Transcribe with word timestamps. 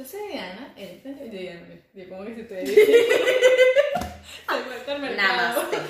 Yo 0.00 0.06
soy 0.06 0.28
Diana, 0.28 0.72
él 0.78 1.02
es 1.04 1.30
Diana, 1.30 1.66
yo 1.92 2.08
como 2.08 2.24
que 2.24 2.34
si 2.34 2.40
estoy 2.48 2.64
Namaste. 5.14 5.76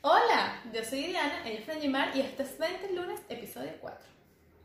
Hola, 0.00 0.60
yo 0.74 0.84
soy 0.84 1.04
Diana, 1.04 1.46
ella 1.46 1.60
es 1.60 1.64
Frangimar 1.64 2.16
y 2.16 2.22
este 2.22 2.42
es 2.42 2.58
20 2.58 2.94
lunes, 2.94 3.20
episodio 3.28 3.70
4. 3.80 4.00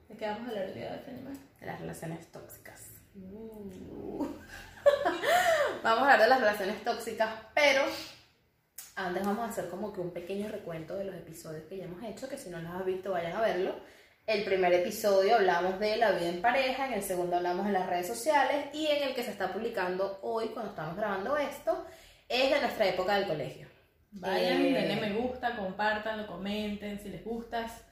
¿De 0.10 0.18
qué 0.18 0.26
vamos 0.26 0.48
a 0.48 0.50
hablar 0.50 0.64
el 0.64 0.74
día 0.74 0.92
de 0.92 0.98
Frangimar? 1.02 1.36
De 1.60 1.68
las 1.68 1.80
relaciones 1.80 2.32
tóxicas. 2.32 2.82
Uh. 3.14 4.26
vamos 5.84 6.08
a 6.08 6.14
hablar 6.14 6.20
de 6.20 6.30
las 6.30 6.40
relaciones 6.40 6.84
tóxicas, 6.84 7.30
pero 7.54 7.84
antes 8.96 9.26
vamos 9.26 9.46
a 9.46 9.50
hacer 9.52 9.70
como 9.70 9.92
que 9.92 10.00
un 10.02 10.12
pequeño 10.12 10.50
recuento 10.50 10.96
de 10.96 11.06
los 11.06 11.16
episodios 11.16 11.64
que 11.66 11.78
ya 11.78 11.86
hemos 11.86 12.02
hecho, 12.04 12.30
que 12.30 12.38
si 12.38 12.50
no 12.50 12.60
los 12.60 12.72
has 12.72 12.86
visto 12.86 13.12
vayan 13.12 13.36
a 13.36 13.42
verlo. 13.42 13.76
El 14.26 14.44
primer 14.44 14.74
episodio 14.74 15.36
hablamos 15.36 15.80
de 15.80 15.98
la 15.98 16.14
vida 16.14 16.30
en 16.30 16.42
pareja, 16.42 16.88
en 16.88 16.94
el 16.94 17.04
segundo 17.04 17.36
hablamos 17.36 17.68
de 17.68 17.74
las 17.74 17.88
redes 17.88 18.08
sociales 18.08 18.68
y 18.74 18.88
en 18.88 19.04
el 19.10 19.14
que 19.16 19.24
se 19.24 19.32
está 19.32 19.54
publicando 19.54 20.20
hoy, 20.24 20.48
cuando 20.48 20.72
estamos 20.72 20.96
grabando 20.98 21.38
esto, 21.38 21.86
es 22.28 22.50
de 22.52 22.60
nuestra 22.60 22.88
época 22.88 23.16
del 23.20 23.28
colegio. 23.28 23.68
Vayan, 24.12 24.66
Eh, 24.66 24.74
denle 24.74 24.96
me 24.96 25.14
gusta, 25.20 25.56
compártanlo, 25.56 26.26
comenten 26.26 27.00
si 27.00 27.10
les 27.10 27.24
gustas. 27.24 27.84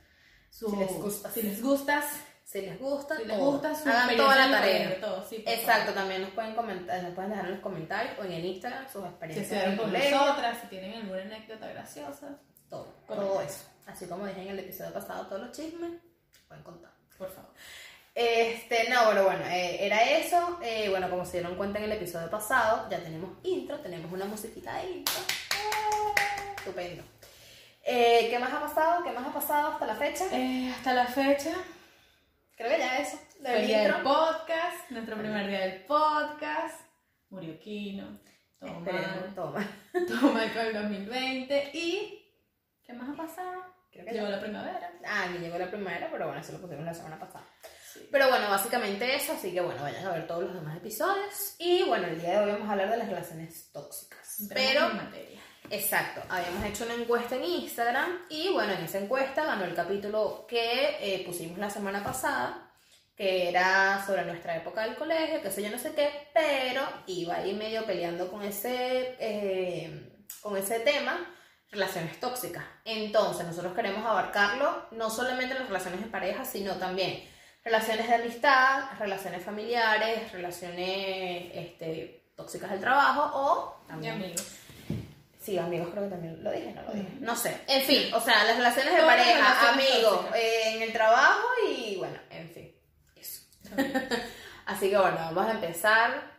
Su, 0.50 0.70
Si 0.70 0.78
les 0.78 0.94
gustas. 0.94 1.34
Si 1.34 1.42
les 1.44 1.62
gustas. 1.62 2.06
Si 2.54 2.62
les 2.62 2.80
gusta, 2.80 3.18
Si 3.18 3.26
les 3.26 3.36
todo. 3.36 3.52
gusta 3.52 3.74
su 3.74 3.90
hagan 3.90 4.16
toda 4.16 4.36
la 4.36 4.52
tarea. 4.52 5.02
todo, 5.02 5.26
sí, 5.28 5.38
Exacto, 5.48 5.86
favor. 5.86 5.94
también 5.96 6.22
nos 6.22 6.30
pueden 6.32 6.54
comentar, 6.54 7.02
nos 7.02 7.14
pueden 7.16 7.32
dejar 7.32 7.46
en 7.48 7.52
los 7.54 7.60
comentarios 7.62 8.14
o 8.20 8.24
en 8.26 8.32
el 8.32 8.46
Instagram 8.46 8.86
sus 8.86 9.02
Si 9.02 9.08
experiencias 9.10 9.64
en 9.64 9.72
el 9.72 9.78
con 9.78 9.92
nosotras, 9.92 10.58
si 10.62 10.68
tienen 10.68 10.94
alguna 10.94 11.22
anécdota 11.24 11.68
graciosa, 11.68 12.28
Todo, 12.70 12.86
Correcto. 13.08 13.16
todo 13.34 13.42
eso. 13.42 13.66
Así 13.88 14.06
como 14.06 14.26
dije 14.28 14.42
en 14.44 14.48
el 14.50 14.60
episodio 14.60 14.94
pasado, 14.94 15.26
todos 15.28 15.42
los 15.42 15.52
chismes, 15.52 15.92
pueden 16.48 16.64
contar. 16.64 16.92
por 17.18 17.30
favor. 17.32 17.52
Este, 18.16 18.88
no, 18.90 19.06
bueno, 19.06 19.24
bueno, 19.24 19.44
eh, 19.48 19.78
era 19.88 20.04
eso. 20.04 20.60
Eh, 20.62 20.88
bueno, 20.90 21.10
como 21.10 21.26
se 21.26 21.40
dieron 21.40 21.56
cuenta 21.56 21.80
en 21.80 21.86
el 21.86 21.94
episodio 21.94 22.30
pasado, 22.30 22.88
ya 22.92 23.00
tenemos 23.00 23.32
intro, 23.44 23.80
tenemos 23.80 24.12
una 24.12 24.26
musiquita 24.26 24.76
de 24.76 24.92
intro. 24.92 25.16
Ah, 25.52 26.14
Estupendo. 26.58 27.02
Eh, 27.84 28.28
¿Qué 28.30 28.38
más 28.40 28.54
ha 28.54 28.62
pasado? 28.62 29.04
¿Qué 29.04 29.12
más 29.12 29.28
ha 29.28 29.34
pasado 29.34 29.70
hasta 29.74 29.86
la 29.88 29.96
fecha? 29.96 30.26
Hasta 30.76 30.94
la 30.94 31.06
fecha, 31.08 31.52
Creo 32.56 32.70
que 32.70 32.78
ya 32.78 32.98
eso. 33.00 33.18
el 33.44 33.68
día 33.68 33.82
del 33.84 34.02
podcast, 34.04 34.90
nuestro 34.92 35.18
primer 35.18 35.48
día 35.48 35.60
del 35.62 35.86
podcast. 35.86 36.82
Murió 37.30 37.60
Kino. 37.60 38.20
Todo 38.60 38.70
Esperemos, 38.78 39.36
toma. 39.36 39.68
Con 39.92 40.40
el 40.68 40.74
2020. 40.74 41.72
¿Y 41.74 42.32
qué 42.84 42.94
más 42.94 43.10
ha 43.10 43.14
pasado? 43.16 43.64
Creo 43.92 44.06
que 44.06 44.12
Llegó 44.12 44.26
ya. 44.28 44.36
la 44.36 44.40
primavera. 44.42 44.92
Ah, 45.06 45.28
ni 45.32 45.40
llegó 45.40 45.58
la 45.58 45.70
primera, 45.70 46.10
pero 46.12 46.26
bueno, 46.28 46.42
eso 46.42 46.54
lo 46.54 46.62
pusimos 46.62 46.86
la 46.86 46.94
semana 46.94 47.20
pasada. 47.20 47.46
Sí. 47.92 48.08
Pero 48.12 48.30
bueno, 48.30 48.50
básicamente 48.50 49.16
eso, 49.16 49.34
así 49.34 49.52
que 49.54 49.62
bueno, 49.62 49.82
vayan 49.84 50.06
a 50.06 50.12
ver 50.14 50.26
todos 50.28 50.44
los 50.46 50.54
demás 50.54 50.78
episodios. 50.78 51.56
Y 51.60 51.84
bueno, 51.84 52.08
el 52.08 52.20
día 52.20 52.32
de 52.32 52.46
hoy 52.46 52.52
vamos 52.54 52.70
a 52.70 52.72
hablar 52.72 52.90
de 52.90 52.98
las 52.98 53.08
relaciones 53.08 53.72
tóxicas. 53.72 54.40
Entremos 54.42 54.72
Pero, 54.74 54.90
en 54.90 54.98
materia. 54.98 55.42
Exacto, 55.70 56.22
habíamos 56.30 56.64
hecho 56.66 56.86
una 56.86 56.96
encuesta 56.96 57.36
en 57.36 57.44
Instagram 57.44 58.10
y 58.30 58.50
bueno, 58.50 58.74
en 58.74 58.84
esa 58.84 59.00
encuesta 59.00 59.46
ganó 59.46 59.66
el 59.66 59.74
capítulo 59.74 60.46
que 60.48 60.98
eh, 61.00 61.24
pusimos 61.26 61.58
la 61.58 61.70
semana 61.70 62.04
pasada, 62.04 62.72
que 63.16 63.50
era 63.50 64.04
sobre 64.06 64.26
nuestra 64.26 64.58
época 64.58 64.84
del 64.84 64.96
colegio, 64.96 65.42
que 65.42 65.52
sé 65.52 65.62
yo 65.64 65.70
no 65.70 65.78
sé 65.78 65.94
qué, 65.94 66.30
pero 66.34 66.82
iba 67.08 67.36
ahí 67.36 67.54
medio 67.54 67.86
peleando 67.86 68.30
con 68.30 68.44
ese, 68.44 69.16
eh, 69.20 70.26
con 70.42 70.58
ese 70.58 70.80
tema 70.80 71.30
relaciones 71.74 72.20
tóxicas. 72.20 72.64
Entonces, 72.86 73.46
nosotros 73.46 73.74
queremos 73.74 74.06
abarcarlo 74.06 74.88
no 74.92 75.10
solamente 75.10 75.54
en 75.54 75.60
las 75.60 75.68
relaciones 75.68 76.02
de 76.02 76.08
pareja, 76.08 76.46
sino 76.46 76.76
también 76.76 77.24
relaciones 77.64 78.08
de 78.08 78.16
amistad, 78.16 78.84
relaciones 79.00 79.44
familiares, 79.44 80.32
relaciones 80.32 81.52
este, 81.54 82.32
tóxicas 82.36 82.72
del 82.72 82.80
trabajo 82.80 83.32
o 83.34 83.84
Y 83.86 83.88
también... 83.88 84.14
amigos. 84.14 84.63
Sí, 85.44 85.58
amigos 85.58 85.90
creo 85.92 86.06
que 86.06 86.10
también 86.10 86.42
lo 86.42 86.52
dije, 86.52 86.72
no 86.74 86.82
lo 86.84 86.94
dije. 86.94 87.10
No 87.20 87.36
sé. 87.36 87.60
En 87.68 87.82
fin, 87.82 88.14
o 88.14 88.22
sea, 88.22 88.46
las 88.46 88.56
relaciones 88.56 88.94
de 88.94 89.02
Todas 89.02 89.18
pareja, 89.18 89.38
relaciones 89.38 89.92
amigos, 89.92 90.26
eh, 90.36 90.76
en 90.76 90.82
el 90.84 90.94
trabajo 90.94 91.48
y 91.70 91.98
bueno, 91.98 92.18
en 92.30 92.50
fin. 92.50 92.72
Eso. 93.18 93.42
Así 94.66 94.90
que 94.90 94.98
bueno, 94.98 95.18
vamos 95.18 95.48
a 95.48 95.52
empezar 95.52 96.32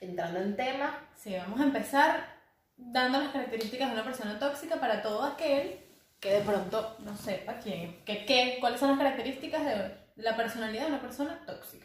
entrando 0.00 0.38
en 0.38 0.54
tema. 0.54 1.08
Sí, 1.16 1.34
vamos 1.36 1.60
a 1.60 1.64
empezar 1.64 2.36
dando 2.76 3.20
las 3.20 3.32
características 3.32 3.88
de 3.88 3.94
una 3.94 4.04
persona 4.04 4.38
tóxica 4.38 4.76
para 4.76 5.02
todo 5.02 5.24
aquel 5.24 5.80
que 6.20 6.34
de 6.34 6.40
pronto 6.42 6.96
no 7.00 7.16
sepa 7.16 7.58
quién, 7.58 8.04
que, 8.04 8.24
qué, 8.24 8.58
cuáles 8.60 8.78
son 8.78 8.90
las 8.90 8.98
características 8.98 9.64
de 9.64 9.96
la 10.22 10.36
personalidad 10.36 10.82
de 10.82 10.88
una 10.88 11.00
persona 11.00 11.42
tóxica. 11.44 11.84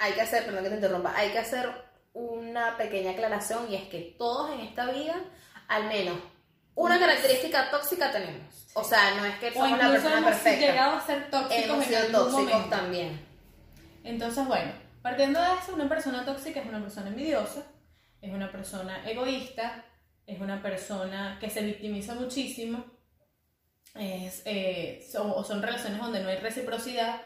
Hay 0.00 0.12
que 0.12 0.22
hacer, 0.22 0.44
perdón 0.44 0.64
que 0.64 0.70
te 0.70 0.74
interrumpa, 0.74 1.14
hay 1.16 1.30
que 1.30 1.38
hacer 1.38 1.70
una 2.12 2.76
pequeña 2.76 3.12
aclaración 3.12 3.70
y 3.70 3.76
es 3.76 3.88
que 3.88 4.16
todos 4.18 4.52
en 4.52 4.60
esta 4.60 4.86
vida, 4.86 5.14
al 5.68 5.86
menos 5.88 6.18
una 6.74 6.98
característica 6.98 7.70
tóxica 7.70 8.12
tenemos. 8.12 8.66
O 8.74 8.84
sea, 8.84 9.14
no 9.16 9.24
es 9.24 9.36
que 9.38 9.48
O 9.48 9.52
somos 9.54 9.70
la 9.70 9.76
incluso 9.86 9.92
persona 9.92 10.18
hemos 10.18 10.30
perfecta. 10.30 10.66
llegado 10.66 10.96
a 10.96 11.06
ser 11.06 11.30
tóxicos 11.30 11.64
Hemos 11.64 11.78
en 11.78 11.84
sido 11.88 11.98
algún 12.00 12.12
tóxicos 12.12 12.44
momento. 12.52 12.68
también. 12.76 13.26
Entonces, 14.04 14.46
bueno, 14.46 14.72
partiendo 15.02 15.40
de 15.40 15.48
eso, 15.54 15.74
una 15.74 15.88
persona 15.88 16.24
tóxica 16.24 16.60
es 16.60 16.66
una 16.66 16.80
persona 16.80 17.08
envidiosa, 17.08 17.62
es 18.20 18.32
una 18.32 18.52
persona 18.52 19.08
egoísta, 19.08 19.84
es 20.26 20.40
una 20.40 20.60
persona 20.62 21.38
que 21.40 21.48
se 21.48 21.62
victimiza 21.62 22.14
muchísimo, 22.14 22.84
es, 23.94 24.42
eh, 24.44 25.06
son, 25.10 25.30
o 25.34 25.42
son 25.42 25.62
relaciones 25.62 25.98
donde 26.00 26.20
no 26.22 26.28
hay 26.28 26.36
reciprocidad, 26.36 27.22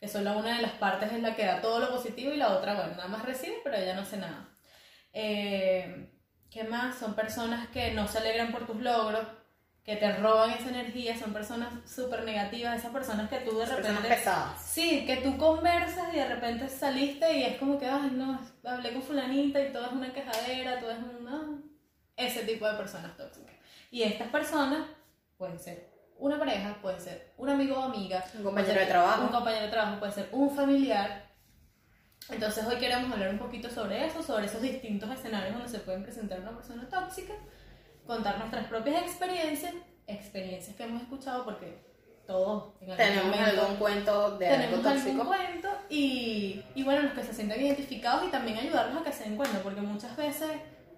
que 0.00 0.08
solo 0.08 0.38
una 0.38 0.56
de 0.56 0.62
las 0.62 0.72
partes 0.72 1.12
es 1.12 1.20
la 1.20 1.34
que 1.36 1.44
da 1.44 1.60
todo 1.60 1.80
lo 1.80 1.90
positivo 1.90 2.32
y 2.32 2.36
la 2.36 2.56
otra, 2.56 2.74
bueno, 2.74 2.92
nada 2.96 3.08
más 3.08 3.24
recibe, 3.24 3.56
pero 3.62 3.76
ella 3.76 3.94
no 3.94 4.02
hace 4.02 4.16
nada. 4.16 4.48
Eh, 5.12 6.10
¿Qué 6.50 6.64
más? 6.64 6.96
Son 6.96 7.14
personas 7.14 7.68
que 7.68 7.92
no 7.92 8.08
se 8.08 8.18
alegran 8.18 8.52
por 8.52 8.66
tus 8.66 8.80
logros, 8.80 9.26
que 9.84 9.96
te 9.96 10.12
roban 10.16 10.50
esa 10.50 10.68
energía, 10.68 11.18
son 11.18 11.32
personas 11.32 11.72
súper 11.88 12.24
negativas, 12.24 12.78
esas 12.78 12.92
personas 12.92 13.30
que 13.30 13.38
tú 13.38 13.58
de 13.58 13.66
Personas 13.66 14.02
repente... 14.02 14.08
pesadas. 14.08 14.60
Sí, 14.62 15.06
que 15.06 15.16
tú 15.16 15.38
conversas 15.38 16.12
y 16.12 16.16
de 16.16 16.28
repente 16.28 16.68
saliste 16.68 17.38
y 17.38 17.44
es 17.44 17.58
como 17.58 17.78
que, 17.78 17.86
ay, 17.86 18.10
no, 18.12 18.38
hablé 18.64 18.92
con 18.92 19.02
fulanita 19.02 19.60
y 19.60 19.72
todo 19.72 19.86
es 19.86 19.92
una 19.92 20.12
quejadera, 20.12 20.78
todo 20.78 20.90
es 20.90 20.98
un... 20.98 21.24
no". 21.24 21.62
Ese 22.16 22.42
tipo 22.42 22.66
de 22.66 22.76
personas 22.76 23.16
tóxicas. 23.16 23.54
Y 23.90 24.02
estas 24.02 24.28
personas 24.28 24.86
pueden 25.38 25.58
ser 25.58 25.88
una 26.18 26.38
pareja, 26.38 26.76
puede 26.82 27.00
ser 27.00 27.32
un 27.36 27.48
amigo 27.48 27.78
o 27.78 27.84
amiga, 27.84 28.24
Un 28.36 28.42
compañero 28.42 28.80
de 28.80 28.86
trabajo. 28.86 29.22
Un 29.22 29.28
compañero 29.28 29.64
de 29.64 29.70
trabajo, 29.70 30.00
puede 30.00 30.12
ser 30.12 30.28
un 30.32 30.54
familiar. 30.54 31.27
Entonces 32.30 32.64
hoy 32.66 32.76
queremos 32.76 33.10
hablar 33.10 33.30
un 33.30 33.38
poquito 33.38 33.70
sobre 33.70 34.06
eso, 34.06 34.22
sobre 34.22 34.46
esos 34.46 34.60
distintos 34.60 35.10
escenarios 35.10 35.54
donde 35.54 35.68
se 35.68 35.78
pueden 35.78 36.02
presentar 36.02 36.40
una 36.40 36.52
persona 36.52 36.88
tóxica, 36.88 37.32
contar 38.06 38.38
nuestras 38.38 38.66
propias 38.66 39.02
experiencias, 39.02 39.72
experiencias 40.06 40.76
que 40.76 40.82
hemos 40.82 41.02
escuchado 41.02 41.44
porque 41.44 41.86
todos 42.26 42.74
en 42.82 42.90
algún 42.90 42.96
Tenemos 42.96 43.36
momento 43.36 43.60
algún 43.62 43.76
cuento 43.76 44.38
de 44.38 44.48
algo 44.48 44.60
tenemos 44.60 44.86
algún 44.86 45.02
tóxico. 45.02 45.26
cuento 45.26 45.68
y, 45.88 46.62
y 46.74 46.82
bueno, 46.82 47.02
los 47.02 47.12
que 47.12 47.22
se 47.24 47.32
sientan 47.32 47.60
identificados 47.60 48.28
y 48.28 48.30
también 48.30 48.58
ayudarlos 48.58 49.00
a 49.00 49.04
que 49.04 49.12
se 49.12 49.24
den 49.24 49.36
cuenta, 49.36 49.60
porque 49.62 49.80
muchas 49.80 50.14
veces 50.16 50.50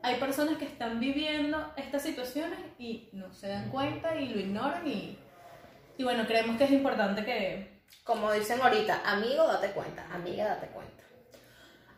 hay 0.03 0.17
personas 0.17 0.59
que 0.59 0.65
están 0.65 0.99
viviendo 0.99 1.73
estas 1.77 2.03
situaciones 2.03 2.59
y 2.79 3.09
no 3.13 3.33
se 3.33 3.49
dan 3.49 3.71
cuenta 3.71 4.17
y 4.17 4.31
lo 4.31 4.41
ignoran 4.41 4.87
y, 4.87 5.17
y 5.97 6.03
bueno, 6.03 6.27
creemos 6.27 6.57
que 6.57 6.65
es 6.65 6.73
importante 6.73 7.25
que... 7.25 7.81
Como 8.05 8.33
dicen 8.33 8.61
ahorita, 8.61 9.03
amigo, 9.05 9.47
date 9.47 9.73
cuenta, 9.73 10.07
amiga, 10.13 10.45
date 10.45 10.69
cuenta. 10.69 11.03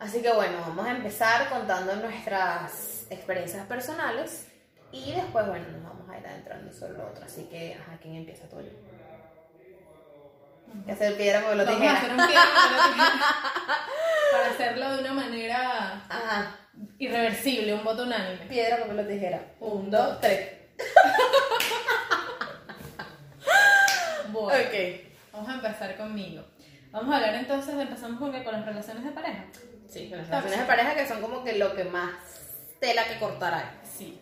Así 0.03 0.21
que 0.21 0.31
bueno, 0.33 0.57
vamos 0.67 0.85
a 0.85 0.91
empezar 0.91 1.49
contando 1.49 1.95
nuestras 1.95 3.07
experiencias 3.09 3.65
personales 3.67 4.47
y 4.91 5.13
después, 5.13 5.47
bueno, 5.47 5.65
nos 5.69 5.83
vamos 5.83 6.09
a 6.09 6.17
ir 6.19 6.27
adentrando 6.27 6.71
sobre 6.73 6.93
lo 6.97 7.07
otro. 7.09 7.23
Así 7.25 7.45
que, 7.45 7.75
ajá, 7.79 7.97
¿quién 8.01 8.15
empieza 8.15 8.47
tú? 8.49 8.57
Que 10.85 10.91
hacer 10.91 11.15
piedra, 11.15 11.41
papel 11.41 11.61
o 11.61 11.65
Vamos 11.65 11.79
a 11.81 11.81
tijera. 11.81 11.97
hacer 11.99 12.11
un 12.11 12.17
piedra, 12.27 12.43
para 14.31 14.49
hacerlo 14.49 14.91
de 14.95 14.99
una 15.01 15.13
manera 15.13 16.03
Ajá, 16.09 16.55
irreversible, 16.99 17.73
un 17.73 17.83
voto 17.83 18.03
unánime. 18.03 18.45
piedra, 18.47 18.79
papel 18.79 18.99
o 18.99 19.05
tijera. 19.07 19.41
Un, 19.59 19.89
dos, 19.89 20.19
tres. 20.19 20.49
Bueno. 24.31 24.59
Ok. 24.67 24.75
Vamos 25.31 25.49
a 25.49 25.53
empezar 25.55 25.95
conmigo. 25.95 26.43
Vamos 26.91 27.13
a 27.13 27.17
hablar 27.17 27.35
entonces, 27.35 27.73
empezamos 27.75 28.19
con, 28.19 28.31
con 28.43 28.53
las 28.53 28.65
relaciones 28.65 29.03
de 29.03 29.11
pareja. 29.11 29.45
Sí, 29.89 30.09
con 30.09 30.17
las 30.19 30.27
relaciones 30.29 30.59
de 30.59 30.65
pareja 30.65 30.95
que 30.95 31.07
son 31.07 31.21
como 31.21 31.43
que 31.43 31.57
lo 31.57 31.75
que 31.75 31.83
más 31.85 32.11
tela 32.79 33.03
que 33.07 33.19
cortar 33.19 33.53
hay. 33.53 33.65
Sí. 33.83 34.19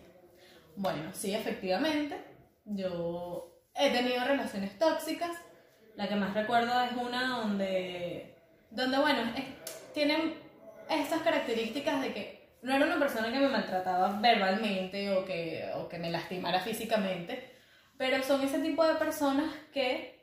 Bueno, 0.76 1.10
sí, 1.12 1.34
efectivamente. 1.34 2.16
Yo 2.64 3.62
he 3.74 3.90
tenido 3.90 4.24
relaciones 4.24 4.78
tóxicas. 4.78 5.30
La 5.96 6.08
que 6.08 6.14
más 6.16 6.32
recuerdo 6.34 6.80
es 6.82 6.92
una 6.92 7.38
donde, 7.38 8.34
donde 8.70 8.98
bueno, 8.98 9.20
es- 9.36 9.92
tienen 9.92 10.34
estas 10.88 11.20
características 11.22 12.00
de 12.02 12.12
que 12.14 12.56
no 12.62 12.74
era 12.74 12.86
una 12.86 12.98
persona 12.98 13.30
que 13.30 13.38
me 13.40 13.48
maltrataba 13.48 14.18
verbalmente 14.20 15.10
o 15.14 15.24
que, 15.24 15.70
o 15.74 15.88
que 15.88 15.98
me 15.98 16.10
lastimara 16.10 16.60
físicamente, 16.60 17.52
pero 17.98 18.22
son 18.22 18.40
ese 18.42 18.60
tipo 18.60 18.84
de 18.86 18.94
personas 18.94 19.52
que, 19.72 20.21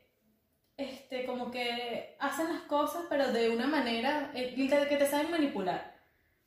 este, 0.80 1.26
como 1.26 1.52
que 1.52 2.16
hacen 2.20 2.48
las 2.54 2.62
cosas, 2.62 3.04
pero 3.10 3.32
de 3.32 3.50
una 3.50 3.68
manera 3.68 4.32
eh, 4.34 4.56
de 4.56 4.88
que 4.88 4.98
te 4.98 5.06
saben 5.06 5.30
manipular. 5.30 6.00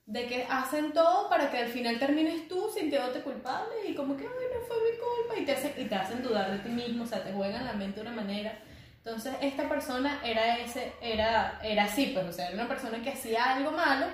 De 0.06 0.26
que 0.26 0.46
hacen 0.49 0.93
todo 0.93 1.29
para 1.29 1.50
que 1.50 1.58
al 1.58 1.69
final 1.69 1.99
termines 1.99 2.49
tú 2.49 2.70
sintiéndote 2.75 3.20
culpable 3.20 3.75
y 3.87 3.94
como 3.94 4.17
que, 4.17 4.25
ay, 4.25 4.46
no 4.55 4.67
fue 4.67 4.76
mi 4.79 4.99
culpa, 4.99 5.40
y 5.40 5.44
te 5.44 5.52
hacen, 5.52 5.75
y 5.76 5.84
te 5.84 5.94
hacen 5.94 6.23
dudar 6.23 6.50
de 6.50 6.58
ti 6.58 6.70
mismo, 6.70 7.05
o 7.05 7.06
sea, 7.06 7.23
te 7.23 7.32
juegan 7.32 7.64
la 7.64 7.75
mente 7.75 8.00
de 8.00 8.06
una 8.06 8.23
manera. 8.23 8.58
Entonces, 8.96 9.34
esta 9.40 9.69
persona 9.69 10.20
era, 10.25 10.58
ese, 10.58 10.93
era, 11.00 11.61
era 11.62 11.84
así, 11.84 12.06
pues, 12.14 12.26
o 12.26 12.32
sea, 12.32 12.46
era 12.46 12.55
una 12.55 12.69
persona 12.69 13.02
que 13.02 13.11
hacía 13.11 13.55
algo 13.55 13.70
malo, 13.70 14.06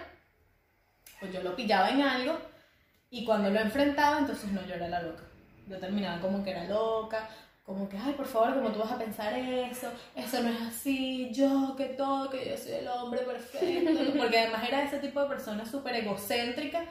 pues 1.20 1.32
yo 1.32 1.42
lo 1.42 1.54
pillaba 1.54 1.90
en 1.90 2.02
algo, 2.02 2.38
y 3.10 3.24
cuando 3.24 3.50
lo 3.50 3.60
enfrentaba, 3.60 4.18
entonces 4.18 4.50
no, 4.50 4.66
yo 4.66 4.74
era 4.74 4.88
la 4.88 5.02
loca. 5.02 5.22
Yo 5.68 5.78
terminaba 5.78 6.20
como 6.20 6.42
que 6.42 6.50
era 6.50 6.64
loca, 6.64 7.28
como 7.68 7.86
que, 7.86 7.98
ay, 7.98 8.14
por 8.14 8.24
favor, 8.24 8.54
¿cómo 8.54 8.72
tú 8.72 8.78
vas 8.78 8.92
a 8.92 8.98
pensar 8.98 9.34
eso? 9.34 9.88
Eso 10.16 10.42
no 10.42 10.48
es 10.48 10.62
así, 10.62 11.28
yo 11.32 11.74
que 11.76 11.84
todo, 11.84 12.30
que 12.30 12.48
yo 12.48 12.56
soy 12.56 12.72
el 12.72 12.88
hombre 12.88 13.20
perfecto. 13.20 13.90
Porque 14.18 14.38
además 14.38 14.66
era 14.66 14.84
ese 14.84 15.00
tipo 15.00 15.20
de 15.20 15.28
persona 15.28 15.66
súper 15.66 15.96
egocéntrica 15.96 16.86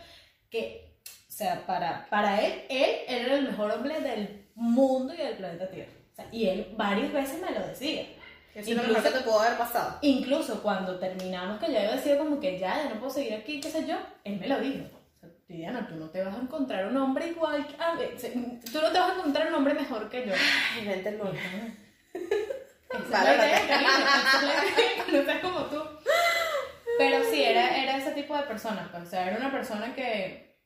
que, 0.51 0.99
o 1.03 1.31
sea, 1.31 1.65
para, 1.65 2.07
para 2.11 2.39
él, 2.45 2.61
él 2.69 2.95
era 3.07 3.37
el 3.37 3.47
mejor 3.47 3.71
hombre 3.71 4.01
del 4.01 4.45
mundo 4.53 5.15
y 5.15 5.17
del 5.17 5.37
planeta 5.37 5.67
Tierra. 5.67 5.91
O 6.11 6.15
sea, 6.15 6.27
y 6.31 6.47
él 6.47 6.71
varias 6.77 7.11
veces 7.11 7.41
me 7.41 7.59
lo 7.59 7.67
decía. 7.67 8.05
Eso 8.53 8.75
mejor 8.75 9.01
que 9.01 9.09
te 9.09 9.21
pudo 9.21 9.39
haber 9.39 9.57
pasado. 9.57 9.97
Incluso 10.03 10.61
cuando 10.61 10.99
terminamos, 10.99 11.59
que 11.59 11.71
yo 11.71 11.79
había 11.79 11.93
decidido 11.93 12.19
como 12.19 12.39
que 12.39 12.59
ya, 12.59 12.83
ya 12.83 12.89
no 12.89 12.99
puedo 12.99 13.11
seguir 13.11 13.33
aquí, 13.33 13.59
qué 13.59 13.71
sé 13.71 13.87
yo, 13.87 13.97
él 14.23 14.39
me 14.39 14.47
lo 14.47 14.59
dijo. 14.59 14.96
Diana, 15.47 15.87
tú 15.87 15.95
no 15.95 16.09
te 16.09 16.21
vas 16.23 16.35
a 16.35 16.41
encontrar 16.41 16.87
un 16.87 16.97
hombre 16.97 17.27
igual 17.27 17.65
que... 17.67 17.73
tú 18.71 18.81
no 18.81 18.91
te 18.91 18.99
vas 18.99 19.11
a 19.11 19.15
encontrar 19.15 19.47
un 19.47 19.53
hombre 19.55 19.73
mejor 19.75 20.09
que 20.09 20.27
yo. 20.27 20.33
Ay, 20.75 20.85
vente 20.85 21.09
el 21.09 21.17
que 25.05 25.11
no 25.17 25.23
seas 25.25 25.39
como 25.41 25.59
tú. 25.65 25.81
Pero 26.97 27.23
sí, 27.29 27.43
era, 27.43 27.77
era 27.77 27.97
ese 27.97 28.11
tipo 28.11 28.35
de 28.35 28.43
persona. 28.43 28.87
pues, 28.91 29.03
O 29.03 29.05
sea, 29.09 29.27
era 29.27 29.37
una 29.37 29.51
persona 29.51 29.93
que, 29.95 30.57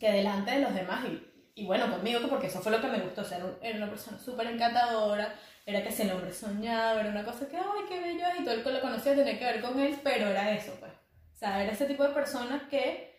que 0.00 0.10
delante 0.12 0.52
de 0.52 0.60
los 0.60 0.74
demás, 0.74 1.04
y, 1.04 1.62
y 1.62 1.66
bueno, 1.66 1.90
conmigo, 1.90 2.20
porque 2.28 2.46
eso 2.46 2.60
fue 2.60 2.72
lo 2.72 2.80
que 2.80 2.88
me 2.88 3.00
gustó. 3.00 3.20
O 3.22 3.24
sea, 3.24 3.38
era, 3.38 3.46
un- 3.46 3.58
era 3.62 3.76
una 3.78 3.90
persona 3.90 4.18
súper 4.18 4.46
encantadora. 4.48 5.34
Era 5.64 5.82
que 5.84 5.92
si 5.92 6.02
el 6.02 6.10
hombre 6.12 6.32
soñaba, 6.32 7.00
era 7.00 7.10
una 7.10 7.24
cosa 7.24 7.46
que, 7.48 7.56
ay, 7.56 7.84
qué 7.88 8.00
bello 8.00 8.26
es, 8.26 8.40
y 8.40 8.44
todo 8.44 8.54
el 8.54 8.64
que 8.64 8.70
lo 8.72 8.80
conocía 8.80 9.14
tenía 9.14 9.38
que 9.38 9.44
ver 9.44 9.60
con 9.60 9.78
él, 9.78 9.96
pero 10.02 10.26
era 10.26 10.50
eso, 10.50 10.74
pues. 10.80 10.90
O 11.34 11.38
sea, 11.38 11.62
era 11.62 11.72
ese 11.72 11.86
tipo 11.86 12.02
de 12.02 12.14
personas 12.14 12.62
que, 12.68 13.11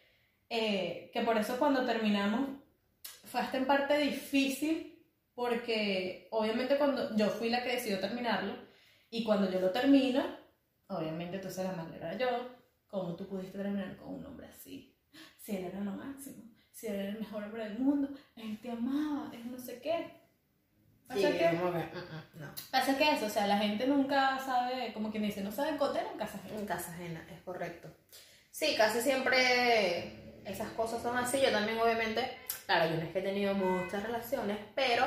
eh, 0.50 1.10
que 1.14 1.22
por 1.22 1.38
eso 1.38 1.58
cuando 1.58 1.86
terminamos 1.86 2.50
fue 3.26 3.42
hasta 3.42 3.58
en 3.58 3.66
parte 3.66 3.98
difícil 3.98 5.04
porque 5.34 6.28
obviamente 6.32 6.78
cuando 6.78 7.16
yo 7.16 7.30
fui 7.30 7.50
la 7.50 7.64
que 7.64 7.74
decidió 7.74 8.00
terminarlo 8.00 8.56
y 9.10 9.24
cuando 9.24 9.50
yo 9.52 9.60
lo 9.60 9.72
termino, 9.72 10.24
obviamente 10.88 11.38
entonces 11.38 11.66
la 11.66 11.72
manera 11.74 12.18
yo, 12.18 12.28
¿cómo 12.88 13.16
tú 13.16 13.28
pudiste 13.28 13.58
terminar 13.58 13.96
con 13.98 14.14
un 14.16 14.26
hombre 14.26 14.48
así? 14.48 14.96
Si 15.38 15.56
él 15.56 15.66
era 15.66 15.80
lo 15.80 15.92
máximo, 15.92 16.44
si 16.72 16.88
él 16.88 16.96
era 16.96 17.10
el 17.10 17.20
mejor 17.20 17.44
hombre 17.44 17.64
del 17.66 17.80
mundo, 17.80 18.10
él 18.36 18.60
te 18.62 18.72
amaba, 18.72 19.32
él 19.34 19.52
no 19.52 19.58
sé 19.58 19.80
qué. 19.82 20.22
Pasa, 21.08 21.20
Sí, 21.32 21.38
que, 21.38 21.50
mm, 21.50 21.66
mm, 21.66 22.40
no. 22.40 22.54
pasa 22.72 22.98
que 22.98 23.12
eso, 23.12 23.26
o 23.26 23.30
sea, 23.30 23.46
la 23.46 23.58
gente 23.58 23.86
nunca 23.88 24.40
sabe, 24.40 24.94
como 24.94 25.12
quien 25.12 25.24
dice, 25.24 25.42
no 25.44 25.52
sabe 25.52 25.72
encontrar 25.72 26.06
en 26.12 26.18
casa 26.18 26.38
ajena. 26.38 26.60
En 26.60 26.66
casa 26.66 26.92
ajena, 26.94 27.28
es 27.30 27.42
correcto. 27.42 27.90
Sí, 28.52 28.76
casi 28.78 29.02
siempre 29.02 30.23
esas 30.46 30.70
cosas 30.72 31.02
son 31.02 31.18
así. 31.18 31.40
Yo 31.42 31.52
también, 31.52 31.80
obviamente, 31.80 32.38
claro, 32.66 32.90
yo 32.90 32.98
no 32.98 33.04
es 33.04 33.12
que 33.12 33.20
he 33.20 33.24
tenido 33.24 33.54
muchas 33.54 34.04
relaciones, 34.04 34.58
pero 34.76 35.06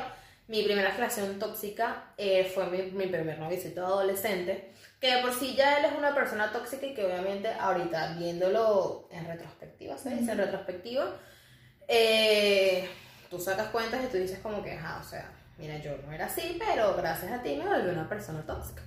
mi 0.48 0.62
primera 0.62 0.90
relación 0.90 1.38
tóxica 1.38 2.04
eh, 2.16 2.50
fue 2.54 2.66
mi, 2.66 2.82
mi 2.92 3.06
primer 3.06 3.38
novicito 3.38 3.84
adolescente, 3.84 4.72
que 5.00 5.16
de 5.16 5.22
por 5.22 5.34
sí 5.34 5.54
ya 5.56 5.78
él 5.78 5.86
es 5.86 5.92
una 5.98 6.14
persona 6.14 6.52
tóxica 6.52 6.86
y 6.86 6.94
que 6.94 7.04
obviamente 7.04 7.48
ahorita 7.48 8.14
viéndolo 8.14 9.08
en 9.10 9.26
retrospectiva, 9.26 9.98
¿se 9.98 10.10
dice? 10.10 10.32
En 10.32 10.38
retrospectiva, 10.38 11.16
eh, 11.88 12.88
tú 13.30 13.38
sacas 13.40 13.68
cuentas 13.68 14.04
y 14.04 14.08
tú 14.08 14.16
dices 14.18 14.38
como 14.38 14.62
que, 14.62 14.72
ajá, 14.72 15.00
o 15.00 15.04
sea, 15.04 15.30
mira, 15.58 15.78
yo 15.78 15.96
no 16.06 16.12
era 16.12 16.26
así, 16.26 16.56
pero 16.58 16.94
gracias 16.96 17.32
a 17.32 17.42
ti 17.42 17.56
me 17.56 17.66
volví 17.66 17.90
una 17.90 18.08
persona 18.08 18.44
tóxica. 18.46 18.82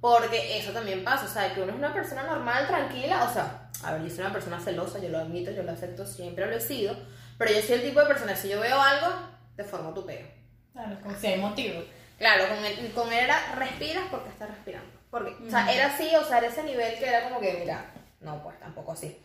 Porque 0.00 0.58
eso 0.58 0.72
también 0.72 1.04
pasa, 1.04 1.26
o 1.26 1.28
sea, 1.28 1.54
que 1.54 1.62
uno 1.62 1.72
es 1.72 1.78
una 1.78 1.92
persona 1.92 2.24
normal, 2.24 2.66
tranquila, 2.66 3.24
o 3.24 3.32
sea, 3.32 3.61
a 3.84 3.92
ver, 3.92 4.02
yo 4.02 4.10
soy 4.10 4.20
una 4.20 4.32
persona 4.32 4.60
celosa, 4.60 4.98
yo 4.98 5.08
lo 5.08 5.18
admito, 5.18 5.50
yo 5.50 5.62
lo 5.62 5.72
acepto, 5.72 6.06
siempre 6.06 6.46
lo 6.46 6.56
he 6.56 6.60
sido, 6.60 6.96
pero 7.38 7.52
yo 7.52 7.60
soy 7.60 7.76
el 7.76 7.82
tipo 7.82 8.00
de 8.00 8.06
persona, 8.06 8.36
si 8.36 8.48
yo 8.48 8.60
veo 8.60 8.80
algo, 8.80 9.08
te 9.56 9.64
formo 9.64 9.92
tu 9.92 10.06
peo. 10.06 10.26
Claro, 10.72 10.98
como 11.02 11.18
si 11.18 11.26
hay 11.26 11.40
motivo. 11.40 11.82
Claro, 12.18 12.48
con 12.48 12.64
él, 12.64 12.92
con 12.94 13.12
él 13.12 13.24
era, 13.24 13.54
respiras 13.56 14.04
porque 14.10 14.28
estás 14.28 14.48
respirando. 14.48 14.90
Porque, 15.10 15.36
o 15.46 15.50
sea, 15.50 15.70
era 15.72 15.86
así, 15.86 16.14
o 16.14 16.24
sea, 16.24 16.38
era 16.38 16.46
ese 16.46 16.62
nivel 16.62 16.98
que 16.98 17.06
era 17.06 17.24
como 17.24 17.40
que, 17.40 17.54
mira, 17.54 17.92
no, 18.20 18.42
pues 18.42 18.58
tampoco 18.58 18.92
así. 18.92 19.20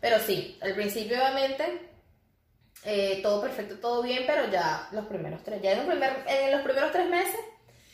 Pero 0.00 0.18
sí, 0.18 0.58
al 0.60 0.74
principio 0.74 1.16
obviamente, 1.16 1.90
eh, 2.84 3.20
todo 3.22 3.40
perfecto, 3.40 3.76
todo 3.76 4.02
bien, 4.02 4.24
pero 4.26 4.50
ya 4.50 4.88
los 4.92 5.06
primeros 5.06 5.42
tres, 5.42 5.60
ya 5.60 5.72
en, 5.72 5.86
primer, 5.86 6.24
en 6.26 6.52
los 6.52 6.62
primeros 6.62 6.92
tres 6.92 7.08
meses, 7.08 7.40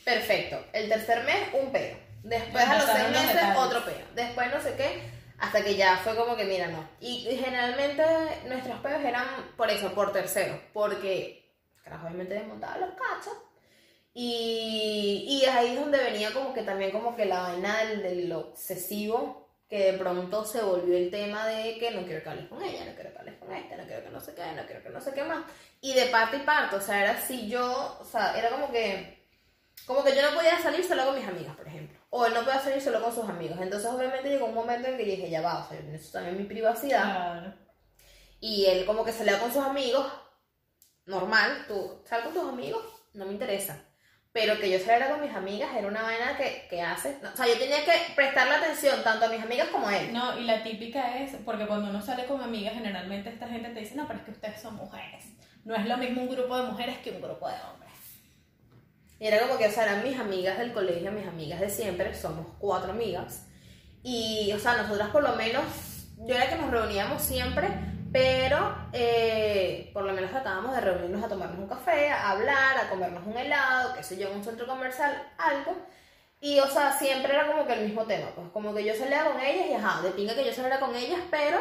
perfecto. 0.04 0.64
El 0.72 0.88
tercer 0.88 1.24
mes, 1.24 1.48
un 1.52 1.72
peo. 1.72 1.96
Después 2.22 2.64
a 2.64 2.78
los 2.78 2.84
seis 2.86 3.10
los 3.10 3.22
meses, 3.22 3.42
otro 3.56 3.84
peo. 3.84 4.06
Después 4.14 4.50
no 4.50 4.60
sé 4.60 4.74
qué, 4.76 5.02
hasta 5.44 5.62
que 5.62 5.76
ya 5.76 5.98
fue 5.98 6.16
como 6.16 6.36
que, 6.36 6.44
mira, 6.44 6.68
no. 6.68 6.88
Y, 7.00 7.20
generalmente 7.36 8.02
nuestros 8.46 8.78
peos 8.80 9.04
eran 9.04 9.26
por 9.56 9.70
eso, 9.70 9.92
por 9.94 10.12
tercero, 10.12 10.58
porque, 10.72 11.52
carajo, 11.82 12.06
obviamente 12.06 12.34
desmontaba 12.34 12.78
los 12.78 12.90
cachos. 12.90 13.34
Y, 14.14 15.26
y 15.28 15.44
ahí 15.46 15.74
es 15.74 15.80
donde 15.80 15.98
venía 15.98 16.32
como 16.32 16.54
que 16.54 16.62
también 16.62 16.92
como 16.92 17.16
que 17.16 17.26
la 17.26 17.42
vaina 17.42 17.84
del, 17.84 18.02
del 18.02 18.32
obsesivo, 18.32 19.48
que 19.68 19.92
de 19.92 19.98
pronto 19.98 20.44
se 20.44 20.62
volvió 20.62 20.96
el 20.96 21.10
tema 21.10 21.46
de 21.46 21.78
que 21.78 21.90
no 21.90 22.04
quiero 22.06 22.22
que 22.22 22.28
hables 22.28 22.48
con 22.48 22.62
ella, 22.62 22.84
no 22.84 22.94
quiero 22.94 23.12
que 23.12 23.18
hables 23.18 23.38
con 23.38 23.52
este, 23.52 23.76
no 23.76 23.84
quiero 23.84 24.04
que 24.04 24.10
no 24.10 24.20
sé 24.20 24.34
qué, 24.34 24.52
no 24.54 24.66
quiero 24.66 24.82
que 24.82 24.90
no 24.90 25.00
sé 25.00 25.12
qué 25.12 25.24
más. 25.24 25.44
Y 25.80 25.94
de 25.94 26.06
parte 26.06 26.36
y 26.36 26.40
parte, 26.40 26.76
o 26.76 26.80
sea, 26.80 27.02
era 27.02 27.12
así 27.18 27.48
yo, 27.48 27.98
o 28.00 28.04
sea, 28.04 28.38
era 28.38 28.50
como 28.50 28.70
que, 28.70 29.26
como 29.84 30.04
que 30.04 30.14
yo 30.14 30.22
no 30.22 30.36
podía 30.36 30.58
salir 30.62 30.84
solo 30.84 31.04
con 31.06 31.16
mis 31.16 31.28
amigas, 31.28 31.56
por 31.56 31.66
ejemplo. 31.66 31.98
O 32.16 32.26
él 32.26 32.32
no 32.32 32.44
podía 32.44 32.60
salir 32.60 32.80
solo 32.80 33.02
con 33.02 33.12
sus 33.12 33.28
amigos. 33.28 33.58
Entonces 33.60 33.90
obviamente 33.90 34.28
llegó 34.28 34.46
un 34.46 34.54
momento 34.54 34.86
en 34.86 34.96
que 34.96 35.04
dije, 35.04 35.28
ya 35.28 35.42
va, 35.42 35.64
o 35.64 35.68
sea, 35.68 35.80
necesito 35.80 36.18
también 36.18 36.38
mi 36.38 36.44
privacidad. 36.44 37.02
Claro. 37.02 37.54
Y 38.38 38.66
él 38.66 38.86
como 38.86 39.04
que 39.04 39.10
salía 39.10 39.40
con 39.40 39.52
sus 39.52 39.64
amigos, 39.64 40.06
normal, 41.06 41.64
tú 41.66 42.04
sal 42.04 42.22
con 42.22 42.32
tus 42.32 42.48
amigos, 42.48 42.84
no 43.14 43.26
me 43.26 43.32
interesa. 43.32 43.82
Pero 44.30 44.60
que 44.60 44.70
yo 44.70 44.78
saliera 44.78 45.10
con 45.10 45.22
mis 45.22 45.34
amigas 45.34 45.70
era 45.74 45.88
una 45.88 46.02
vaina 46.02 46.36
que, 46.36 46.68
que 46.70 46.80
hace. 46.80 47.18
no, 47.20 47.32
o 47.32 47.36
sea, 47.36 47.48
yo 47.48 47.58
tenía 47.58 47.84
que 47.84 48.14
prestarle 48.14 48.54
atención 48.54 49.02
tanto 49.02 49.26
a 49.26 49.28
mis 49.28 49.42
amigas 49.42 49.70
como 49.70 49.88
a 49.88 49.98
él. 49.98 50.12
No, 50.12 50.38
y 50.38 50.44
la 50.44 50.62
típica 50.62 51.18
es, 51.18 51.32
porque 51.44 51.66
cuando 51.66 51.90
uno 51.90 52.00
sale 52.00 52.26
con 52.26 52.40
amigas, 52.40 52.74
generalmente 52.74 53.30
esta 53.30 53.48
gente 53.48 53.70
te 53.70 53.80
dice, 53.80 53.96
no, 53.96 54.06
pero 54.06 54.20
es 54.20 54.24
que 54.24 54.30
ustedes 54.30 54.62
son 54.62 54.76
mujeres. 54.76 55.24
No 55.64 55.74
es 55.74 55.84
lo 55.84 55.96
mismo 55.96 56.22
un 56.22 56.28
grupo 56.28 56.56
de 56.56 56.62
mujeres 56.62 56.98
que 56.98 57.10
un 57.10 57.22
grupo 57.22 57.48
de 57.48 57.54
hombres. 57.54 57.83
Era 59.20 59.40
como 59.40 59.58
que, 59.58 59.66
o 59.66 59.70
sea, 59.70 59.84
eran 59.84 60.04
mis 60.04 60.18
amigas 60.18 60.58
del 60.58 60.72
colegio, 60.72 61.12
mis 61.12 61.26
amigas 61.26 61.60
de 61.60 61.70
siempre, 61.70 62.14
somos 62.14 62.46
cuatro 62.58 62.92
amigas. 62.92 63.46
Y, 64.02 64.52
o 64.52 64.58
sea, 64.58 64.76
nosotras 64.76 65.08
por 65.10 65.22
lo 65.22 65.34
menos, 65.36 65.64
yo 66.18 66.34
era 66.34 66.48
que 66.48 66.56
nos 66.56 66.70
reuníamos 66.70 67.22
siempre, 67.22 67.68
pero 68.12 68.76
eh, 68.92 69.90
por 69.92 70.04
lo 70.04 70.12
menos 70.12 70.30
tratábamos 70.30 70.74
de 70.74 70.80
reunirnos 70.80 71.24
a 71.24 71.28
tomarnos 71.28 71.58
un 71.58 71.68
café, 71.68 72.10
a 72.10 72.30
hablar, 72.30 72.78
a 72.78 72.88
comernos 72.90 73.26
un 73.26 73.36
helado, 73.36 73.94
qué 73.94 74.02
sé 74.02 74.16
yo, 74.18 74.30
un 74.30 74.44
centro 74.44 74.66
comercial, 74.66 75.32
algo. 75.38 75.76
Y, 76.40 76.60
o 76.60 76.66
sea, 76.66 76.92
siempre 76.92 77.32
era 77.32 77.46
como 77.46 77.66
que 77.66 77.72
el 77.72 77.86
mismo 77.86 78.04
tema, 78.04 78.28
pues 78.34 78.48
como 78.52 78.74
que 78.74 78.84
yo 78.84 78.94
salía 78.94 79.24
con 79.24 79.40
ellas 79.40 79.66
y, 79.70 79.74
ajá, 79.74 80.02
de 80.02 80.10
pinga 80.10 80.34
que 80.34 80.44
yo 80.44 80.52
saliera 80.52 80.78
con 80.78 80.94
ellas, 80.94 81.20
pero, 81.30 81.58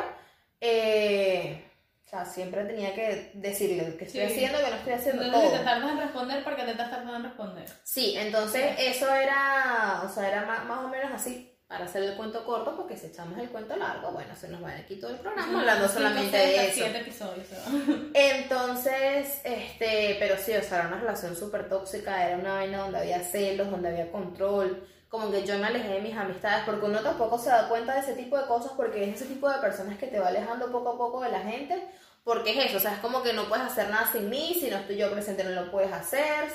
eh, 0.59 1.71
o 2.05 2.09
sea, 2.09 2.25
siempre 2.25 2.63
tenía 2.65 2.93
que 2.93 3.31
decirle 3.33 3.95
que 3.97 4.05
estoy 4.05 4.21
Sí. 4.21 4.25
haciendo, 4.27 4.59
que 4.59 4.69
no 4.69 4.75
estoy 4.75 4.93
haciendo 4.93 5.23
Entonces, 5.23 5.49
todo. 5.49 5.51
si 5.53 5.57
te 5.59 5.65
tardas 5.65 5.91
en 5.91 5.99
responder, 5.99 6.43
porque 6.43 6.63
te 6.63 6.71
estás 6.71 6.89
tardando 6.91 7.15
en 7.15 7.23
responder. 7.23 7.65
Sí, 7.83 8.15
entonces 8.17 8.75
eso 8.77 9.13
era, 9.13 10.01
o 10.05 10.09
sea, 10.13 10.27
era 10.27 10.45
más, 10.45 10.65
más 10.65 10.85
o 10.85 10.89
menos 10.89 11.11
así, 11.11 11.49
para 11.67 11.85
hacer 11.85 12.03
el 12.03 12.15
cuento 12.15 12.45
corto, 12.45 12.75
porque 12.75 12.95
si 12.97 13.07
echamos 13.07 13.39
el 13.39 13.49
cuento 13.49 13.75
largo, 13.75 14.11
bueno, 14.11 14.35
se 14.35 14.47
nos 14.47 14.63
va 14.63 14.69
aquí 14.71 14.97
todo 14.97 15.09
el 15.09 15.17
programa 15.17 15.59
hablando 15.59 15.87
solamente 15.87 16.37
de 16.37 16.67
eso. 16.67 16.73
siete 16.75 16.99
episodios. 16.99 17.47
¿no? 17.67 18.09
Entonces, 18.13 19.41
este, 19.43 20.17
pero 20.19 20.35
sí, 20.37 20.51
o 20.55 20.61
sea, 20.61 20.79
era 20.79 20.87
una 20.89 20.99
relación 20.99 21.35
súper 21.35 21.67
tóxica, 21.69 22.27
era 22.27 22.37
una 22.37 22.53
vaina 22.55 22.77
donde 22.79 22.99
había 22.99 23.21
celos, 23.23 23.71
donde 23.71 23.89
había 23.89 24.11
control, 24.11 24.87
como 25.13 25.29
que 25.29 25.45
yo 25.45 25.59
me 25.59 25.67
alejé 25.67 25.89
de 25.89 26.01
mis 26.01 26.17
amistades, 26.17 26.63
porque 26.65 26.87
uno 26.87 26.99
tampoco 27.01 27.37
se 27.37 27.51
da 27.51 27.69
cuenta 27.69 27.93
de 27.93 27.99
ese 27.99 28.15
tipo 28.15 28.35
de 28.35 28.47
cosas, 28.47 28.71
porque 28.75 29.03
es 29.03 29.21
ese 29.21 29.31
tipo 29.31 29.47
de 29.47 29.59
personas 29.59 29.99
que 29.99 30.07
te 30.07 30.17
va 30.17 30.29
alejando 30.29 30.71
poco 30.71 30.89
a 30.89 30.97
poco 30.97 31.21
de 31.21 31.29
la 31.29 31.41
gente, 31.41 31.87
porque 32.23 32.49
es 32.49 32.65
eso, 32.65 32.77
o 32.77 32.79
sea, 32.79 32.93
es 32.93 32.99
como 32.99 33.21
que 33.21 33.31
no 33.31 33.47
puedes 33.47 33.63
hacer 33.63 33.91
nada 33.91 34.11
sin 34.11 34.27
mí, 34.27 34.57
si 34.59 34.71
no 34.71 34.77
estoy 34.77 34.97
yo 34.97 35.11
presente 35.11 35.43
no 35.43 35.51
lo 35.51 35.69
puedes 35.69 35.93
hacer, 35.93 36.51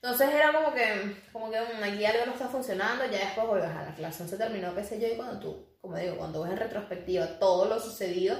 entonces 0.00 0.30
era 0.32 0.52
como 0.52 0.72
que, 0.72 1.24
como 1.32 1.50
que 1.50 1.60
mm, 1.60 1.82
aquí 1.82 2.04
algo 2.04 2.26
no 2.26 2.34
está 2.34 2.46
funcionando, 2.46 3.04
ya 3.06 3.18
después, 3.18 3.48
oye, 3.50 3.64
ajá, 3.64 3.82
la 3.82 3.96
relación 3.96 4.28
se 4.28 4.36
terminó, 4.36 4.72
qué 4.76 4.84
sé 4.84 5.00
yo, 5.00 5.08
y 5.08 5.16
cuando 5.16 5.40
tú, 5.40 5.66
como 5.80 5.96
digo, 5.96 6.18
cuando 6.18 6.44
ves 6.44 6.52
en 6.52 6.58
retrospectiva 6.58 7.40
todo 7.40 7.64
lo 7.64 7.80
sucedido, 7.80 8.36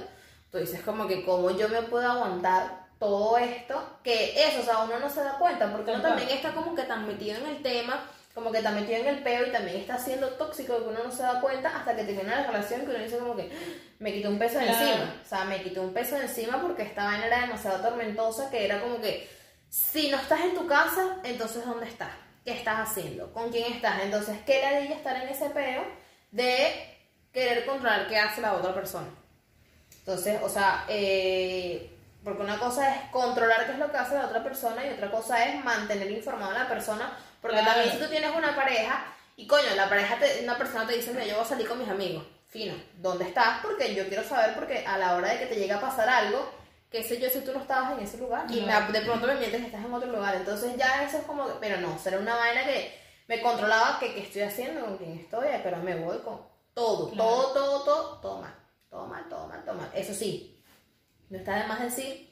tú 0.51 0.57
dices 0.57 0.81
como 0.83 1.05
que 1.05 1.25
cómo 1.25 1.51
yo 1.51 1.67
me 1.67 1.81
puedo 1.81 2.09
aguantar 2.09 2.87
todo 2.97 3.37
esto, 3.37 3.99
que 4.03 4.41
eso, 4.47 4.61
o 4.61 4.63
sea, 4.63 4.77
uno 4.85 4.99
no 4.99 5.09
se 5.09 5.21
da 5.21 5.37
cuenta, 5.37 5.69
porque 5.69 5.91
uno 5.91 6.01
también 6.01 6.29
está 6.29 6.53
como 6.53 6.73
que 6.73 6.83
tan 6.83 7.05
metido 7.05 7.35
en 7.39 7.47
el 7.47 7.61
tema, 7.61 8.09
como 8.33 8.51
que 8.51 8.61
metido 8.61 8.99
en 8.99 9.07
el 9.07 9.23
peo 9.23 9.45
y 9.45 9.51
también 9.51 9.77
está 9.77 9.97
siendo 9.97 10.29
tóxico 10.29 10.77
que 10.77 10.89
uno 10.89 11.03
no 11.03 11.11
se 11.11 11.21
da 11.23 11.39
cuenta 11.39 11.77
hasta 11.77 11.95
que 11.95 12.03
termina 12.03 12.41
la 12.41 12.47
relación 12.47 12.81
que 12.81 12.89
uno 12.89 12.99
dice 13.03 13.17
como 13.19 13.35
que 13.35 13.51
me 13.99 14.11
quitó 14.11 14.29
un 14.29 14.39
peso 14.39 14.57
de 14.57 14.65
Claro. 14.65 14.85
encima, 14.85 15.21
o 15.23 15.27
sea, 15.27 15.43
me 15.45 15.61
quitó 15.61 15.81
un 15.83 15.93
peso 15.93 16.15
de 16.15 16.23
encima 16.23 16.61
porque 16.61 16.81
esta 16.83 17.05
vaina 17.05 17.27
era 17.27 17.41
demasiado 17.41 17.79
tormentosa 17.87 18.49
que 18.49 18.65
era 18.65 18.81
como 18.81 18.99
que 18.99 19.29
si 19.69 20.09
no 20.09 20.17
estás 20.17 20.41
en 20.41 20.55
tu 20.55 20.67
casa, 20.67 21.17
entonces 21.23 21.65
¿dónde 21.65 21.87
estás? 21.87 22.11
¿Qué 22.43 22.51
estás 22.53 22.89
haciendo? 22.89 23.31
¿Con 23.33 23.51
quién 23.51 23.71
estás? 23.71 24.01
Entonces, 24.03 24.37
¿qué 24.45 24.61
ladilla 24.61 24.95
estar 24.95 25.15
en 25.15 25.29
ese 25.29 25.49
peo 25.51 25.83
de 26.31 26.97
querer 27.31 27.65
controlar 27.65 28.07
qué 28.07 28.17
hace 28.17 28.41
la 28.41 28.53
otra 28.53 28.73
persona? 28.73 29.07
Entonces, 29.99 30.39
o 30.43 30.49
sea, 30.49 30.85
eh, 30.89 31.89
porque 32.23 32.41
una 32.43 32.59
cosa 32.59 32.93
es 32.95 33.01
controlar 33.11 33.65
qué 33.65 33.71
es 33.73 33.77
lo 33.79 33.91
que 33.91 33.97
hace 33.97 34.15
la 34.15 34.25
otra 34.25 34.43
persona 34.43 34.85
y 34.85 34.89
otra 34.89 35.09
cosa 35.09 35.45
es 35.45 35.63
mantener 35.63 36.11
informada 36.11 36.53
a 36.55 36.63
la 36.63 36.69
persona, 36.69 37.17
porque 37.43 37.57
Claro. 37.59 37.73
también 37.73 37.91
si 37.91 38.01
tú 38.03 38.09
tienes 38.09 38.35
una 38.35 38.55
pareja 38.55 39.05
y 39.35 39.45
coño, 39.45 39.75
la 39.75 39.87
pareja, 39.89 40.17
te- 40.17 40.43
una 40.43 40.57
persona 40.57 40.87
te 40.87 40.93
dice, 40.95 41.11
mira, 41.11 41.25
yo 41.25 41.35
voy 41.35 41.43
a 41.43 41.47
salir 41.47 41.67
con 41.67 41.77
mis 41.77 41.89
amigos, 41.89 42.23
fino, 42.49 42.73
¿dónde 42.97 43.25
estás? 43.25 43.59
Porque 43.61 43.93
yo 43.93 44.07
quiero 44.07 44.23
saber, 44.23 44.55
porque 44.55 44.83
a 44.87 44.97
la 44.97 45.15
hora 45.15 45.29
de 45.33 45.39
que 45.39 45.45
te 45.45 45.55
llegue 45.55 45.73
a 45.73 45.79
pasar 45.81 46.09
algo, 46.09 46.49
qué 46.89 47.03
sé 47.03 47.19
yo 47.19 47.29
si 47.29 47.41
tú 47.41 47.51
no 47.53 47.59
estabas 47.59 47.91
en 47.97 48.03
ese 48.03 48.17
lugar 48.17 48.45
y 48.49 48.59
de 48.61 49.01
pronto 49.01 49.27
me 49.27 49.35
mientes 49.35 49.59
que 49.61 49.67
estás 49.67 49.85
en 49.85 49.93
otro 49.93 50.11
lugar, 50.11 50.33
entonces 50.35 50.75
ya 50.77 51.03
eso 51.03 51.17
es 51.19 51.23
como, 51.25 51.45
pero 51.59 51.77
no, 51.81 51.99
será 51.99 52.17
una 52.17 52.35
vaina 52.35 52.63
que 52.65 52.97
me 53.27 53.41
controlaba 53.41 53.99
que 53.99 54.13
qué 54.15 54.21
estoy 54.21 54.41
haciendo, 54.43 54.81
con 54.85 54.97
quién 54.97 55.17
estoy, 55.19 55.47
pero 55.63 55.77
me 55.77 55.95
voy 55.95 56.17
con 56.19 56.41
todo, 56.73 57.09
Claro. 57.11 57.29
todo, 57.29 57.53
todo, 57.53 57.83
todo, 57.83 58.17
todo 58.19 58.41
mal, 58.41 58.53
todo 58.89 59.05
mal, 59.07 59.27
todo 59.29 59.47
mal, 59.47 59.63
todo 59.65 59.75
mal. 59.75 59.89
Eso 59.95 60.13
sí, 60.13 60.59
no 61.29 61.37
está 61.39 61.55
de 61.55 61.67
más 61.67 61.79
decir 61.81 62.31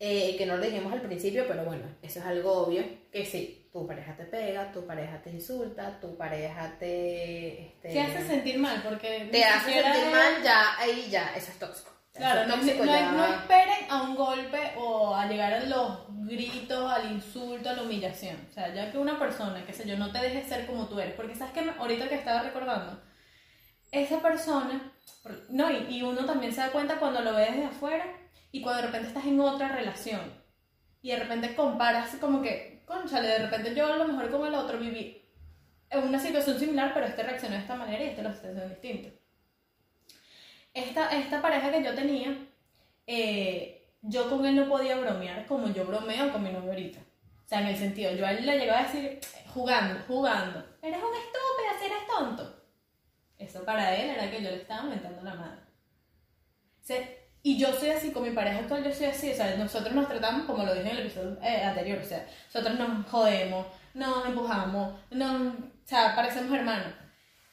eh, 0.00 0.34
que 0.36 0.44
no 0.46 0.56
lo 0.56 0.64
dijimos 0.64 0.92
al 0.92 1.02
principio, 1.02 1.44
pero 1.46 1.64
bueno, 1.64 1.84
eso 2.02 2.18
es 2.18 2.24
algo 2.26 2.52
obvio, 2.52 2.82
que 3.12 3.24
sí, 3.24 3.63
tu 3.74 3.88
pareja 3.88 4.14
te 4.16 4.24
pega, 4.26 4.70
tu 4.70 4.86
pareja 4.86 5.20
te 5.20 5.30
insulta, 5.30 5.98
tu 6.00 6.16
pareja 6.16 6.76
te... 6.78 7.60
Este, 7.66 7.88
Te 7.88 8.00
hace 8.00 8.24
sentir 8.24 8.56
mal 8.60 8.80
porque... 8.84 9.28
te 9.32 9.44
hace 9.44 9.82
sentir 9.82 10.12
mal, 10.12 10.42
ya, 10.44 10.78
ahí 10.78 11.08
ya, 11.10 11.34
eso 11.34 11.50
es 11.50 11.58
tóxico. 11.58 11.90
Claro, 12.12 12.42
es 12.42 12.46
no, 12.46 12.54
tóxico, 12.54 12.84
no- 12.84 12.92
ya. 12.92 13.10
no 13.10 13.26
esperen 13.26 13.90
a 13.90 14.02
un 14.02 14.14
golpe 14.14 14.60
o 14.78 15.12
a 15.16 15.26
llegar 15.26 15.52
a 15.54 15.64
los 15.64 15.98
gritos, 16.08 16.88
al 16.92 17.10
insulto, 17.10 17.68
a 17.68 17.72
la 17.72 17.82
humillación. 17.82 18.36
O 18.48 18.52
sea, 18.52 18.72
ya 18.72 18.92
que 18.92 18.98
una 18.98 19.18
persona, 19.18 19.66
qué 19.66 19.72
sé 19.72 19.88
yo, 19.88 19.96
no 19.98 20.12
te 20.12 20.20
deje 20.20 20.44
ser 20.48 20.66
como 20.66 20.86
tú 20.86 21.00
eres. 21.00 21.14
Porque 21.14 21.34
sabes 21.34 21.52
que 21.52 21.68
ahorita 21.76 22.08
que 22.08 22.14
estaba 22.14 22.42
recordando, 22.42 23.02
esa 23.90 24.20
persona, 24.20 24.92
no, 25.48 25.68
y, 25.72 25.96
y 25.96 26.02
uno 26.02 26.24
también 26.24 26.52
se 26.54 26.60
da 26.60 26.70
cuenta 26.70 27.00
cuando 27.00 27.22
lo 27.22 27.34
ve 27.34 27.46
desde 27.46 27.64
afuera 27.64 28.04
y 28.52 28.62
cuando 28.62 28.82
de 28.82 28.86
repente 28.86 29.08
estás 29.08 29.26
en 29.26 29.40
otra 29.40 29.66
relación 29.66 30.32
y 31.02 31.10
de 31.10 31.16
repente 31.18 31.56
comparas 31.56 32.14
como 32.20 32.40
que, 32.40 32.73
conchale, 32.84 33.28
de 33.28 33.38
repente 33.38 33.74
yo 33.74 33.92
a 33.92 33.96
lo 33.96 34.06
mejor 34.06 34.30
con 34.30 34.46
el 34.46 34.54
otro 34.54 34.78
viví 34.78 35.22
en 35.90 36.08
una 36.08 36.18
situación 36.18 36.58
similar, 36.58 36.92
pero 36.92 37.06
este 37.06 37.22
reaccionó 37.22 37.54
de 37.54 37.60
esta 37.60 37.76
manera 37.76 38.02
y 38.02 38.08
este 38.08 38.22
lo 38.22 38.30
haciendo 38.30 38.68
distinto. 38.68 39.10
Esta, 40.72 41.16
esta 41.16 41.40
pareja 41.40 41.70
que 41.70 41.84
yo 41.84 41.94
tenía, 41.94 42.36
eh, 43.06 43.92
yo 44.02 44.28
con 44.28 44.44
él 44.44 44.56
no 44.56 44.68
podía 44.68 44.96
bromear 44.96 45.46
como 45.46 45.72
yo 45.72 45.86
bromeo 45.86 46.32
con 46.32 46.42
mi 46.42 46.50
novio 46.50 46.70
ahorita. 46.70 46.98
O 46.98 47.48
sea, 47.48 47.60
en 47.60 47.68
el 47.68 47.76
sentido, 47.76 48.12
yo 48.12 48.26
a 48.26 48.32
él 48.32 48.44
le 48.44 48.58
llegaba 48.58 48.80
a 48.80 48.84
decir, 48.84 49.20
jugando, 49.52 50.00
jugando, 50.08 50.64
eres 50.82 50.98
un 50.98 51.14
estúpido, 51.14 51.78
si 51.78 51.84
eres 51.86 52.06
tonto. 52.06 52.64
Eso 53.38 53.64
para 53.64 53.94
él 53.94 54.10
era 54.10 54.30
que 54.30 54.42
yo 54.42 54.50
le 54.50 54.56
estaba 54.56 54.82
mentando 54.84 55.22
la 55.22 55.34
madre. 55.34 55.60
O 56.82 56.86
y 57.46 57.58
yo 57.58 57.72
soy 57.74 57.90
así, 57.90 58.10
con 58.10 58.22
mi 58.22 58.30
pareja 58.30 58.60
actual 58.60 58.82
yo 58.82 58.90
soy 58.90 59.06
así, 59.06 59.30
o 59.30 59.34
sea, 59.34 59.54
nosotros 59.56 59.94
nos 59.94 60.08
tratamos 60.08 60.46
como 60.46 60.64
lo 60.64 60.74
dije 60.74 60.90
en 60.90 60.96
el 60.96 61.06
episodio 61.06 61.36
eh, 61.42 61.62
anterior, 61.62 61.98
o 62.02 62.04
sea, 62.04 62.26
nosotros 62.52 62.78
nos 62.78 63.06
jodemos, 63.06 63.66
nos 63.92 64.26
empujamos, 64.26 64.94
nos, 65.10 65.52
o 65.52 65.56
sea, 65.84 66.16
parecemos 66.16 66.56
hermanos. 66.58 66.94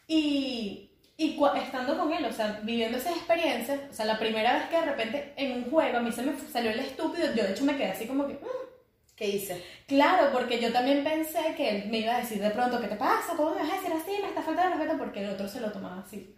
Y, 0.07 0.91
y 1.17 1.37
estando 1.57 1.97
con 1.97 2.13
él, 2.13 2.23
o 2.23 2.31
sea, 2.31 2.61
viviendo 2.63 2.97
esas 2.97 3.17
experiencias, 3.17 3.81
o 3.89 3.93
sea, 3.93 4.05
la 4.05 4.17
primera 4.17 4.53
vez 4.53 4.63
que 4.69 4.77
de 4.77 4.85
repente 4.85 5.33
en 5.35 5.51
un 5.57 5.69
juego 5.69 5.97
a 5.97 6.01
mí 6.01 6.11
se 6.11 6.23
me 6.23 6.39
salió 6.39 6.71
el 6.71 6.79
estúpido, 6.79 7.27
yo 7.35 7.43
de 7.43 7.51
hecho 7.51 7.65
me 7.65 7.75
quedé 7.75 7.91
así 7.91 8.07
como 8.07 8.25
que, 8.27 8.35
"Mm". 8.35 8.71
¿Qué 9.17 9.27
hice? 9.27 9.61
claro, 9.87 10.31
porque 10.31 10.59
yo 10.61 10.71
también 10.71 11.03
pensé 11.03 11.53
que 11.55 11.69
él 11.69 11.89
me 11.89 11.99
iba 11.99 12.15
a 12.15 12.19
decir 12.21 12.41
de 12.41 12.49
pronto, 12.51 12.79
¿qué 12.79 12.87
te 12.87 12.95
pasa? 12.95 13.35
¿Cómo 13.35 13.51
me 13.55 13.61
vas 13.61 13.71
a 13.73 13.75
decir 13.75 13.91
así? 13.93 14.21
Me 14.21 14.29
está 14.29 14.41
faltando 14.41 14.71
de 14.71 14.77
respeto 14.77 14.97
porque 14.97 15.23
el 15.23 15.29
otro 15.31 15.47
se 15.49 15.59
lo 15.59 15.69
tomaba 15.71 15.99
así. 16.01 16.33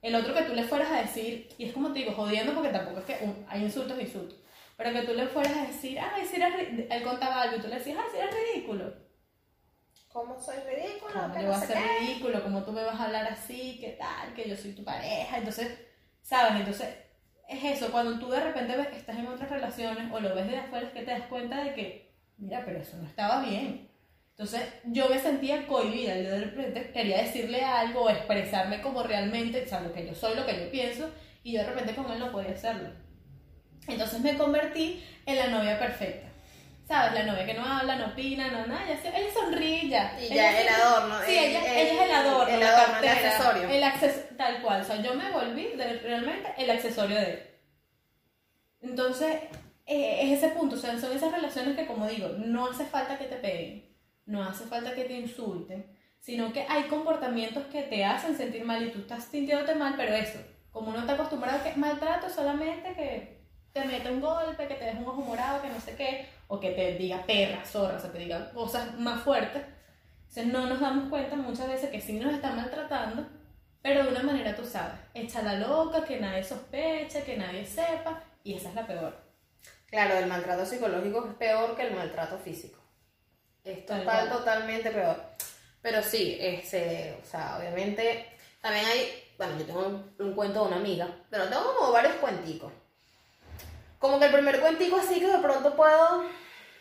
El 0.00 0.14
otro 0.14 0.34
que 0.34 0.42
tú 0.42 0.54
le 0.54 0.64
fueras 0.64 0.90
a 0.90 1.02
decir, 1.02 1.48
y 1.58 1.64
es 1.66 1.72
como 1.72 1.92
te 1.92 2.00
digo, 2.00 2.12
jodiendo 2.12 2.54
porque 2.54 2.70
tampoco 2.70 3.00
es 3.00 3.04
que 3.06 3.18
hay 3.48 3.62
insultos 3.62 3.98
e 3.98 4.02
insultos, 4.02 4.38
pero 4.76 4.92
que 4.92 5.02
tú 5.02 5.14
le 5.14 5.26
fueras 5.26 5.56
a 5.56 5.66
decir, 5.66 5.98
ay, 5.98 6.24
si 6.24 6.36
eres 6.36 6.54
ri-", 6.54 6.86
él 6.88 7.02
contaba 7.02 7.42
algo 7.42 7.56
y 7.56 7.60
tú 7.60 7.68
le 7.68 7.76
decías, 7.76 7.98
ay, 8.00 8.10
si 8.12 8.18
eres 8.18 8.34
ridículo. 8.34 9.08
¿Cómo 10.08 10.40
soy 10.40 10.56
ridículo? 10.58 11.12
¿Cómo 11.12 11.34
que 11.34 11.42
yo 11.42 11.48
no 11.48 11.52
voy 11.52 11.62
a 11.62 11.66
ser 11.66 11.78
ridículo? 12.00 12.42
¿Cómo 12.42 12.64
tú 12.64 12.72
me 12.72 12.82
vas 12.82 12.98
a 12.98 13.04
hablar 13.04 13.26
así? 13.26 13.78
¿Qué 13.80 13.96
tal? 13.98 14.32
Que 14.34 14.48
yo 14.48 14.56
soy 14.56 14.72
tu 14.72 14.84
pareja. 14.84 15.38
Entonces, 15.38 15.78
¿sabes? 16.22 16.60
Entonces, 16.60 16.88
es 17.48 17.64
eso. 17.64 17.90
Cuando 17.90 18.18
tú 18.18 18.30
de 18.30 18.40
repente 18.40 18.76
ves 18.76 18.88
que 18.88 18.96
estás 18.96 19.18
en 19.18 19.26
otras 19.26 19.50
relaciones 19.50 20.10
o 20.12 20.20
lo 20.20 20.34
ves 20.34 20.46
de 20.46 20.58
afuera, 20.58 20.86
es 20.86 20.92
que 20.92 21.02
te 21.02 21.10
das 21.10 21.28
cuenta 21.28 21.62
de 21.62 21.74
que, 21.74 22.14
mira, 22.36 22.62
pero 22.64 22.78
eso 22.78 22.96
no 22.96 23.06
estaba 23.06 23.42
bien. 23.42 23.87
Entonces, 24.38 24.62
yo 24.84 25.08
me 25.08 25.18
sentía 25.18 25.66
cohibida. 25.66 26.14
Yo 26.16 26.30
de 26.30 26.40
repente 26.44 26.92
quería 26.92 27.22
decirle 27.22 27.60
algo 27.64 28.02
o 28.02 28.10
expresarme 28.10 28.80
como 28.80 29.02
realmente, 29.02 29.64
o 29.64 29.68
sea, 29.68 29.80
lo 29.80 29.92
que 29.92 30.06
yo 30.06 30.14
soy, 30.14 30.36
lo 30.36 30.46
que 30.46 30.60
yo 30.60 30.70
pienso, 30.70 31.10
y 31.42 31.52
yo 31.54 31.60
de 31.60 31.66
repente 31.66 31.94
con 31.94 32.08
él 32.12 32.20
no 32.20 32.30
podía 32.30 32.52
hacerlo. 32.52 32.90
Entonces 33.88 34.20
me 34.20 34.36
convertí 34.38 35.04
en 35.26 35.36
la 35.36 35.48
novia 35.48 35.76
perfecta. 35.78 36.28
¿Sabes? 36.86 37.14
La 37.14 37.24
novia 37.24 37.44
que 37.44 37.54
no 37.54 37.64
habla, 37.66 37.96
no 37.96 38.06
opina, 38.12 38.48
no 38.48 38.66
nada. 38.66 38.84
Ella, 38.88 39.18
ella 39.18 39.34
sonríe 39.34 39.88
ya. 39.88 40.16
Y 40.20 40.26
Ella 40.26 40.34
ya 40.52 40.60
el 40.62 40.68
adorno. 40.68 41.16
Sí, 41.26 41.36
el- 41.36 41.44
ella, 41.46 41.58
el- 41.60 41.76
ella 41.88 41.92
es 41.92 42.00
el 42.08 42.14
adorno, 42.14 42.54
El 42.54 42.60
la 42.60 42.68
adorno, 42.68 42.96
el 42.98 43.04
cartera, 43.04 43.28
accesorio. 43.36 43.68
El 43.68 43.82
acces- 43.82 44.36
tal 44.36 44.62
cual. 44.62 44.80
O 44.80 44.84
sea, 44.84 45.02
yo 45.02 45.14
me 45.14 45.30
volví 45.32 45.64
de- 45.76 45.98
realmente 45.98 46.48
el 46.56 46.70
accesorio 46.70 47.16
de 47.16 47.24
él. 47.32 47.42
Entonces, 48.82 49.34
eh, 49.86 50.18
es 50.22 50.38
ese 50.38 50.50
punto. 50.54 50.76
O 50.76 50.78
sea, 50.78 50.96
son 50.98 51.14
esas 51.14 51.32
relaciones 51.32 51.76
que, 51.76 51.86
como 51.86 52.06
digo, 52.06 52.28
no 52.38 52.70
hace 52.70 52.84
falta 52.86 53.18
que 53.18 53.24
te 53.26 53.36
peguen, 53.36 53.87
no 54.28 54.44
hace 54.44 54.64
falta 54.66 54.94
que 54.94 55.04
te 55.04 55.14
insulten, 55.14 55.86
sino 56.20 56.52
que 56.52 56.66
hay 56.68 56.84
comportamientos 56.84 57.64
que 57.66 57.82
te 57.82 58.04
hacen 58.04 58.36
sentir 58.36 58.64
mal 58.64 58.86
y 58.86 58.90
tú 58.90 59.00
estás 59.00 59.24
sintiéndote 59.24 59.74
mal, 59.74 59.94
pero 59.96 60.14
eso, 60.14 60.38
como 60.70 60.90
uno 60.90 61.00
está 61.00 61.14
acostumbrado 61.14 61.58
a 61.58 61.62
que 61.64 61.78
maltrato 61.78 62.28
solamente 62.28 62.92
que 62.92 63.38
te 63.72 63.84
mete 63.84 64.10
un 64.10 64.20
golpe, 64.20 64.68
que 64.68 64.74
te 64.74 64.84
deje 64.84 64.98
un 64.98 65.08
ojo 65.08 65.22
morado, 65.22 65.62
que 65.62 65.70
no 65.70 65.80
sé 65.80 65.96
qué, 65.96 66.26
o 66.46 66.60
que 66.60 66.70
te 66.72 66.98
diga 66.98 67.24
perra, 67.24 67.64
zorra, 67.64 67.96
o 67.96 68.00
sea, 68.00 68.12
te 68.12 68.18
diga 68.18 68.52
cosas 68.52 68.98
más 68.98 69.22
fuertes. 69.22 69.62
Entonces 70.28 70.46
no 70.52 70.66
nos 70.66 70.80
damos 70.80 71.08
cuenta 71.08 71.34
muchas 71.36 71.66
veces 71.66 71.90
que 71.90 72.00
sí 72.00 72.12
nos 72.18 72.34
están 72.34 72.56
maltratando, 72.56 73.26
pero 73.80 74.04
de 74.04 74.10
una 74.10 74.22
manera 74.22 74.54
tú 74.54 74.64
sabes, 74.64 75.00
echa 75.14 75.42
la 75.42 75.54
loca, 75.54 76.04
que 76.04 76.20
nadie 76.20 76.44
sospeche, 76.44 77.22
que 77.22 77.38
nadie 77.38 77.64
sepa, 77.64 78.22
y 78.44 78.54
esa 78.54 78.68
es 78.68 78.74
la 78.74 78.86
peor. 78.86 79.16
Claro, 79.86 80.18
el 80.18 80.26
maltrato 80.26 80.66
psicológico 80.66 81.26
es 81.26 81.34
peor 81.36 81.74
que 81.74 81.86
el 81.86 81.94
maltrato 81.94 82.36
físico. 82.38 82.77
Es 83.64 83.86
Tal 83.86 84.04
total, 84.04 84.28
totalmente 84.30 84.90
peor. 84.90 85.16
Pero 85.82 86.02
sí, 86.02 86.36
este, 86.40 87.18
o 87.22 87.26
sea, 87.26 87.58
obviamente, 87.58 88.26
también 88.60 88.84
hay, 88.86 89.24
bueno, 89.36 89.58
yo 89.58 89.64
tengo 89.64 89.86
un, 89.86 90.14
un 90.18 90.34
cuento 90.34 90.62
de 90.62 90.68
una 90.68 90.76
amiga, 90.76 91.08
pero 91.30 91.48
tengo 91.48 91.74
como 91.74 91.92
varios 91.92 92.14
cuenticos. 92.14 92.72
Como 93.98 94.18
que 94.18 94.26
el 94.26 94.32
primer 94.32 94.60
cuentico 94.60 94.96
así 94.96 95.18
que 95.18 95.26
de 95.26 95.38
pronto 95.38 95.74
puedo 95.74 96.24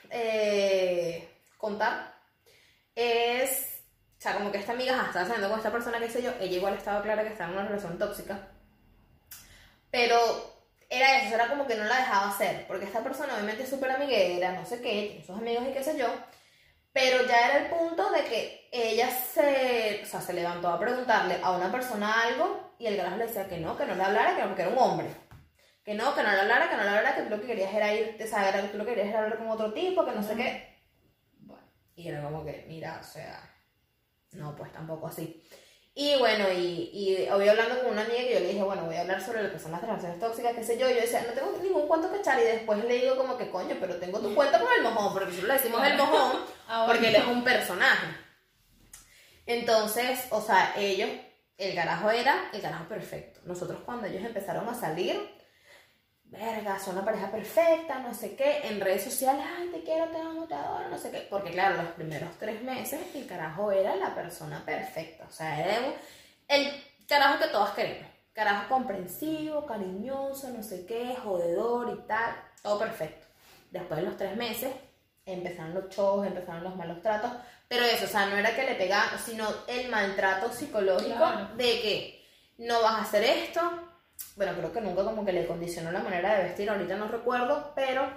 eh, 0.10 1.27
contar 1.57 2.15
es, 2.96 3.81
o 4.17 4.22
sea, 4.22 4.34
como 4.34 4.51
que 4.51 4.57
esta 4.57 4.72
amiga 4.74 5.05
estaba 5.07 5.25
saliendo 5.25 5.50
con 5.50 5.60
esta 5.60 5.72
persona, 5.72 6.00
qué 6.00 6.10
sé 6.10 6.22
yo, 6.22 6.31
ella 6.39 6.57
igual 6.57 6.74
estaba 6.75 7.01
clara 7.01 7.24
que 7.24 7.29
estaba 7.29 7.51
en 7.51 7.57
una 7.57 7.67
relación 7.67 7.98
tóxica, 7.98 8.50
pero 9.91 10.17
era 10.89 11.24
eso, 11.24 11.36
era 11.36 11.48
como 11.48 11.67
que 11.67 11.75
no 11.75 11.84
la 11.84 11.98
dejaba 11.98 12.29
hacer, 12.29 12.65
porque 12.67 12.86
esta 12.86 13.03
persona 13.03 13.34
obviamente 13.34 13.63
es 13.63 13.69
súper 13.69 13.91
amiguera, 13.91 14.53
no 14.53 14.65
sé 14.65 14.81
qué, 14.81 15.07
tiene 15.10 15.25
sus 15.25 15.38
amigos 15.38 15.65
y 15.67 15.74
qué 15.74 15.84
sé 15.84 15.98
yo, 15.98 16.07
pero 16.98 17.27
ya 17.27 17.48
era 17.48 17.58
el 17.60 17.70
punto 17.70 18.10
de 18.10 18.24
que 18.24 18.70
ella 18.72 19.08
se, 19.12 20.01
o 20.01 20.06
sea, 20.08 20.20
se 20.20 20.34
levantó 20.34 20.68
a 20.70 20.80
preguntarle 20.80 21.39
a 21.44 21.51
una 21.51 21.72
persona 21.72 22.24
algo 22.24 22.74
y 22.80 22.88
el 22.88 22.98
carajo 22.98 23.18
le 23.18 23.27
decía 23.27 23.48
que 23.48 23.60
no, 23.60 23.77
que 23.77 23.86
no 23.86 23.94
le 23.94 24.01
hablara, 24.01 24.36
que 24.36 24.42
no, 24.42 24.48
porque 24.48 24.63
era 24.63 24.72
un 24.72 24.80
hombre. 24.80 25.08
Que 25.84 25.94
no, 25.94 26.16
que 26.16 26.24
no 26.24 26.32
le 26.32 26.39
hablara, 26.39 26.68
que 26.68 26.75
no 26.75 26.82
le 26.82 26.89
hablara, 26.89 27.16
que 27.16 27.22
tú 27.22 27.30
lo 27.30 27.39
que 27.39 27.46
querías 27.46 27.72
era 27.72 27.94
ir, 27.94 28.18
o 28.20 28.25
sea, 28.25 28.50
era 28.50 28.63
que 28.63 28.70
tú 28.70 28.80
lo 28.80 28.84
que 28.84 28.96
querías 28.96 29.10
era 29.10 29.20
hablar 29.25 29.38
con 29.38 29.48
otro 29.48 29.74
tipo, 29.74 30.04
que 30.06 30.12
no 30.12 30.24
sé 30.24 30.36
qué. 30.36 30.75
Bueno, 31.42 31.62
Y 31.96 32.08
era 32.08 32.24
como 32.24 32.44
que, 32.44 32.66
mira, 32.68 32.98
o 33.00 33.04
sea, 33.04 33.48
no, 34.32 34.56
pues 34.56 34.72
tampoco 34.72 35.06
así. 35.06 35.48
Y 36.00 36.16
bueno, 36.20 36.46
y, 36.54 36.92
y 36.94 37.27
hoy 37.27 37.48
hablando 37.48 37.82
con 37.82 37.94
una 37.94 38.04
amiga 38.04 38.20
que 38.20 38.34
yo 38.36 38.39
le 38.42 38.50
dije, 38.50 38.62
bueno, 38.62 38.84
voy 38.84 38.96
a 38.98 39.01
hablar 39.01 39.20
sobre 39.20 39.42
lo 39.42 39.51
que 39.51 39.58
son 39.58 39.72
las 39.72 39.82
relaciones 39.82 40.20
tóxicas, 40.20 40.54
qué 40.54 40.63
sé 40.63 40.77
yo, 40.77 40.88
yo 40.88 41.01
decía, 41.01 41.25
no 41.27 41.34
tengo 41.34 41.58
ningún 41.60 41.88
cuento 41.88 42.12
que 42.12 42.20
echar, 42.20 42.39
y 42.39 42.44
después 42.44 42.86
le 42.86 43.00
digo 43.00 43.18
como 43.18 43.36
que, 43.36 43.50
coño, 43.50 43.75
pero 43.80 43.96
tengo 43.96 44.20
tu 44.20 44.36
cuento 44.36 44.60
con 44.60 44.72
el 44.77 44.84
mojón, 44.84 45.12
porque 45.12 45.30
nosotros 45.30 45.48
le 45.48 45.54
decimos 45.56 45.88
el 45.88 45.98
mojón, 45.98 46.34
porque 46.86 47.08
él 47.08 47.16
es 47.16 47.25
un 47.25 47.44
personaje. 47.44 48.06
Entonces, 49.48 50.27
o 50.30 50.39
sea, 50.39 50.75
ellos, 50.77 51.10
el 51.58 51.74
carajo 51.74 52.12
era 52.12 52.51
el 52.54 52.62
carajo 52.62 52.88
perfecto. 52.88 53.39
Nosotros 53.46 53.80
cuando 53.84 54.06
ellos 54.06 54.24
empezaron 54.24 54.70
a 54.70 54.75
salir, 54.75 55.20
verga, 56.29 56.77
son 56.79 56.96
la 56.96 57.05
pareja 57.05 57.31
perfecta, 57.31 58.00
no 58.00 58.13
sé 58.13 58.36
qué, 58.36 58.67
en 58.67 58.81
redes 58.81 59.03
sociales, 59.05 59.46
ay, 59.57 59.69
te 59.69 59.81
quiero, 59.84 60.05
te 60.10 60.17
amo, 60.19 60.46
te 60.46 60.53
adoro, 60.55 60.89
no 60.89 60.98
sé 60.98 61.10
qué, 61.12 61.25
porque 61.29 61.51
claro, 61.51 61.81
los 61.81 61.91
primeros 61.93 62.29
tres 62.38 62.62
meses 62.63 63.00
el 63.15 63.25
carajo 63.25 63.72
era 63.72 63.96
la 63.96 64.13
persona 64.13 64.63
perfecta, 64.65 65.25
o 65.27 65.31
sea, 65.31 65.63
era 65.63 65.93
el 66.50 66.84
carajo 67.07 67.39
que 67.39 67.48
todas 67.48 67.72
queremos, 67.72 68.07
carajo 68.34 68.67
comprensivo, 68.67 69.65
cariñoso, 69.65 70.50
no 70.50 70.62
sé 70.63 70.86
qué, 70.86 71.15
jodedor 71.24 71.98
y 71.98 72.07
tal, 72.07 72.36
todo 72.62 72.79
perfecto. 72.79 73.25
Después 73.72 74.00
de 74.01 74.05
los 74.05 74.17
tres 74.17 74.36
meses 74.36 74.69
empezaron 75.25 75.74
los 75.74 75.89
shows, 75.89 76.27
empezaron 76.27 76.63
los 76.63 76.75
malos 76.75 77.01
tratos, 77.01 77.31
pero 77.67 77.84
eso, 77.86 78.05
o 78.05 78.07
sea, 78.07 78.25
no 78.27 78.38
era 78.38 78.55
que 78.55 78.63
le 78.63 78.75
pegaban, 78.75 79.17
sino 79.19 79.48
el 79.67 79.89
maltrato 79.89 80.51
psicológico 80.51 81.15
Claro. 81.17 81.50
de 81.55 81.81
que 81.81 82.25
no 82.60 82.81
vas 82.81 82.93
a 82.96 83.01
hacer 83.01 83.24
esto, 83.24 83.62
bueno, 84.36 84.53
creo 84.57 84.71
que 84.74 84.81
nunca 84.81 85.03
como 85.03 85.25
que 85.25 85.33
le 85.33 85.47
condicionó 85.47 85.91
la 85.91 86.00
manera 86.01 86.38
de 86.38 86.43
vestir, 86.45 86.69
ahorita 86.69 86.95
no 86.95 87.07
recuerdo, 87.07 87.71
pero, 87.75 88.09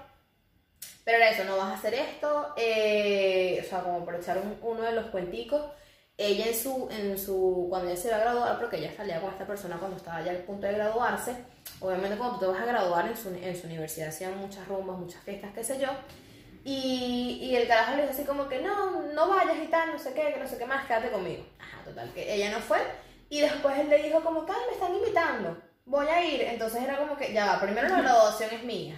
pero 1.04 1.16
era 1.18 1.30
eso, 1.30 1.44
no 1.44 1.56
vas 1.56 1.68
a 1.70 1.74
hacer 1.74 1.94
esto, 1.94 2.54
eh, 2.56 3.60
o 3.64 3.68
sea, 3.68 3.80
como 3.82 4.04
por 4.04 4.14
echar 4.14 4.38
un- 4.38 4.58
uno 4.62 4.82
de 4.82 4.92
los 4.92 5.06
cuenticos, 5.06 5.62
ella 6.16 6.46
en 6.46 6.54
su, 6.54 6.88
en 6.90 7.18
su, 7.18 7.66
cuando 7.70 7.90
ella 7.90 8.00
se 8.00 8.08
iba 8.08 8.18
a 8.18 8.20
graduar, 8.20 8.58
porque 8.58 8.76
ella 8.76 8.92
salía 8.94 9.20
con 9.20 9.30
esta 9.30 9.46
persona 9.46 9.78
cuando 9.78 9.96
estaba 9.96 10.22
ya 10.22 10.32
a 10.32 10.36
punto 10.46 10.66
de 10.66 10.74
graduarse, 10.74 11.34
obviamente 11.80 12.16
cuando 12.18 12.34
tú 12.38 12.40
te 12.40 12.52
vas 12.52 12.60
a 12.62 12.66
graduar 12.66 13.08
en 13.08 13.16
su, 13.16 13.28
en 13.30 13.56
su 13.58 13.66
universidad 13.66 14.08
hacían 14.10 14.36
muchas 14.38 14.68
rumbas, 14.68 14.98
muchas 14.98 15.22
fiestas, 15.24 15.50
qué 15.54 15.64
sé 15.64 15.78
yo, 15.80 15.88
y, 16.64 17.38
y 17.42 17.56
el 17.56 17.66
carajo 17.66 17.92
le 17.96 18.02
dijo 18.02 18.12
así 18.14 18.24
como 18.24 18.48
que 18.48 18.60
no, 18.60 19.02
no 19.14 19.28
vayas 19.28 19.56
y 19.64 19.68
tal, 19.68 19.92
no 19.92 19.98
sé 19.98 20.12
qué, 20.12 20.32
que 20.34 20.40
no 20.40 20.46
sé 20.46 20.58
qué 20.58 20.66
más, 20.66 20.86
quédate 20.86 21.10
conmigo. 21.10 21.42
Ajá, 21.58 21.82
total, 21.84 22.12
que 22.12 22.34
ella 22.34 22.50
no 22.50 22.58
fue. 22.60 22.78
Y 23.30 23.40
después 23.40 23.78
él 23.78 23.88
le 23.88 24.02
dijo 24.02 24.20
como 24.22 24.44
que, 24.44 24.52
"Ay, 24.52 24.58
me 24.68 24.74
están 24.74 24.94
invitando, 24.94 25.56
voy 25.84 26.06
a 26.08 26.24
ir. 26.24 26.42
Entonces 26.42 26.82
era 26.82 26.96
como 26.98 27.16
que, 27.16 27.32
ya 27.32 27.46
va, 27.46 27.60
primero 27.60 27.88
la 27.88 28.02
graduación 28.02 28.50
es 28.52 28.62
mía. 28.64 28.94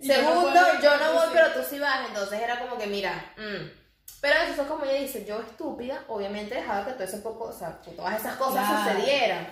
Yo 0.00 0.14
no 0.22 0.28
Segundo, 0.28 0.50
puedo 0.50 0.74
ir, 0.74 0.80
yo 0.80 0.90
pero 0.98 1.04
no 1.04 1.12
voy, 1.14 1.28
pero 1.32 1.48
tú 1.52 1.60
sí 1.68 1.78
vas. 1.78 2.08
Entonces 2.08 2.40
era 2.40 2.58
como 2.58 2.76
que, 2.78 2.86
mira, 2.86 3.32
mm. 3.36 3.84
Pero 4.20 4.36
eso 4.40 4.54
fue 4.54 4.66
como 4.66 4.84
ella 4.86 5.00
dice, 5.00 5.24
yo 5.26 5.38
estúpida, 5.40 6.02
obviamente 6.08 6.54
dejaba 6.54 6.86
que 6.86 6.92
todo 6.92 7.04
ese 7.04 7.18
poco, 7.18 7.44
o 7.44 7.52
sea, 7.52 7.78
que 7.84 7.90
todas 7.90 8.18
esas 8.18 8.36
cosas 8.36 8.66
Claro. 8.66 8.90
sucedieran. 8.90 9.46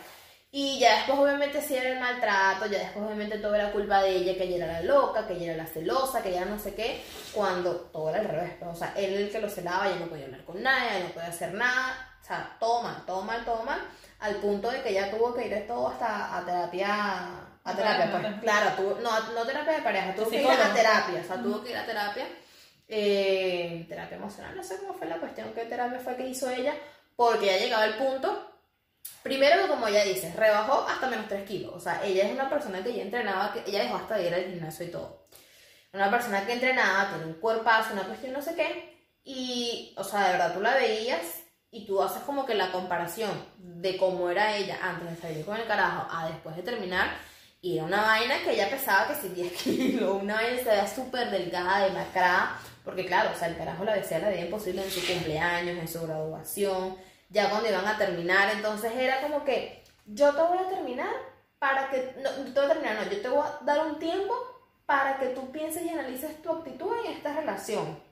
Y 0.50 0.79
ya 0.79 0.97
después 0.97 1.19
obviamente 1.19 1.61
sí 1.61 1.76
era 1.76 1.91
el 1.91 2.00
maltrato, 2.00 2.67
ya 2.67 2.79
después 2.79 3.05
obviamente 3.05 3.38
todo 3.38 3.55
era 3.55 3.71
culpa 3.71 4.02
de 4.02 4.17
ella, 4.17 4.35
que 4.35 4.45
ella 4.45 4.64
era 4.64 4.73
la 4.73 4.83
loca, 4.83 5.26
que 5.26 5.35
ella 5.35 5.52
era 5.52 5.62
la 5.64 5.69
celosa, 5.69 6.23
que 6.23 6.31
ella 6.31 6.45
no 6.47 6.59
sé 6.59 6.75
qué, 6.75 7.02
cuando 7.35 7.75
todo 7.75 8.09
era 8.11 8.21
al 8.21 8.29
revés, 8.29 8.52
pues, 8.59 8.71
o 8.71 8.75
sea, 8.75 8.95
él 8.97 9.12
el 9.14 9.31
que 9.31 9.41
lo 9.41 9.49
celaba, 9.50 9.87
ella 9.88 9.97
no 10.00 10.07
podía 10.09 10.25
hablar 10.26 10.45
con 10.45 10.62
nadie, 10.62 10.97
ella 10.97 11.07
no 11.09 11.14
podía 11.14 11.29
hacer 11.29 11.52
nada, 11.55 12.17
o 12.23 12.25
sea, 12.26 12.57
todo 12.59 12.83
mal, 12.83 13.02
todo 13.07 13.23
mal, 13.23 13.45
todo 13.45 13.62
mal, 13.64 13.81
al 14.23 14.37
punto 14.37 14.71
de 14.71 14.83
que 14.83 14.91
ella 14.91 15.11
tuvo 15.11 15.35
que 15.35 15.47
ir 15.47 15.55
de 15.55 15.61
todo 15.62 15.88
hasta 15.88 16.37
a 16.37 16.45
terapia, 16.45 17.25
a 17.64 17.76
terapia, 17.76 18.07
Bueno, 18.07 18.21
pues, 18.21 18.37
no. 18.37 18.41
claro, 18.41 18.71
tuvo, 18.76 19.00
no, 19.00 19.33
no 19.33 19.45
terapia 19.45 19.73
de 19.75 19.83
pareja, 19.83 20.14
tuvo 20.14 20.31
que 20.31 20.43
ir 20.43 20.49
a 20.49 20.73
terapia, 20.73 21.21
o 21.21 21.26
sea, 21.26 21.43
tuvo 21.43 21.62
que 21.62 21.71
ir 21.71 21.76
a 21.76 21.87
terapia, 21.87 22.26
eh, 22.88 23.85
terapia 23.88 24.17
emocional, 24.17 24.57
no 24.57 24.62
sé 24.62 24.79
cómo 24.79 24.95
fue 24.95 25.07
la 25.07 25.19
cuestión, 25.19 25.52
qué 25.55 25.64
terapia 25.67 25.99
fue 25.99 26.17
que 26.17 26.29
hizo 26.29 26.49
ella, 26.50 26.75
porque 27.14 27.47
ya 27.47 27.59
llegaba 27.59 27.85
el 27.85 27.95
punto 27.95 28.49
Primero, 29.23 29.69
como 29.69 29.87
ella 29.87 30.05
dice, 30.05 30.33
rebajó 30.37 30.87
hasta 30.88 31.09
menos 31.09 31.29
3 31.29 31.45
kilos. 31.47 31.73
O 31.75 31.81
sea, 31.81 32.05
ella 32.05 32.25
es 32.26 32.33
una 32.33 32.49
persona 32.49 32.83
que 32.83 32.95
ya 32.95 33.02
entrenaba, 33.02 33.52
que 33.52 33.62
ella 33.71 33.85
dejó 33.85 33.97
hasta 33.97 34.17
de 34.17 34.26
ir 34.26 34.35
al 34.35 34.45
gimnasio 34.45 34.87
y 34.87 34.91
todo. 34.91 35.26
Una 35.93 36.11
persona 36.11 36.45
que 36.45 36.55
entrenaba, 36.55 37.11
tiene 37.11 37.26
un 37.26 37.35
cuerpazo, 37.35 37.93
una 37.93 38.05
cuestión 38.05 38.33
no 38.33 38.43
sé 38.43 38.55
qué. 38.55 39.07
Y, 39.25 39.95
o 39.97 40.02
sea, 40.02 40.26
de 40.26 40.33
verdad 40.33 40.55
tú 40.55 40.61
la 40.61 40.75
veías 40.75 41.41
y 41.75 41.87
tú 41.87 42.02
haces 42.02 42.23
como 42.25 42.45
que 42.45 42.55
la 42.55 42.71
comparación 42.71 43.31
de 43.57 43.97
cómo 43.97 44.29
era 44.29 44.55
ella 44.55 44.79
antes 44.83 45.09
de 45.09 45.17
salir 45.17 45.45
con 45.45 45.57
el 45.57 45.67
carajo 45.67 46.07
a 46.11 46.29
después 46.29 46.55
de 46.55 46.62
terminar. 46.62 47.09
Y 47.62 47.76
era 47.76 47.87
una 47.87 48.02
vaina 48.02 48.43
que 48.45 48.52
ella 48.52 48.69
pesaba 48.69 49.09
que 49.09 49.14
si 49.14 49.31
10 49.31 49.52
kilos, 49.62 50.23
una 50.23 50.35
vaina 50.35 50.59
se 50.59 50.69
veía 50.69 50.87
súper 50.87 51.31
delgada, 51.31 51.87
demacrada. 51.87 52.59
Porque 52.85 53.07
claro, 53.07 53.31
o 53.35 53.38
sea, 53.38 53.49
el 53.49 53.57
carajo 53.57 53.85
la 53.85 53.95
decía 53.95 54.19
la 54.19 54.29
vida 54.29 54.43
imposible 54.43 54.85
en 54.85 54.91
su 54.91 55.07
cumpleaños, 55.07 55.79
en 55.79 55.88
su 55.88 56.02
graduación, 56.07 56.96
ya 57.31 57.49
cuando 57.49 57.70
iban 57.70 57.87
a 57.87 57.96
terminar. 57.96 58.51
Entonces 58.55 58.92
era 58.94 59.23
como 59.23 59.42
que 59.42 59.83
yo 60.05 60.35
te 60.35 60.42
voy 60.42 60.59
a 60.59 60.68
terminar 60.68 61.14
para 61.59 61.88
que, 61.88 62.14
no, 62.18 62.31
te 62.31 62.61
voy 62.61 62.64
a 62.64 62.75
terminar, 62.75 62.96
no, 62.96 63.11
yo 63.11 63.23
te 63.23 63.29
voy 63.31 63.46
a 63.46 63.64
dar 63.64 63.87
un 63.87 63.99
tiempo 63.99 64.35
para 64.85 65.18
que 65.18 65.29
tú 65.29 65.51
pienses 65.51 65.85
y 65.85 65.88
analices 65.88 66.42
tu 66.42 66.51
actitud 66.51 66.92
en 67.03 67.12
esta 67.12 67.33
relación. 67.33 68.12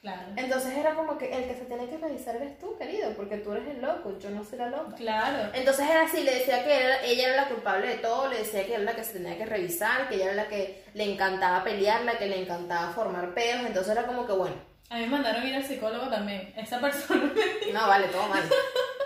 Claro. 0.00 0.22
Entonces 0.36 0.76
era 0.76 0.94
como 0.94 1.18
que 1.18 1.36
el 1.36 1.48
que 1.48 1.54
se 1.56 1.64
tiene 1.64 1.88
que 1.88 1.98
revisar 1.98 2.36
eres 2.36 2.56
tú, 2.60 2.78
querido, 2.78 3.10
porque 3.14 3.38
tú 3.38 3.50
eres 3.52 3.66
el 3.66 3.82
loco, 3.82 4.16
yo 4.20 4.30
no 4.30 4.44
soy 4.44 4.58
la 4.58 4.68
loca. 4.68 4.94
Claro. 4.96 5.50
Entonces 5.54 5.88
era 5.90 6.02
así, 6.02 6.22
le 6.22 6.36
decía 6.36 6.62
que 6.64 6.84
era- 6.84 7.02
ella 7.04 7.28
era 7.28 7.36
la 7.42 7.48
culpable 7.48 7.88
de 7.88 7.96
todo, 7.96 8.28
le 8.28 8.38
decía 8.38 8.64
que 8.64 8.74
era 8.74 8.84
la 8.84 8.94
que 8.94 9.02
se 9.02 9.14
tenía 9.14 9.36
que 9.36 9.44
revisar, 9.46 10.08
que 10.08 10.14
ella 10.14 10.26
era 10.26 10.34
la 10.34 10.48
que 10.48 10.84
le 10.94 11.04
encantaba 11.12 11.64
pelear, 11.64 12.02
la 12.04 12.16
que 12.16 12.26
le 12.26 12.42
encantaba 12.42 12.92
formar 12.92 13.34
pedos, 13.34 13.66
entonces 13.66 13.90
era 13.92 14.06
como 14.06 14.24
que 14.26 14.32
bueno, 14.34 14.54
A 14.90 14.94
mí 14.94 15.00
me 15.02 15.08
mandaron 15.08 15.46
ir 15.46 15.54
al 15.56 15.64
psicólogo 15.64 16.08
también. 16.08 16.54
Esa 16.56 16.80
persona 16.80 17.30
no 17.72 17.88
vale, 17.88 18.06
todo 18.08 18.26
mal, 18.28 18.42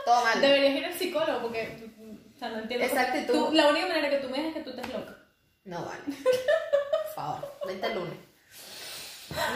todo 0.05 0.23
mal. 0.25 0.41
Deberías 0.41 0.77
ir 0.77 0.85
al 0.85 0.93
psicólogo 0.95 1.41
porque, 1.41 1.91
o 2.37 2.39
sea, 2.39 2.51
no 2.51 2.59
entiendo. 2.61 2.87
Actitud. 3.01 3.33
tú- 3.49 3.53
la 3.53 3.69
única 3.69 3.87
manera 3.89 4.11
que 4.11 4.19
tú 4.19 4.29
me 4.29 4.37
dices 4.39 4.49
es 4.49 4.55
que 4.63 4.71
tú 4.71 4.77
estés 4.77 4.93
loca. 4.93 5.17
No 5.65 5.85
vale. 5.87 6.03
Por 6.07 7.15
favor, 7.15 7.53
vente 7.67 7.87
el 7.87 7.95
lunes. 7.95 8.15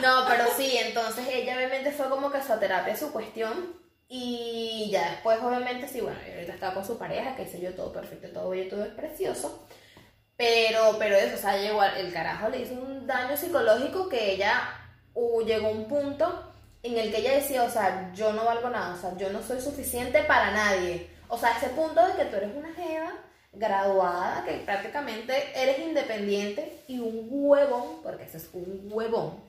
No, 0.03 0.25
pero 0.29 0.45
sí, 0.57 0.77
entonces 0.79 1.27
ella 1.33 1.57
obviamente 1.57 1.93
fue 1.93 2.09
como 2.09 2.31
que 2.31 2.43
su 2.43 2.59
terapia, 2.59 2.97
su 2.97 3.13
cuestión. 3.13 3.75
Y 4.09 4.89
ya 4.93 5.11
después, 5.11 5.39
obviamente, 5.43 5.89
sí, 5.89 6.01
bueno, 6.01 6.19
ahorita 6.33 6.53
estaba 6.55 6.75
con 6.75 6.85
su 6.87 6.97
pareja, 6.97 7.35
que 7.35 7.47
sé 7.47 7.61
yo, 7.61 7.75
todo 7.75 7.93
perfecto, 7.93 8.29
todo 8.29 8.51
bello, 8.51 8.71
todo 8.71 8.85
es 8.85 8.93
precioso. 8.93 9.67
Pero, 10.37 10.97
pero 10.99 11.17
eso, 11.17 11.37
o 11.37 11.39
sea, 11.39 11.57
llegó 11.59 11.81
al- 11.83 11.97
el 11.99 12.13
carajo 12.13 12.49
le 12.51 12.61
hizo 12.63 12.75
un 12.75 13.07
daño 13.07 13.37
psicológico 13.37 14.09
que 14.09 14.33
ella 14.35 14.63
llegó 15.47 15.69
a 15.69 15.71
un 15.71 15.87
punto 15.89 16.53
en 16.83 16.99
el 16.99 17.11
que 17.11 17.19
ella 17.19 17.35
decía, 17.35 17.65
o 17.65 17.71
sea, 17.71 18.13
yo 18.15 18.33
no 18.33 18.45
valgo 18.45 18.71
nada, 18.71 18.95
o 18.95 19.01
sea, 19.01 19.17
yo 19.17 19.31
no 19.31 19.43
soy 19.43 19.61
suficiente 19.61 20.23
para 20.25 20.53
nadie. 20.53 21.09
O 21.29 21.39
sea, 21.39 21.57
ese 21.57 21.69
punto 21.71 22.07
de 22.07 22.15
que 22.15 22.25
tú 22.27 22.37
eres 22.37 22.55
una 22.55 22.73
jeva 22.75 23.13
graduada, 23.53 24.45
que 24.45 24.53
prácticamente 24.59 25.35
eres 25.55 25.79
independiente 25.81 26.83
y 26.89 26.99
un 27.01 27.27
huevón, 27.31 28.03
porque 28.03 28.25
ese 28.25 28.37
es 28.39 28.51
un 28.53 28.89
huevón, 28.91 29.41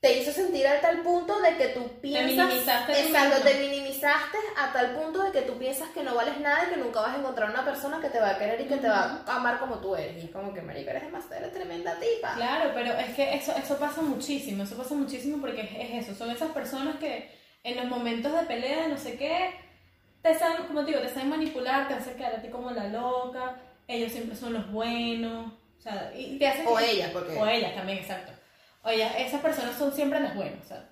te 0.00 0.18
hizo 0.18 0.32
sentir 0.32 0.66
a 0.66 0.80
tal 0.80 1.02
punto 1.02 1.40
de 1.42 1.56
que 1.56 1.68
tú 1.68 2.00
piensas, 2.00 2.48
minimizaste 2.48 2.92
tú 2.92 2.98
exacto, 2.98 3.42
te 3.42 3.54
minimizaste 3.60 4.38
a 4.56 4.72
tal 4.72 4.94
punto 4.94 5.22
de 5.22 5.30
que 5.30 5.42
tú 5.42 5.58
piensas 5.58 5.90
que 5.90 6.02
no 6.02 6.14
vales 6.14 6.40
nada 6.40 6.64
y 6.66 6.70
que 6.70 6.80
nunca 6.80 7.02
vas 7.02 7.14
a 7.14 7.18
encontrar 7.18 7.50
una 7.50 7.66
persona 7.66 8.00
que 8.00 8.08
te 8.08 8.18
va 8.18 8.30
a 8.30 8.38
querer 8.38 8.62
y 8.62 8.64
que 8.64 8.78
te 8.78 8.88
va 8.88 9.22
a 9.26 9.36
amar 9.36 9.58
como 9.58 9.78
tú 9.78 9.94
eres. 9.94 10.22
Y 10.22 10.26
es 10.26 10.32
como 10.32 10.54
que, 10.54 10.62
marico, 10.62 10.88
eres 10.88 11.02
demasiado, 11.02 11.36
eres 11.36 11.52
tremenda 11.52 11.98
tipa. 12.00 12.34
Claro, 12.34 12.70
pero 12.72 12.94
es 12.94 13.14
que 13.14 13.34
eso, 13.34 13.52
eso 13.54 13.78
pasa 13.78 14.00
muchísimo, 14.00 14.62
eso 14.62 14.74
pasa 14.78 14.94
muchísimo 14.94 15.38
porque 15.38 15.60
es, 15.60 15.90
es 15.90 16.08
eso, 16.08 16.14
son 16.14 16.30
esas 16.30 16.50
personas 16.52 16.96
que 16.96 17.38
en 17.62 17.76
los 17.76 17.84
momentos 17.84 18.32
de 18.32 18.46
pelea, 18.46 18.84
de 18.84 18.88
no 18.88 18.96
sé 18.96 19.18
qué, 19.18 19.54
te 20.22 20.34
saben, 20.34 20.64
como 20.66 20.80
te 20.80 20.92
digo, 20.92 21.02
te 21.02 21.10
saben 21.10 21.28
manipular, 21.28 21.88
te 21.88 21.94
hacen 21.94 22.16
quedar 22.16 22.36
a 22.36 22.40
ti 22.40 22.48
como 22.48 22.70
la 22.70 22.88
loca, 22.88 23.60
ellos 23.86 24.10
siempre 24.10 24.34
son 24.34 24.54
los 24.54 24.72
buenos, 24.72 25.52
o 25.78 25.82
sea, 25.82 26.10
y 26.16 26.38
te 26.38 26.46
hacen... 26.46 26.66
O 26.66 26.78
ella, 26.78 27.10
porque... 27.12 27.36
O 27.36 27.46
ellas 27.46 27.74
también, 27.74 27.98
exacto. 27.98 28.39
Oye, 28.82 29.06
esas 29.26 29.42
personas 29.42 29.76
son 29.76 29.92
siempre 29.92 30.20
las 30.20 30.34
buenas. 30.34 30.64
O 30.64 30.68
sea, 30.68 30.88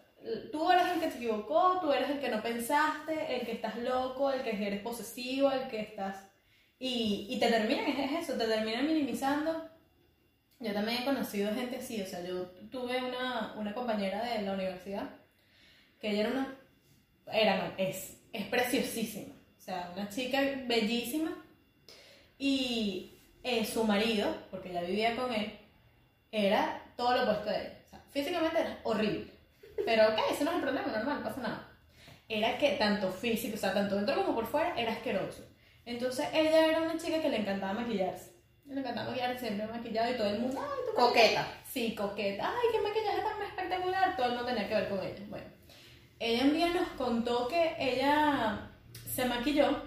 tú 0.53 0.71
eres 0.71 0.89
el 0.95 1.01
que 1.01 1.11
se 1.11 1.19
equivocó, 1.19 1.79
tú 1.81 1.93
eres 1.93 2.11
el 2.11 2.21
que 2.21 2.29
no 2.29 2.43
pensaste, 2.43 3.37
el 3.37 3.47
que 3.47 3.53
estás 3.53 3.77
loco, 3.79 4.31
el 4.31 4.43
que 4.43 4.67
eres 4.67 4.83
posesivo, 4.83 5.51
el 5.51 5.69
que 5.69 5.81
estás... 5.81 6.17
Y, 6.79 7.27
y 7.29 7.41
te 7.41 7.49
terminan, 7.49 7.87
es 7.87 8.23
eso, 8.23 8.39
te 8.39 8.47
terminan 8.47 8.87
minimizando. 8.87 9.69
Yo 10.61 10.73
también 10.73 11.03
he 11.03 11.05
conocido 11.05 11.55
gente 11.55 11.77
así, 11.77 12.03
o 12.03 12.07
sea, 12.07 12.23
yo 12.23 12.47
tuve 12.71 13.03
una, 13.03 13.55
una 13.57 13.75
compañera 13.75 14.25
de 14.25 14.43
la 14.43 14.55
universidad 14.55 15.09
que 16.01 16.11
ella 16.11 16.21
era 16.21 16.31
una... 16.31 16.59
Era, 17.33 17.57
no, 17.59 17.75
es, 17.77 18.19
es 18.33 18.47
preciosísima. 18.47 19.35
O 19.57 19.61
sea, 19.61 19.93
una 19.95 20.09
chica 20.09 20.41
bellísima. 20.67 21.45
Y 22.39 23.19
eh, 23.43 23.65
su 23.65 23.85
marido, 23.85 24.35
porque 24.51 24.71
ella 24.71 24.83
vivía 24.83 25.17
con 25.17 25.33
él, 25.33 25.53
era 26.31 26.93
todo 26.97 27.15
lo 27.17 27.23
opuesto 27.23 27.51
de 27.51 27.61
ella. 27.61 27.78
Físicamente 28.11 28.61
era 28.61 28.79
horrible. 28.85 29.31
Pero 29.85 30.09
ok, 30.09 30.19
ese 30.31 30.45
no 30.45 30.51
es 30.51 30.57
el 30.57 30.63
problema, 30.63 30.89
normal, 30.89 31.19
no 31.19 31.25
pasa 31.25 31.41
nada. 31.41 31.69
Era 32.29 32.59
que 32.59 32.73
tanto 32.73 33.11
físico, 33.11 33.57
o 33.57 33.59
sea, 33.59 33.73
tanto 33.73 33.97
dentro 33.97 34.17
como 34.17 34.35
por 34.35 34.47
fuera, 34.47 34.75
era 34.77 34.93
asqueroso. 34.93 35.45
Entonces 35.87 36.27
ella 36.35 36.67
era 36.67 36.83
una 36.83 36.99
chica 36.99 37.23
que 37.23 37.31
le 37.31 37.39
encantaba 37.39 37.73
maquillarse. 37.73 38.33
Le 38.67 38.81
encantaba 38.81 39.09
maquillarse, 39.09 39.47
siempre 39.47 39.67
maquillado 39.67 40.13
y 40.13 40.17
todo 40.17 40.27
el 40.29 40.41
mundo, 40.41 40.61
ay, 40.61 40.79
tú 40.87 40.95
Coqueta. 40.95 41.49
Sí, 41.65 41.95
coqueta. 41.95 42.51
Ay, 42.51 42.69
qué 42.73 42.81
maquillaje 42.81 43.23
tan 43.23 43.43
espectacular. 43.43 44.17
Todo 44.17 44.27
el 44.27 44.33
mundo 44.33 44.47
tenía 44.47 44.69
que 44.69 44.75
ver 44.75 44.89
con 44.91 44.99
ella. 44.99 45.25
Bueno, 45.29 45.47
ella 46.19 46.45
un 46.45 46.53
día 46.53 46.69
nos 46.69 46.89
contó 46.89 47.49
que 47.49 47.77
ella 47.79 48.69
se 49.07 49.25
maquilló, 49.25 49.83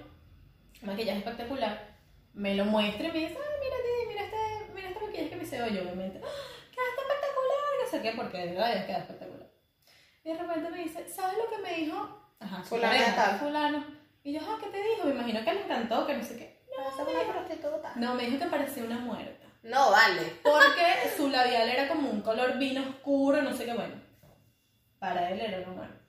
maquillaje 0.81 1.19
espectacular. 1.19 1.91
Me 2.33 2.55
lo 2.55 2.65
muestra 2.65 3.07
y 3.07 3.11
me 3.11 3.19
dice, 3.19 3.37
ay, 3.37 3.59
mira, 3.61 3.75
mira 4.07 4.23
este, 4.23 4.73
mira 4.73 4.87
este 4.87 4.99
maquillaje 4.99 5.29
que 5.29 5.35
me 5.35 5.43
hice 5.43 5.61
hoy. 5.61 5.73
Yo, 5.75 5.81
obviamente, 5.83 6.21
¡Ah, 6.23 6.50
queda 7.91 7.91
espectacular. 7.91 7.91
No 7.91 7.97
sé 7.97 8.01
qué, 8.01 8.11
porque 8.15 8.37
de 8.37 8.45
verdad 8.53 8.75
ya 8.75 8.85
queda 8.85 8.97
espectacular. 8.99 9.49
Y 10.23 10.29
de 10.29 10.37
repente 10.37 10.69
me 10.69 10.77
dice, 10.77 11.09
¿sabes 11.09 11.37
lo 11.37 11.49
que 11.49 11.61
me 11.61 11.75
dijo? 11.75 12.21
Ajá, 12.39 12.63
pareja, 12.69 13.15
tal. 13.15 13.39
fulano. 13.39 13.85
Y 14.23 14.33
yo, 14.33 14.39
ah, 14.43 14.57
¿qué 14.61 14.69
te 14.69 14.77
dijo? 14.77 15.05
Me 15.05 15.11
imagino 15.11 15.43
que 15.43 15.53
le 15.53 15.63
encantó, 15.63 16.05
que 16.05 16.15
no 16.15 16.23
sé 16.23 16.37
qué. 16.37 16.61
Es 16.71 16.99
una 16.99 17.33
prostituta. 17.33 17.93
No, 17.95 18.15
me 18.15 18.25
dijo 18.25 18.39
que 18.39 18.45
parecía 18.49 18.83
una 18.83 18.99
muerta. 18.99 19.47
No, 19.63 19.91
vale. 19.91 20.21
Porque 20.41 21.15
su 21.15 21.29
labial 21.29 21.69
era 21.69 21.87
como 21.87 22.09
un 22.09 22.21
color 22.21 22.57
vino 22.57 22.81
oscuro, 22.81 23.41
no 23.41 23.53
sé 23.53 23.65
qué, 23.65 23.73
bueno. 23.73 23.95
Para 24.99 25.29
él 25.31 25.41
era 25.41 25.59
normal. 25.59 25.99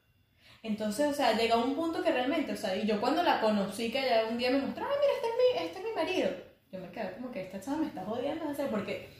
Entonces, 0.62 1.09
o 1.09 1.14
sea, 1.14 1.33
llega 1.33 1.57
un 1.57 1.75
punto 1.75 2.03
que 2.03 2.12
realmente, 2.12 2.53
o 2.53 2.57
sea, 2.57 2.77
y 2.77 2.87
yo 2.87 3.01
cuando 3.01 3.23
la 3.23 3.40
conocí, 3.40 3.90
que 3.90 3.99
ella 3.99 4.27
un 4.31 4.38
día 4.38 4.51
me 4.51 4.59
mostró, 4.59 4.85
ay, 4.85 4.97
mira, 5.01 5.12
este 5.14 5.29
es 5.29 5.35
mi, 5.35 5.66
este 5.66 5.79
es 5.79 5.85
mi 5.85 5.92
marido. 5.92 6.31
Yo 6.71 6.79
me 6.79 6.90
quedé 6.90 7.12
como 7.14 7.33
que 7.33 7.42
esta 7.42 7.61
chava 7.61 7.79
me 7.79 7.88
está 7.88 8.05
jodiendo, 8.05 8.49
o 8.49 8.55
sea, 8.55 8.68
porque 8.68 9.11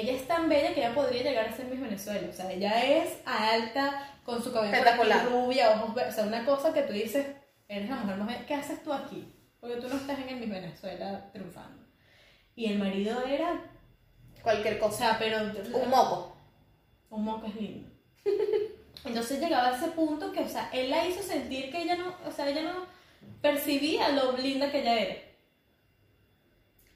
ella 0.00 0.12
es 0.12 0.26
tan 0.26 0.48
bella 0.48 0.74
que 0.74 0.80
ella 0.80 0.94
podría 0.94 1.22
llegar 1.22 1.46
a 1.48 1.52
ser 1.56 1.66
Miss 1.66 1.80
Venezuela. 1.80 2.26
O 2.28 2.32
sea, 2.32 2.50
ella 2.52 2.84
es 2.84 3.18
alta, 3.26 4.14
con 4.24 4.42
su 4.42 4.52
cabello 4.52 4.72
por 4.76 4.80
aquí 4.88 4.88
Espectacular. 5.00 5.26
rubia, 5.30 5.70
ojos 5.72 5.94
verdes. 5.94 6.14
O 6.14 6.16
sea, 6.16 6.26
una 6.26 6.44
cosa 6.44 6.72
que 6.72 6.82
tú 6.82 6.92
dices, 6.92 7.26
eres 7.68 7.88
la 7.88 7.96
mujer 7.96 8.16
más 8.16 8.26
bella. 8.28 8.46
¿Qué 8.46 8.54
haces 8.54 8.82
tú 8.82 8.92
aquí? 8.92 9.32
Porque 9.60 9.76
tú 9.76 9.88
no 9.88 9.96
estás 9.96 10.18
en 10.18 10.28
el 10.28 10.36
Miss 10.36 10.50
Venezuela 10.50 11.30
triunfando. 11.32 11.82
Y 12.56 12.66
el 12.66 12.78
marido 12.78 13.24
era, 13.26 13.60
Cualquier 14.42 14.76
o 14.76 14.80
cosa. 14.80 14.98
sea, 14.98 15.18
pero 15.18 15.38
Un 15.82 15.90
moco. 15.90 16.36
un 17.10 17.24
moco 17.24 17.46
es 17.46 17.54
lindo. 17.56 17.88
Entonces 19.04 19.40
llegaba 19.40 19.68
a 19.68 19.76
ese 19.76 19.88
punto 19.88 20.32
que, 20.32 20.40
o 20.40 20.48
sea, 20.48 20.70
él 20.72 20.90
la 20.90 21.06
hizo 21.06 21.22
sentir 21.22 21.70
que 21.70 21.82
ella 21.82 21.96
no, 21.96 22.14
o 22.26 22.30
sea, 22.30 22.48
ella 22.48 22.62
no 22.62 22.86
percibía 23.42 24.08
lo 24.10 24.36
linda 24.36 24.70
que 24.70 24.80
ella 24.80 24.98
era. 24.98 25.14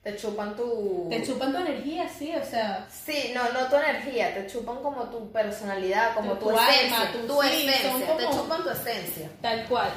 Te 0.09 0.17
chupan 0.17 0.57
tu... 0.57 1.07
Te 1.11 1.23
chupan 1.23 1.53
tu 1.53 1.59
energía, 1.59 2.09
sí, 2.09 2.35
o 2.35 2.43
sea, 2.43 2.87
Sí, 2.91 3.33
no, 3.35 3.43
no 3.53 3.67
tu 3.69 3.77
energía, 3.77 4.33
te 4.33 4.47
chupan 4.47 4.79
como 4.83 5.03
tu 5.11 5.31
personalidad, 5.31 6.15
como 6.15 6.33
Tu- 6.33 6.39
tu, 6.39 6.45
tu 6.47 6.59
esencia, 6.59 7.01
alma, 7.01 7.13
tu- 7.13 7.27
tu 7.27 7.43
sí, 7.43 7.69
esencia, 7.69 8.17
te 8.17 8.25
chupan 8.31 8.63
tu 8.63 8.71
esencia. 8.71 9.31
Tal 9.43 9.67
cual, 9.67 9.91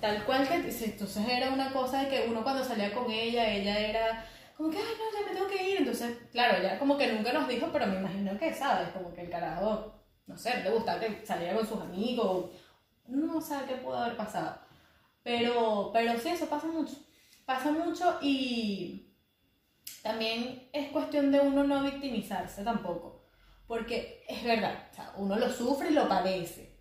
tal 0.00 0.24
cual 0.24 0.48
que 0.48 0.54
entonces 0.56 1.28
era 1.28 1.50
una 1.50 1.72
cosa 1.72 2.00
de 2.02 2.08
que 2.08 2.26
uno 2.28 2.42
cuando 2.42 2.64
salía 2.64 2.92
con 2.92 3.08
ella, 3.12 3.48
ella 3.48 3.78
era 3.78 4.26
como 4.56 4.70
que, 4.70 4.78
ay 4.78 4.84
no, 4.98 5.20
ya 5.20 5.26
me 5.28 5.34
tengo 5.36 5.48
que 5.48 5.70
ir, 5.70 5.76
entonces, 5.78 6.16
claro, 6.32 6.58
ella 6.58 6.76
como 6.80 6.98
que 6.98 7.12
nunca 7.12 7.32
nos 7.32 7.46
dijo, 7.46 7.68
pero 7.72 7.86
me 7.86 7.96
imagino 8.00 8.36
que, 8.36 8.52
¿sabes? 8.54 8.88
Como 8.88 9.14
que 9.14 9.20
el 9.20 9.30
carajo, 9.30 9.94
no 10.26 10.36
sé, 10.36 10.62
le 10.64 10.70
gustaba 10.70 10.98
que 10.98 11.24
saliera 11.24 11.54
con 11.54 11.66
sus 11.68 11.80
amigos, 11.80 12.50
no 13.06 13.40
sabe 13.40 13.66
qué 13.68 13.74
pudo 13.76 13.98
haber 13.98 14.16
pasado, 14.16 14.58
pero, 15.22 15.90
pero 15.92 16.18
sí, 16.18 16.30
eso 16.30 16.46
pasa 16.46 16.66
mucho, 16.66 16.94
pasa 17.46 17.70
mucho 17.70 18.18
y 18.20 19.03
también 20.04 20.68
es 20.74 20.90
cuestión 20.90 21.32
de 21.32 21.40
uno 21.40 21.64
no 21.64 21.82
victimizarse 21.82 22.62
tampoco, 22.62 23.24
porque 23.66 24.22
es 24.28 24.44
verdad, 24.44 24.86
o 24.92 24.94
sea, 24.94 25.12
uno 25.16 25.36
lo 25.36 25.50
sufre 25.50 25.88
y 25.88 25.94
lo 25.94 26.06
padece, 26.06 26.76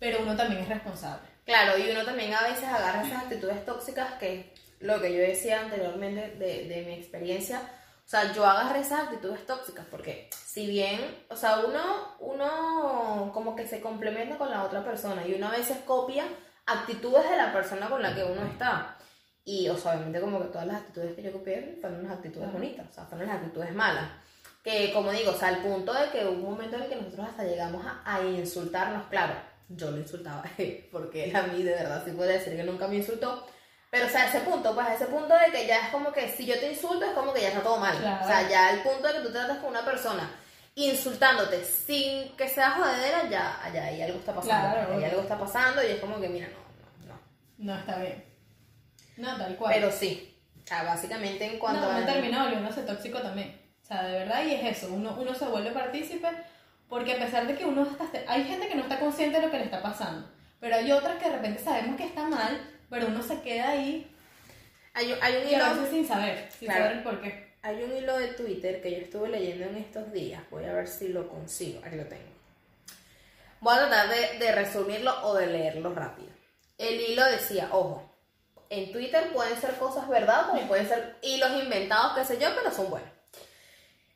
pero 0.00 0.18
uno 0.20 0.36
también 0.36 0.62
es 0.62 0.68
responsable. 0.68 1.28
Claro, 1.44 1.78
y 1.78 1.88
uno 1.88 2.04
también 2.04 2.34
a 2.34 2.42
veces 2.42 2.64
agarra 2.64 3.06
esas 3.06 3.22
actitudes 3.22 3.64
tóxicas 3.64 4.14
que 4.14 4.52
lo 4.80 5.00
que 5.00 5.14
yo 5.14 5.20
decía 5.20 5.60
anteriormente 5.60 6.32
de, 6.32 6.64
de 6.66 6.82
mi 6.84 6.94
experiencia, 6.94 7.60
o 8.04 8.08
sea, 8.08 8.32
yo 8.32 8.44
agarré 8.44 8.80
esas 8.80 9.04
actitudes 9.04 9.46
tóxicas 9.46 9.86
porque 9.88 10.28
si 10.34 10.66
bien, 10.66 11.24
o 11.30 11.36
sea, 11.36 11.60
uno, 11.60 12.16
uno 12.18 13.30
como 13.32 13.54
que 13.54 13.68
se 13.68 13.80
complementa 13.80 14.36
con 14.36 14.50
la 14.50 14.64
otra 14.64 14.82
persona 14.84 15.24
y 15.24 15.34
uno 15.34 15.46
a 15.46 15.52
veces 15.52 15.78
copia 15.86 16.24
actitudes 16.66 17.30
de 17.30 17.36
la 17.36 17.52
persona 17.52 17.88
con 17.88 18.02
la 18.02 18.16
que 18.16 18.24
uno 18.24 18.44
está. 18.46 18.96
Y, 19.44 19.68
o 19.68 19.76
sea, 19.76 19.92
obviamente 19.92 20.20
como 20.20 20.40
que 20.40 20.46
todas 20.48 20.66
las 20.66 20.76
actitudes 20.76 21.14
que 21.14 21.22
yo 21.22 21.32
copié 21.32 21.76
fueron 21.80 22.00
unas 22.00 22.12
actitudes 22.16 22.50
bonitas, 22.52 22.86
o 22.90 22.92
sea, 22.94 23.04
fueron 23.04 23.26
las 23.28 23.36
actitudes 23.36 23.74
malas. 23.74 24.04
Que, 24.62 24.90
como 24.94 25.10
digo, 25.12 25.32
o 25.32 25.36
sea, 25.36 25.48
al 25.48 25.58
punto 25.58 25.92
de 25.92 26.08
que 26.08 26.24
hubo 26.24 26.32
un 26.46 26.50
momento 26.52 26.76
en 26.76 26.82
el 26.84 26.88
que 26.88 26.96
nosotros 26.96 27.28
hasta 27.28 27.44
llegamos 27.44 27.84
a, 27.84 28.00
a 28.04 28.22
insultarnos, 28.22 29.04
claro, 29.10 29.34
yo 29.68 29.90
lo 29.90 29.98
insultaba, 29.98 30.42
porque 30.92 31.24
él 31.24 31.36
a 31.36 31.42
mí 31.42 31.62
de 31.62 31.72
verdad 31.74 32.02
sí 32.04 32.12
puede 32.12 32.34
decir 32.38 32.56
que 32.56 32.64
nunca 32.64 32.88
me 32.88 32.96
insultó, 32.96 33.46
pero 33.90 34.06
o 34.06 34.08
sea, 34.08 34.26
ese 34.28 34.40
punto, 34.40 34.74
pues 34.74 34.88
ese 34.88 35.06
punto 35.06 35.34
de 35.34 35.52
que 35.52 35.66
ya 35.66 35.80
es 35.86 35.88
como 35.90 36.10
que 36.10 36.28
si 36.30 36.46
yo 36.46 36.58
te 36.58 36.72
insulto 36.72 37.04
es 37.04 37.12
como 37.12 37.32
que 37.34 37.42
ya 37.42 37.48
está 37.48 37.62
todo 37.62 37.76
mal, 37.78 37.96
Claro. 37.98 38.24
o 38.24 38.26
sea, 38.26 38.48
ya 38.48 38.70
el 38.72 38.80
punto 38.80 39.06
de 39.06 39.12
que 39.14 39.20
tú 39.20 39.30
tratas 39.32 39.58
con 39.58 39.68
una 39.70 39.84
persona 39.84 40.30
insultándote 40.74 41.64
sin 41.64 42.34
que 42.36 42.48
sea 42.48 42.72
jodedera, 42.72 43.28
ya, 43.28 43.60
ya 43.72 43.84
ahí 43.84 44.02
algo 44.02 44.18
está 44.18 44.34
pasando, 44.34 44.70
Claro, 44.74 44.94
ahí 44.96 45.04
algo 45.04 45.20
está 45.20 45.38
pasando 45.38 45.82
y 45.84 45.86
es 45.92 46.00
como 46.00 46.20
que 46.20 46.28
mira, 46.28 46.48
no, 46.48 47.06
no, 47.06 47.14
no. 47.14 47.74
No 47.74 47.78
está 47.78 47.98
bien. 47.98 48.24
No, 49.16 49.36
tal 49.36 49.56
cual. 49.56 49.72
Pero 49.74 49.90
sí, 49.92 50.36
o 50.64 50.66
sea, 50.66 50.82
básicamente 50.84 51.44
en 51.44 51.58
cuanto 51.58 51.80
no, 51.82 51.92
a... 51.92 51.96
uno 51.98 52.06
termina 52.06 52.42
volviéndose 52.44 52.82
tóxico 52.82 53.20
también. 53.20 53.60
O 53.82 53.86
sea, 53.86 54.02
de 54.04 54.18
verdad, 54.18 54.44
y 54.44 54.54
es 54.54 54.76
eso, 54.78 54.92
uno, 54.92 55.16
uno 55.20 55.34
se 55.34 55.44
vuelve 55.46 55.70
partícipe 55.70 56.28
porque 56.88 57.12
a 57.14 57.18
pesar 57.18 57.46
de 57.46 57.54
que 57.54 57.64
uno 57.64 57.82
está... 57.84 58.06
Hay 58.28 58.44
gente 58.44 58.68
que 58.68 58.74
no 58.74 58.82
está 58.82 58.98
consciente 58.98 59.38
de 59.38 59.46
lo 59.46 59.50
que 59.50 59.58
le 59.58 59.64
está 59.64 59.82
pasando, 59.82 60.28
pero 60.60 60.76
hay 60.76 60.90
otras 60.92 61.16
que 61.18 61.28
de 61.28 61.36
repente 61.36 61.62
sabemos 61.62 61.96
que 61.96 62.04
está 62.06 62.24
mal, 62.28 62.60
pero 62.88 63.06
uno 63.08 63.22
se 63.22 63.40
queda 63.42 63.70
ahí 63.70 64.10
Hay, 64.94 65.12
un- 65.12 65.18
hay 65.22 65.36
un 65.36 65.48
hilo... 65.48 65.74
veces 65.74 65.90
sin 65.90 66.06
saber, 66.06 66.48
sin 66.58 66.68
Claro. 66.68 66.84
saber 66.84 66.96
el 66.98 67.02
por 67.02 67.20
qué. 67.20 67.44
Hay 67.62 67.82
un 67.82 67.96
hilo 67.96 68.18
de 68.18 68.28
Twitter 68.28 68.80
que 68.82 68.90
yo 68.90 68.96
estuve 68.98 69.28
leyendo 69.30 69.64
en 69.64 69.76
estos 69.76 70.12
días. 70.12 70.42
Voy 70.50 70.64
a 70.64 70.72
ver 70.74 70.86
si 70.86 71.08
lo 71.08 71.28
consigo. 71.28 71.80
Aquí 71.84 71.96
lo 71.96 72.04
tengo. 72.04 72.22
Voy 73.60 73.74
a 73.74 73.88
tratar 73.88 74.08
de, 74.10 74.38
de 74.38 74.52
resumirlo 74.52 75.12
o 75.26 75.34
de 75.34 75.46
leerlo 75.46 75.94
rápido. 75.94 76.28
El 76.76 77.00
hilo 77.00 77.24
decía, 77.24 77.68
ojo, 77.72 78.13
en 78.70 78.92
Twitter 78.92 79.32
pueden 79.32 79.60
ser 79.60 79.76
cosas 79.76 80.08
verdad, 80.08 80.48
como 80.48 80.66
pueden 80.68 80.88
ser 80.88 81.16
hilos 81.22 81.50
inventados, 81.62 82.16
qué 82.16 82.24
sé 82.24 82.38
yo, 82.38 82.48
pero 82.54 82.70
son 82.70 82.90
buenos. 82.90 83.08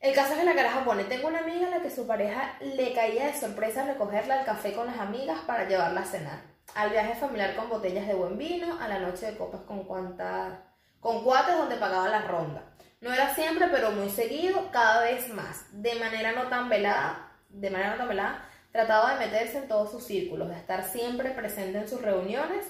El 0.01 0.15
caso 0.15 0.33
es 0.33 0.39
que 0.39 0.45
la 0.45 0.55
caraja 0.55 0.85
pone, 0.85 1.05
tengo 1.05 1.27
una 1.27 1.41
amiga 1.41 1.67
a 1.67 1.71
la 1.71 1.83
que 1.83 1.91
su 1.91 2.07
pareja 2.07 2.57
le 2.61 2.93
caía 2.93 3.27
de 3.27 3.35
sorpresa 3.35 3.85
recogerla 3.85 4.39
al 4.39 4.45
café 4.45 4.73
con 4.73 4.87
las 4.87 4.99
amigas 4.99 5.41
para 5.47 5.69
llevarla 5.69 6.03
a 6.03 6.05
cenar. 6.05 6.41
Al 6.75 6.91
viaje 6.91 7.17
familiar 7.17 7.57
con 7.57 7.69
botellas 7.69 8.07
de 8.07 8.15
buen 8.15 8.39
vino, 8.39 8.79
a 8.81 8.87
la 8.87 9.01
noche 9.01 9.27
de 9.27 9.37
copas 9.37 9.63
con 9.63 9.85
cuantas, 9.85 10.53
con 11.01 11.25
cuates 11.25 11.57
donde 11.57 11.77
pagaba 11.77 12.09
la 12.09 12.23
ronda. 12.23 12.63
No 13.01 13.13
era 13.13 13.35
siempre, 13.35 13.67
pero 13.73 13.91
muy 13.91 14.09
seguido, 14.09 14.71
cada 14.71 15.03
vez 15.03 15.29
más. 15.31 15.65
De 15.73 15.97
manera 15.97 16.33
no 16.33 16.49
tan 16.49 16.69
velada, 16.69 17.33
de 17.49 17.71
manera 17.71 17.93
no 17.93 17.99
tan 17.99 18.09
velada, 18.09 18.49
trataba 18.71 19.15
de 19.15 19.27
meterse 19.27 19.59
en 19.59 19.69
todos 19.69 19.91
sus 19.91 20.05
círculos, 20.05 20.49
de 20.49 20.57
estar 20.57 20.85
siempre 20.85 21.31
presente 21.31 21.79
en 21.79 21.89
sus 21.89 22.03
reuniones, 22.03 22.67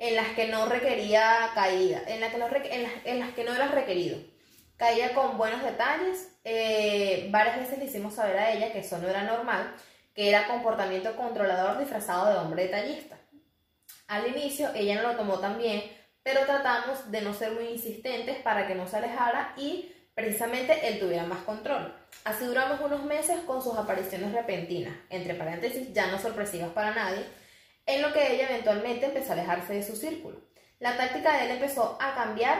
en 0.00 0.16
las 0.16 0.28
que 0.28 0.48
no 0.48 0.66
requería 0.66 1.50
caída, 1.54 2.02
en, 2.06 2.22
la 2.22 2.30
que 2.30 2.38
no 2.38 2.48
en 3.04 3.20
las 3.20 3.34
que 3.34 3.44
no 3.44 3.54
era 3.54 3.68
requerido. 3.68 4.18
Caía 4.78 5.14
con 5.14 5.36
buenos 5.36 5.62
detalles. 5.62 6.32
eh, 6.42 7.28
varias 7.30 7.58
veces 7.58 7.78
le 7.78 7.84
hicimos 7.84 8.14
saber 8.14 8.38
a 8.38 8.50
ella 8.50 8.72
que 8.72 8.78
eso 8.78 8.96
no 8.96 9.08
era 9.08 9.22
normal, 9.24 9.74
que 10.14 10.30
era 10.30 10.48
comportamiento 10.48 11.14
controlador 11.16 11.78
disfrazado 11.78 12.32
de 12.32 12.38
hombre 12.38 12.64
detallista. 12.64 13.18
Al 14.08 14.26
inicio 14.26 14.70
ella 14.74 15.02
no 15.02 15.08
lo 15.08 15.16
tomó 15.16 15.38
tan 15.38 15.58
bien, 15.58 15.82
pero 16.22 16.46
tratamos 16.46 17.10
de 17.10 17.20
no 17.20 17.34
ser 17.34 17.52
muy 17.52 17.66
insistentes 17.66 18.38
para 18.38 18.66
que 18.66 18.74
no 18.74 18.88
se 18.88 18.96
alejara 18.96 19.52
y 19.58 19.94
precisamente 20.14 20.88
él 20.88 20.98
tuviera 20.98 21.24
más 21.24 21.42
control. 21.44 21.94
Así 22.24 22.46
duramos 22.46 22.80
unos 22.80 23.04
meses 23.04 23.40
con 23.40 23.62
sus 23.62 23.76
apariciones 23.76 24.32
repentinas, 24.32 24.96
entre 25.10 25.34
paréntesis 25.34 25.92
ya 25.92 26.06
no 26.06 26.18
sorpresivas 26.18 26.70
para 26.70 26.94
nadie, 26.94 27.26
en 27.86 28.02
lo 28.02 28.12
que 28.12 28.34
ella 28.34 28.48
eventualmente 28.48 29.06
empezó 29.06 29.30
a 29.30 29.32
alejarse 29.34 29.74
de 29.74 29.82
su 29.82 29.96
círculo. 29.96 30.40
La 30.78 30.96
táctica 30.96 31.36
de 31.36 31.44
él 31.44 31.50
empezó 31.52 31.98
a 32.00 32.14
cambiar. 32.14 32.58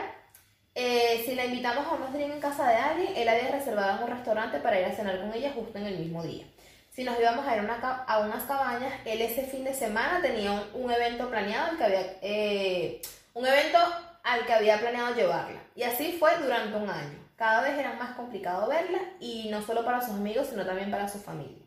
Eh, 0.75 1.23
si 1.25 1.35
la 1.35 1.45
invitamos 1.45 1.85
a 1.85 1.95
unos 1.95 2.13
drinks 2.13 2.35
en 2.35 2.41
casa 2.41 2.69
de 2.69 2.75
alguien, 2.75 3.13
él 3.15 3.27
había 3.27 3.51
reservado 3.51 3.97
en 3.97 4.03
un 4.03 4.17
restaurante 4.17 4.59
para 4.59 4.79
ir 4.79 4.85
a 4.85 4.95
cenar 4.95 5.19
con 5.19 5.33
ella 5.33 5.51
justo 5.53 5.77
en 5.77 5.87
el 5.87 5.97
mismo 5.97 6.23
día. 6.23 6.45
Si 6.91 7.03
nos 7.03 7.19
íbamos 7.19 7.47
a 7.47 7.55
ir 7.55 7.61
a, 7.61 8.19
unas 8.19 8.43
cabañas, 8.43 8.93
él 9.05 9.21
ese 9.21 9.43
fin 9.43 9.63
de 9.63 9.73
semana 9.73 10.21
tenía 10.21 10.51
un, 10.73 10.91
evento 10.91 11.29
planeado 11.29 11.77
que 11.77 11.83
había 11.83 12.01
eh, 12.21 13.01
un 13.33 13.47
evento 13.47 13.79
al 14.23 14.45
que 14.45 14.53
había 14.53 14.79
planeado 14.79 15.15
llevarla. 15.15 15.61
Y 15.75 15.83
así 15.83 16.17
fue 16.19 16.37
durante 16.37 16.77
un 16.77 16.89
año. 16.89 17.17
Cada 17.37 17.61
vez 17.61 17.79
era 17.79 17.93
más 17.93 18.15
complicado 18.15 18.67
verla 18.67 18.99
y 19.19 19.49
no 19.49 19.61
solo 19.61 19.83
para 19.83 20.01
sus 20.01 20.15
amigos, 20.15 20.47
sino 20.47 20.65
también 20.65 20.91
para 20.91 21.09
su 21.09 21.17
familia. 21.17 21.65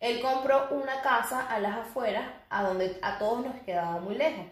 Él 0.00 0.20
compró 0.20 0.68
una 0.70 1.02
casa 1.02 1.46
a 1.46 1.58
las 1.58 1.78
afueras, 1.78 2.24
a 2.50 2.62
donde 2.62 2.98
a 3.02 3.18
todos 3.18 3.44
nos 3.44 3.56
quedaba 3.62 4.00
muy 4.00 4.14
lejos. 4.14 4.46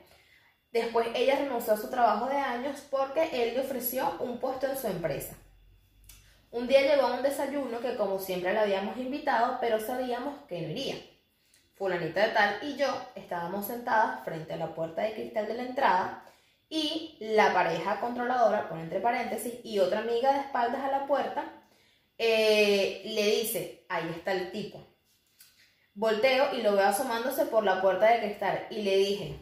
Después 0.72 1.08
ella 1.14 1.36
renunció 1.36 1.72
a 1.72 1.76
su 1.76 1.88
trabajo 1.88 2.26
de 2.26 2.36
años 2.36 2.86
porque 2.90 3.28
él 3.32 3.54
le 3.54 3.60
ofreció 3.60 4.16
un 4.20 4.38
puesto 4.38 4.66
en 4.66 4.76
su 4.76 4.88
empresa. 4.88 5.36
Un 6.50 6.66
día 6.66 6.82
llegó 6.82 7.06
a 7.06 7.14
un 7.14 7.22
desayuno 7.22 7.80
que 7.80 7.96
como 7.96 8.18
siempre 8.18 8.52
le 8.52 8.58
habíamos 8.58 8.96
invitado, 8.96 9.58
pero 9.60 9.78
sabíamos 9.80 10.34
que 10.48 10.60
no 10.62 10.68
iría. 10.68 10.96
Fulanita 11.74 12.26
de 12.26 12.32
tal 12.32 12.58
y 12.62 12.76
yo 12.76 12.86
estábamos 13.14 13.66
sentadas 13.66 14.24
frente 14.24 14.54
a 14.54 14.56
la 14.56 14.74
puerta 14.74 15.02
de 15.02 15.12
cristal 15.12 15.46
de 15.46 15.54
la 15.54 15.62
entrada 15.62 16.24
y 16.68 17.16
la 17.20 17.52
pareja 17.52 18.00
controladora, 18.00 18.68
por 18.68 18.78
entre 18.78 19.00
paréntesis, 19.00 19.54
y 19.62 19.78
otra 19.78 20.00
amiga 20.00 20.32
de 20.32 20.40
espaldas 20.40 20.82
a 20.82 20.90
la 20.90 21.06
puerta, 21.06 21.44
eh, 22.18 23.02
le 23.04 23.24
dice, 23.26 23.84
ahí 23.88 24.08
está 24.16 24.32
el 24.32 24.50
tipo. 24.50 24.95
Volteo 25.98 26.54
y 26.54 26.60
lo 26.60 26.72
veo 26.72 26.84
asomándose 26.84 27.46
por 27.46 27.64
la 27.64 27.80
puerta 27.80 28.04
de 28.10 28.20
cristal 28.20 28.66
y 28.68 28.82
le 28.82 28.98
dije, 28.98 29.38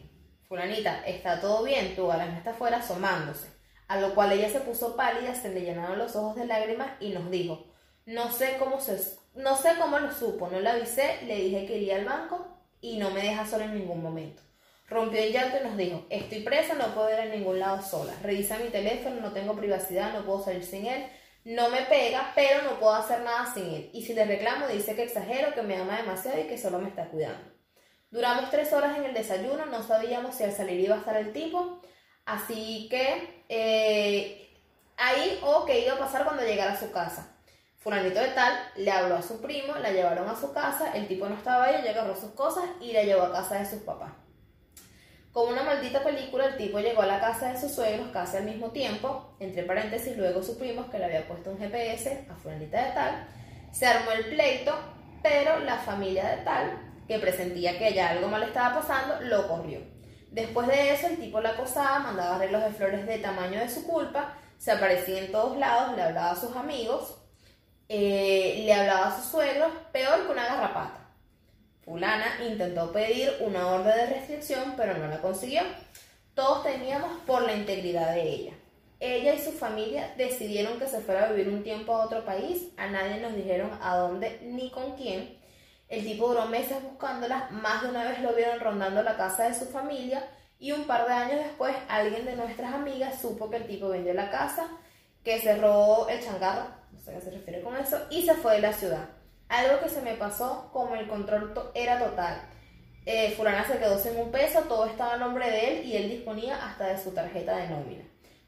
fulanita, 0.47 1.05
está 1.05 1.41
todo 1.41 1.63
bien, 1.63 1.97
tu 1.97 2.07
galán 2.07 2.29
está 2.29 2.51
afuera 2.51 2.77
asomándose. 2.77 3.49
A 3.89 3.99
lo 3.99 4.15
cual 4.15 4.31
ella 4.31 4.49
se 4.49 4.61
puso 4.61 4.95
pálida, 4.95 5.35
se 5.35 5.53
le 5.53 5.63
llenaron 5.63 5.97
los 5.97 6.15
ojos 6.15 6.37
de 6.37 6.45
lágrimas 6.45 6.91
y 7.01 7.09
nos 7.09 7.29
dijo, 7.29 7.65
no 8.05 8.31
sé 8.31 8.55
cómo 8.57 8.79
se, 8.79 8.97
no 9.33 9.57
sé 9.57 9.71
cómo 9.77 9.99
lo 9.99 10.13
supo, 10.13 10.47
no 10.47 10.61
le 10.61 10.69
avisé, 10.69 11.19
le 11.25 11.35
dije 11.35 11.65
que 11.65 11.75
iría 11.75 11.97
al 11.97 12.05
banco 12.05 12.47
y 12.79 12.99
no 12.99 13.11
me 13.11 13.21
deja 13.21 13.45
sola 13.45 13.65
en 13.65 13.77
ningún 13.77 14.01
momento. 14.01 14.41
Rompió 14.87 15.19
el 15.19 15.33
llanto 15.33 15.57
y 15.59 15.67
nos 15.67 15.75
dijo, 15.75 16.05
estoy 16.09 16.39
presa, 16.39 16.75
no 16.75 16.95
puedo 16.95 17.09
ir 17.09 17.19
a 17.19 17.25
ningún 17.25 17.59
lado 17.59 17.81
sola. 17.81 18.13
Revisa 18.23 18.59
mi 18.59 18.69
teléfono, 18.69 19.19
no 19.19 19.33
tengo 19.33 19.57
privacidad, 19.57 20.13
no 20.13 20.23
puedo 20.23 20.41
salir 20.41 20.63
sin 20.63 20.85
él. 20.85 21.05
No 21.45 21.69
me 21.69 21.83
pega, 21.83 22.31
pero 22.33 22.63
no 22.63 22.79
puedo 22.79 22.95
hacer 22.95 23.21
nada 23.21 23.45
sin 23.53 23.65
él. 23.65 23.89
Y 23.93 24.03
si 24.03 24.15
le 24.15 24.25
reclamo, 24.25 24.67
dice 24.67 24.95
que 24.95 25.03
exagero, 25.03 25.53
que 25.53 25.61
me 25.61 25.77
ama 25.77 25.97
demasiado 25.97 26.39
y 26.39 26.47
que 26.47 26.57
solo 26.57 26.79
me 26.79 26.89
está 26.89 27.05
cuidando. 27.05 27.53
Duramos 28.09 28.49
tres 28.49 28.73
horas 28.73 28.97
en 28.97 29.05
el 29.05 29.13
desayuno, 29.13 29.67
no 29.67 29.83
sabíamos 29.83 30.35
si 30.35 30.43
al 30.43 30.53
salir 30.53 30.79
iba 30.79 30.95
a 30.95 30.99
estar 30.99 31.15
el 31.17 31.33
tipo, 31.33 31.81
así 32.25 32.87
que 32.89 33.43
eh, 33.49 34.57
ahí 34.97 35.39
o 35.43 35.65
qué 35.65 35.85
iba 35.85 35.93
a 35.93 35.99
pasar 35.99 36.23
cuando 36.23 36.43
llegara 36.43 36.73
a 36.73 36.79
su 36.79 36.91
casa. 36.91 37.37
Fulanito 37.77 38.19
de 38.19 38.29
tal 38.29 38.57
le 38.77 38.91
habló 38.91 39.15
a 39.15 39.21
su 39.21 39.39
primo, 39.39 39.75
la 39.75 39.91
llevaron 39.91 40.27
a 40.27 40.35
su 40.35 40.51
casa, 40.51 40.93
el 40.93 41.07
tipo 41.07 41.29
no 41.29 41.35
estaba 41.35 41.65
ahí, 41.65 41.75
ella 41.81 41.91
agarró 41.91 42.15
sus 42.15 42.31
cosas 42.31 42.65
y 42.81 42.91
la 42.91 43.03
llevó 43.03 43.21
a 43.21 43.31
casa 43.31 43.59
de 43.59 43.69
sus 43.69 43.83
papás. 43.83 44.24
Como 45.35 45.51
una 45.51 45.63
maldita 45.63 46.01
película, 46.01 46.45
el 46.45 46.55
tipo 46.55 46.79
llegó 46.79 47.01
a 47.01 47.07
la 47.07 47.19
casa 47.19 47.51
de 47.51 47.59
sus 47.59 47.73
suegros 47.73 48.07
casi 48.13 48.37
al 48.37 48.45
mismo 48.45 48.71
tiempo, 48.71 49.35
entre 49.41 49.63
paréntesis, 49.63 50.15
luego 50.15 50.41
supimos 50.41 50.85
que 50.85 50.97
le 50.97 51.03
había 51.03 51.27
puesto 51.27 51.51
un 51.51 51.57
GPS 51.57 52.25
a 52.31 52.35
fulanita 52.35 52.85
de 52.85 52.91
tal, 52.93 53.27
se 53.69 53.85
armó 53.85 54.11
el 54.11 54.27
pleito, 54.27 54.73
pero 55.21 55.59
la 55.59 55.75
familia 55.75 56.25
de 56.29 56.37
tal, 56.45 56.79
que 57.05 57.19
presentía 57.19 57.77
que 57.77 57.93
ya 57.93 58.11
algo 58.11 58.29
mal 58.29 58.43
estaba 58.43 58.75
pasando, 58.79 59.19
lo 59.23 59.49
corrió. 59.49 59.81
Después 60.31 60.67
de 60.67 60.93
eso, 60.93 61.07
el 61.07 61.17
tipo 61.17 61.41
la 61.41 61.49
acosaba, 61.49 61.99
mandaba 61.99 62.37
arreglos 62.37 62.63
de 62.63 62.71
flores 62.71 63.05
de 63.05 63.17
tamaño 63.17 63.59
de 63.59 63.67
su 63.67 63.85
culpa, 63.85 64.37
se 64.57 64.71
aparecía 64.71 65.19
en 65.19 65.33
todos 65.33 65.57
lados, 65.57 65.97
le 65.97 66.01
hablaba 66.01 66.31
a 66.31 66.37
sus 66.37 66.55
amigos, 66.55 67.17
eh, 67.89 68.63
le 68.65 68.73
hablaba 68.73 69.07
a 69.07 69.17
sus 69.17 69.25
suegros, 69.31 69.73
peor 69.91 70.27
que 70.27 70.31
una 70.31 70.45
garrapata. 70.45 71.04
Fulana 71.85 72.25
intentó 72.43 72.91
pedir 72.91 73.31
una 73.41 73.67
orden 73.67 73.95
de 73.95 74.05
restricción, 74.07 74.73
pero 74.75 74.97
no 74.97 75.07
la 75.07 75.21
consiguió. 75.21 75.61
Todos 76.33 76.63
temíamos 76.63 77.19
por 77.27 77.43
la 77.43 77.53
integridad 77.53 78.13
de 78.13 78.23
ella. 78.23 78.53
Ella 78.99 79.35
y 79.35 79.39
su 79.39 79.51
familia 79.51 80.13
decidieron 80.17 80.79
que 80.79 80.87
se 80.87 80.99
fuera 81.01 81.25
a 81.25 81.31
vivir 81.31 81.53
un 81.53 81.63
tiempo 81.63 81.95
a 81.95 82.05
otro 82.05 82.25
país. 82.25 82.69
A 82.77 82.87
nadie 82.87 83.21
nos 83.21 83.35
dijeron 83.35 83.69
a 83.81 83.97
dónde 83.97 84.39
ni 84.41 84.71
con 84.71 84.95
quién. 84.95 85.37
El 85.87 86.03
tipo 86.03 86.27
duró 86.27 86.47
meses 86.47 86.81
buscándola. 86.81 87.49
Más 87.51 87.83
de 87.83 87.89
una 87.89 88.03
vez 88.03 88.19
lo 88.19 88.33
vieron 88.33 88.59
rondando 88.59 89.03
la 89.03 89.15
casa 89.15 89.47
de 89.47 89.53
su 89.53 89.65
familia. 89.65 90.27
Y 90.57 90.71
un 90.71 90.85
par 90.85 91.05
de 91.05 91.13
años 91.13 91.43
después, 91.43 91.75
alguien 91.87 92.25
de 92.25 92.35
nuestras 92.35 92.73
amigas 92.73 93.21
supo 93.21 93.49
que 93.49 93.57
el 93.57 93.67
tipo 93.67 93.89
vendió 93.89 94.13
la 94.13 94.31
casa, 94.31 94.67
que 95.23 95.39
cerró 95.39 96.07
el 96.07 96.23
changarro, 96.23 96.67
no 96.91 96.99
sé 96.99 97.11
a 97.11 97.15
qué 97.15 97.21
se 97.21 97.31
refiere 97.31 97.61
con 97.61 97.75
eso, 97.75 97.99
y 98.09 98.25
se 98.25 98.33
fue 98.35 98.55
de 98.55 98.61
la 98.61 98.73
ciudad. 98.73 99.09
Algo 99.49 99.79
que 99.81 99.89
se 99.89 100.01
me 100.01 100.15
pasó, 100.15 100.69
como 100.73 100.95
el 100.95 101.07
control 101.07 101.53
era 101.73 101.99
total. 101.99 102.41
Eh, 103.05 103.33
fulana 103.37 103.65
se 103.65 103.77
quedó 103.77 103.99
sin 103.99 104.17
un 104.17 104.31
peso, 104.31 104.61
todo 104.61 104.85
estaba 104.85 105.13
a 105.13 105.17
nombre 105.17 105.49
de 105.49 105.67
él 105.67 105.85
y 105.85 105.95
él 105.95 106.09
disponía 106.09 106.65
hasta 106.65 106.87
de 106.87 106.97
su 106.97 107.11
tarjeta 107.11 107.55
de 107.55 107.69
nómina. 107.69 108.03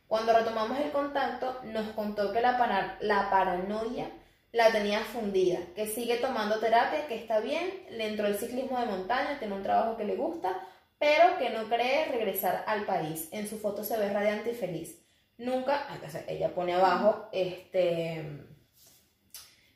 Cuando 0.08 0.34
retomamos 0.34 0.80
el 0.80 0.92
contacto, 0.92 1.60
nos 1.66 1.90
contó 1.90 2.32
que 2.32 2.42
la, 2.42 2.98
la 3.02 3.30
paranoia 3.30 4.10
la 4.52 4.72
tenía 4.72 5.02
fundida, 5.02 5.60
que 5.76 5.86
sigue 5.86 6.18
tomando 6.18 6.60
terapia, 6.60 7.06
que 7.08 7.16
está 7.16 7.40
bien, 7.40 7.86
le 7.92 8.08
entró 8.08 8.26
el 8.26 8.38
ciclismo 8.38 8.80
de 8.80 8.88
montaña, 8.88 9.38
tiene 9.38 9.54
un 9.54 9.64
trabajo 9.64 9.98
que 9.98 10.06
le 10.06 10.16
gusta, 10.16 10.60
pero 10.98 11.38
que 11.38 11.52
no 11.52 11.68
cree 11.70 12.06
regresar 12.06 12.64
al 12.66 12.86
país. 12.86 13.30
En 13.32 13.48
su 13.48 13.60
foto 13.60 13.84
se 13.84 13.98
ve 13.98 14.12
radiante 14.12 14.52
y 14.52 14.56
feliz. 14.56 15.04
Nunca, 15.38 15.86
ella 16.28 16.56
pone 16.56 16.74
abajo, 16.74 17.30
este 17.32 18.47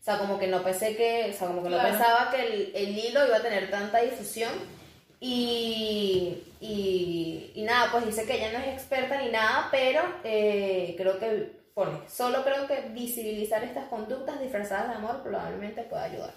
o 0.02 0.04
sea, 0.04 0.18
como 0.18 0.40
que 0.40 0.48
no 0.48 0.64
pensé 0.64 0.96
que, 0.96 1.32
o 1.32 1.38
sea, 1.38 1.48
como 1.48 1.62
que 1.62 1.70
no 1.70 1.80
pensaba 1.80 2.32
que 2.32 2.42
el, 2.42 2.72
el, 2.74 2.98
hilo 2.98 3.24
iba 3.28 3.38
a 3.38 3.42
tener 3.42 3.70
tanta 3.70 4.00
difusión. 4.00 4.52
Y, 5.20 6.42
y, 6.60 7.52
y, 7.54 7.62
nada, 7.62 7.92
pues 7.92 8.08
dice 8.08 8.26
que 8.26 8.34
ella 8.34 8.52
no 8.52 8.66
es 8.66 8.74
experta 8.74 9.22
ni 9.22 9.30
nada, 9.30 9.68
pero 9.70 10.02
eh, 10.24 10.96
creo 10.98 11.20
que 11.20 11.52
pone, 11.76 12.00
solo 12.10 12.44
creo 12.44 12.66
que 12.66 12.90
visibilizar 12.90 13.64
estas 13.64 13.86
conductas 13.90 14.40
disfrazadas 14.40 14.90
de 14.90 14.96
amor 14.96 15.22
probablemente 15.22 15.84
pueda 15.84 16.06
ayudar. 16.06 16.34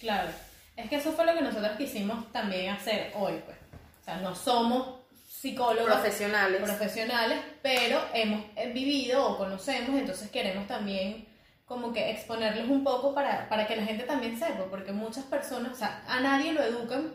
Claro, 0.00 0.30
es 0.74 0.88
que 0.88 0.96
eso 0.96 1.12
fue 1.12 1.26
lo 1.26 1.34
que 1.34 1.42
nosotros 1.42 1.72
quisimos 1.76 2.32
también 2.32 2.70
hacer 2.70 3.12
hoy, 3.14 3.42
pues. 3.44 3.58
O 4.00 4.04
sea, 4.06 4.16
no 4.16 4.34
somos 4.34 5.00
psicólogos 5.28 5.84
profesionales, 5.84 6.62
profesionales 6.62 7.38
pero 7.60 8.00
hemos 8.14 8.42
vivido 8.72 9.32
o 9.32 9.36
conocemos, 9.36 10.00
entonces 10.00 10.30
queremos 10.30 10.66
también 10.66 11.30
como 11.72 11.90
que 11.90 12.10
exponerles 12.10 12.68
un 12.68 12.84
poco 12.84 13.14
para, 13.14 13.48
para 13.48 13.66
que 13.66 13.76
la 13.76 13.86
gente 13.86 14.04
también 14.04 14.38
sepa, 14.38 14.66
porque 14.70 14.92
muchas 14.92 15.24
personas, 15.24 15.72
o 15.72 15.74
sea, 15.74 16.04
a 16.06 16.20
nadie 16.20 16.52
lo 16.52 16.62
educan 16.62 17.14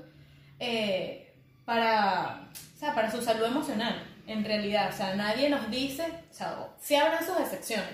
eh, 0.59 1.31
para, 1.63 2.49
o 2.75 2.79
sea, 2.79 2.95
para 2.95 3.11
su 3.11 3.21
salud 3.21 3.45
emocional, 3.45 4.03
en 4.25 4.43
realidad, 4.43 4.89
o 4.91 4.97
sea, 4.97 5.15
nadie 5.15 5.47
nos 5.47 5.69
dice, 5.69 6.05
o 6.31 6.33
sea, 6.33 6.69
sí 6.79 6.95
habrán 6.95 7.23
sus 7.23 7.39
excepciones, 7.39 7.93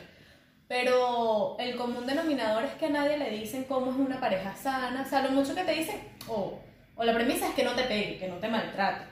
pero 0.69 1.57
el 1.59 1.75
común 1.75 2.07
denominador 2.07 2.63
es 2.63 2.75
que 2.75 2.85
a 2.85 2.91
nadie 2.91 3.17
le 3.17 3.31
dicen 3.31 3.65
cómo 3.65 3.91
es 3.91 3.97
una 3.97 4.21
pareja 4.21 4.55
sana, 4.55 5.03
o 5.05 5.09
sea, 5.09 5.21
lo 5.21 5.31
mucho 5.31 5.53
que 5.53 5.65
te 5.65 5.73
dicen, 5.73 5.99
o, 6.29 6.61
o 6.95 7.03
la 7.03 7.13
premisa 7.13 7.49
es 7.49 7.55
que 7.55 7.65
no 7.65 7.73
te 7.73 7.83
pegue, 7.83 8.17
que 8.17 8.29
no 8.29 8.35
te 8.37 8.47
maltrate, 8.47 9.03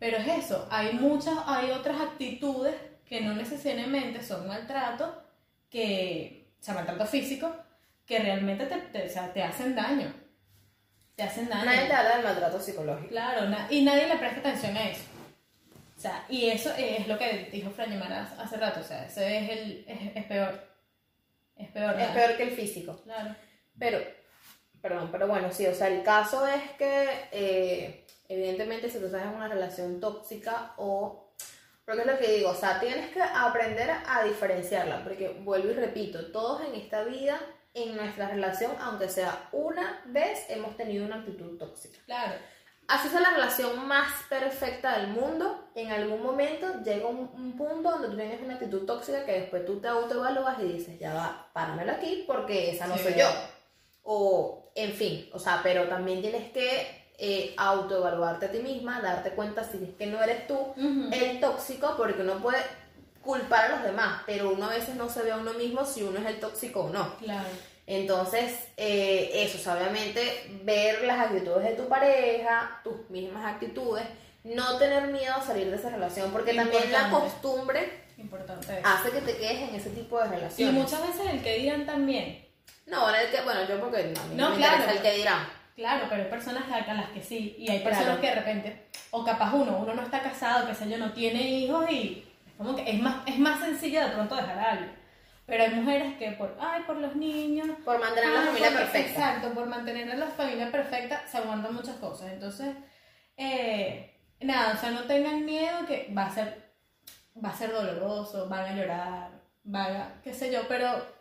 pero 0.00 0.16
es 0.16 0.26
eso, 0.26 0.66
hay 0.72 0.94
muchas, 0.94 1.38
hay 1.46 1.70
otras 1.70 2.00
actitudes 2.00 2.74
que 3.08 3.20
no 3.20 3.32
necesariamente 3.34 4.24
son 4.24 4.48
maltrato, 4.48 5.22
que 5.70 6.35
sea, 6.62 6.74
maltrato 6.74 7.06
físico, 7.06 7.54
que 8.06 8.18
realmente 8.18 8.66
te, 8.66 8.76
te, 8.76 9.06
o 9.06 9.08
sea, 9.08 9.32
te 9.32 9.42
hacen 9.42 9.74
daño. 9.74 10.12
Te 11.14 11.22
hacen 11.22 11.48
daño. 11.48 11.64
Nadie 11.64 11.86
te 11.86 11.92
habla 11.92 12.16
del 12.16 12.24
maltrato 12.24 12.60
psicológico. 12.60 13.08
Claro, 13.08 13.46
y 13.70 13.82
nadie 13.82 14.06
le 14.06 14.16
presta 14.16 14.40
atención 14.40 14.76
a 14.76 14.90
eso. 14.90 15.02
O 15.96 16.00
sea, 16.00 16.26
y 16.28 16.46
eso 16.50 16.72
es 16.76 17.08
lo 17.08 17.18
que 17.18 17.48
dijo 17.50 17.70
Fran 17.70 17.92
hace 18.02 18.56
rato, 18.58 18.80
o 18.80 18.84
sea, 18.84 19.06
eso 19.06 19.22
es, 19.22 19.50
el, 19.50 19.84
es, 20.14 20.24
peor. 20.26 20.62
Es 21.56 21.70
peor. 21.70 21.98
Es 21.98 22.08
peor 22.08 22.36
que 22.36 22.42
el 22.42 22.50
físico. 22.50 23.00
Claro. 23.02 23.34
Pero, 23.78 23.98
perdón, 24.82 25.08
pero 25.10 25.26
bueno, 25.26 25.50
sí, 25.50 25.66
o 25.66 25.74
sea, 25.74 25.88
el 25.88 26.02
caso 26.02 26.46
es 26.46 26.62
que, 26.72 27.08
eh, 27.32 28.04
evidentemente, 28.28 28.90
si 28.90 28.98
tú 28.98 29.06
estás 29.06 29.22
en 29.22 29.28
una 29.30 29.48
relación 29.48 29.98
tóxica 29.98 30.74
o 30.76 31.25
porque 31.86 32.00
es 32.00 32.06
lo 32.06 32.18
que 32.18 32.32
digo, 32.32 32.50
o 32.50 32.54
sea, 32.54 32.80
tienes 32.80 33.12
que 33.12 33.22
aprender 33.22 33.88
a 34.06 34.24
diferenciarla, 34.24 35.04
porque 35.04 35.28
vuelvo 35.28 35.70
y 35.70 35.74
repito, 35.74 36.32
todos 36.32 36.62
en 36.62 36.74
esta 36.74 37.04
vida, 37.04 37.40
en 37.74 37.94
nuestra 37.94 38.28
relación, 38.28 38.72
aunque 38.80 39.08
sea 39.08 39.48
una 39.52 40.02
vez, 40.06 40.46
hemos 40.48 40.76
tenido 40.76 41.06
una 41.06 41.20
actitud 41.20 41.56
tóxica. 41.56 41.98
Claro. 42.04 42.34
Así 42.88 43.06
es 43.06 43.14
la 43.14 43.30
relación 43.30 43.86
más 43.86 44.12
perfecta 44.28 44.98
del 44.98 45.08
mundo, 45.08 45.70
en 45.76 45.92
algún 45.92 46.22
momento 46.22 46.82
llega 46.82 47.06
un, 47.06 47.56
punto 47.56 47.90
donde 47.90 48.08
tú 48.08 48.16
tienes 48.16 48.40
una 48.42 48.54
actitud 48.54 48.84
tóxica 48.84 49.24
que 49.24 49.40
después 49.40 49.64
tú 49.64 49.80
te 49.80 49.86
autoevalúas 49.86 50.58
y 50.60 50.64
dices, 50.64 50.98
ya 50.98 51.14
va, 51.14 51.50
páramelo 51.52 51.92
aquí 51.92 52.24
porque 52.26 52.72
esa 52.72 52.88
no 52.88 52.98
soy 52.98 53.14
yo. 53.14 53.28
O, 54.02 54.72
en 54.74 54.92
fin, 54.92 55.28
o 55.32 55.38
sea, 55.38 55.60
pero 55.62 55.88
también 55.88 56.20
tienes 56.20 56.50
que 56.52 57.05
eh, 57.18 57.54
autoevaluarte 57.56 58.46
a 58.46 58.52
ti 58.52 58.58
misma, 58.58 59.00
darte 59.00 59.30
cuenta 59.30 59.64
si 59.64 59.82
es 59.82 59.94
que 59.96 60.06
no 60.06 60.22
eres 60.22 60.46
tú 60.46 60.58
el 61.12 61.40
tóxico, 61.40 61.94
porque 61.96 62.22
uno 62.22 62.38
puede 62.42 62.58
culpar 63.22 63.66
a 63.66 63.76
los 63.76 63.82
demás, 63.82 64.22
pero 64.26 64.50
uno 64.50 64.66
a 64.66 64.70
veces 64.70 64.94
no 64.96 65.08
se 65.08 65.22
ve 65.22 65.32
a 65.32 65.36
uno 65.36 65.54
mismo 65.54 65.84
si 65.84 66.02
uno 66.02 66.18
es 66.20 66.26
el 66.26 66.40
tóxico 66.40 66.84
o 66.84 66.90
no. 66.90 67.16
Claro. 67.16 67.48
Entonces, 67.86 68.52
eh, 68.76 69.30
eso, 69.32 69.72
obviamente, 69.72 70.60
ver 70.64 71.04
las 71.04 71.26
actitudes 71.26 71.64
de 71.64 71.74
tu 71.74 71.88
pareja, 71.88 72.80
tus 72.82 73.08
mismas 73.10 73.44
actitudes, 73.44 74.04
no 74.42 74.76
tener 74.78 75.08
miedo 75.08 75.34
a 75.34 75.42
salir 75.42 75.70
de 75.70 75.76
esa 75.76 75.90
relación, 75.90 76.30
porque 76.30 76.54
también 76.54 76.90
la 76.92 77.10
costumbre 77.10 78.06
Importante 78.18 78.80
hace 78.82 79.10
que 79.10 79.20
te 79.20 79.36
quedes 79.36 79.68
en 79.68 79.74
ese 79.74 79.90
tipo 79.90 80.18
de 80.18 80.28
relaciones. 80.28 80.74
Y 80.74 80.78
muchas 80.78 81.06
veces 81.06 81.26
el 81.32 81.42
que 81.42 81.58
dirán 81.58 81.84
también. 81.84 82.46
No, 82.86 83.14
el 83.14 83.30
que, 83.30 83.42
bueno, 83.42 83.60
yo 83.68 83.78
porque 83.78 84.14
no, 84.14 84.48
no, 84.48 84.50
me 84.50 84.56
claro, 84.56 84.90
el 84.90 85.02
que 85.02 85.12
dirán. 85.12 85.46
Claro, 85.76 86.06
pero 86.08 86.22
hay 86.22 86.30
personas 86.30 86.64
a 86.70 86.94
las 86.94 87.10
que 87.10 87.22
sí, 87.22 87.54
y 87.58 87.70
hay 87.70 87.80
personas 87.80 88.18
que 88.18 88.28
de 88.28 88.34
repente, 88.34 88.86
o 89.10 89.22
capaz 89.22 89.52
uno, 89.52 89.76
uno 89.76 89.92
no 89.92 90.02
está 90.02 90.22
casado, 90.22 90.66
que 90.66 90.74
sé 90.74 90.88
yo, 90.88 90.96
no 90.96 91.12
tiene 91.12 91.42
hijos 91.42 91.90
y 91.90 92.24
es 92.46 92.54
como 92.56 92.74
que 92.74 92.90
es 92.90 92.98
más, 92.98 93.16
es 93.26 93.38
más 93.38 93.60
sencillo 93.60 94.00
de 94.00 94.10
pronto 94.12 94.36
dejar 94.36 94.58
a 94.58 94.70
alguien. 94.70 94.96
Pero 95.44 95.62
hay 95.62 95.70
mujeres 95.70 96.16
que 96.16 96.32
por, 96.32 96.56
ay, 96.58 96.82
por 96.86 96.96
los 96.96 97.14
niños. 97.14 97.68
Por 97.84 98.00
mantener 98.00 98.30
la 98.30 98.42
familia 98.42 98.70
perfecta. 98.70 99.10
Exacto, 99.10 99.52
por 99.52 99.66
mantener 99.66 100.18
la 100.18 100.26
familia 100.28 100.72
perfecta 100.72 101.22
se 101.28 101.36
aguantan 101.36 101.74
muchas 101.74 101.96
cosas. 101.96 102.32
Entonces, 102.32 102.74
eh, 103.36 104.18
nada, 104.40 104.74
o 104.74 104.76
sea, 104.78 104.90
no 104.90 105.02
tengan 105.02 105.44
miedo 105.44 105.86
que 105.86 106.10
va 106.16 106.24
a 106.24 106.34
ser, 106.34 106.72
va 107.44 107.50
a 107.50 107.56
ser 107.56 107.70
doloroso, 107.70 108.48
van 108.48 108.64
a 108.64 108.74
llorar, 108.74 109.30
van 109.62 109.96
a, 109.96 110.20
qué 110.24 110.32
sé 110.32 110.50
yo, 110.50 110.66
pero 110.66 111.15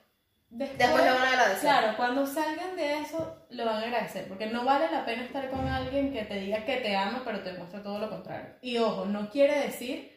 Después, 0.56 0.90
lo 0.90 0.96
van 0.96 1.22
a 1.22 1.30
agradecer. 1.32 1.62
Claro, 1.62 1.98
cuando 1.98 2.26
salgan 2.26 2.78
de 2.78 3.00
eso, 3.00 3.46
lo 3.50 3.66
van 3.66 3.76
a 3.76 3.82
agradecer. 3.82 4.26
Porque 4.30 4.46
no 4.46 4.64
vale 4.64 4.90
la 4.90 5.04
pena 5.04 5.24
estar 5.24 5.50
con 5.50 5.68
alguien 5.68 6.14
que 6.14 6.24
te 6.24 6.36
diga 6.36 6.64
que 6.64 6.78
te 6.78 6.96
ama, 6.96 7.24
pero 7.26 7.42
te 7.42 7.52
muestra 7.54 7.84
todo 7.84 8.00
lo 8.00 8.10
contrario. 8.10 8.56
Y 8.62 8.78
ojo, 8.78 9.04
no 9.04 9.30
quiere 9.30 9.60
decir 9.60 10.14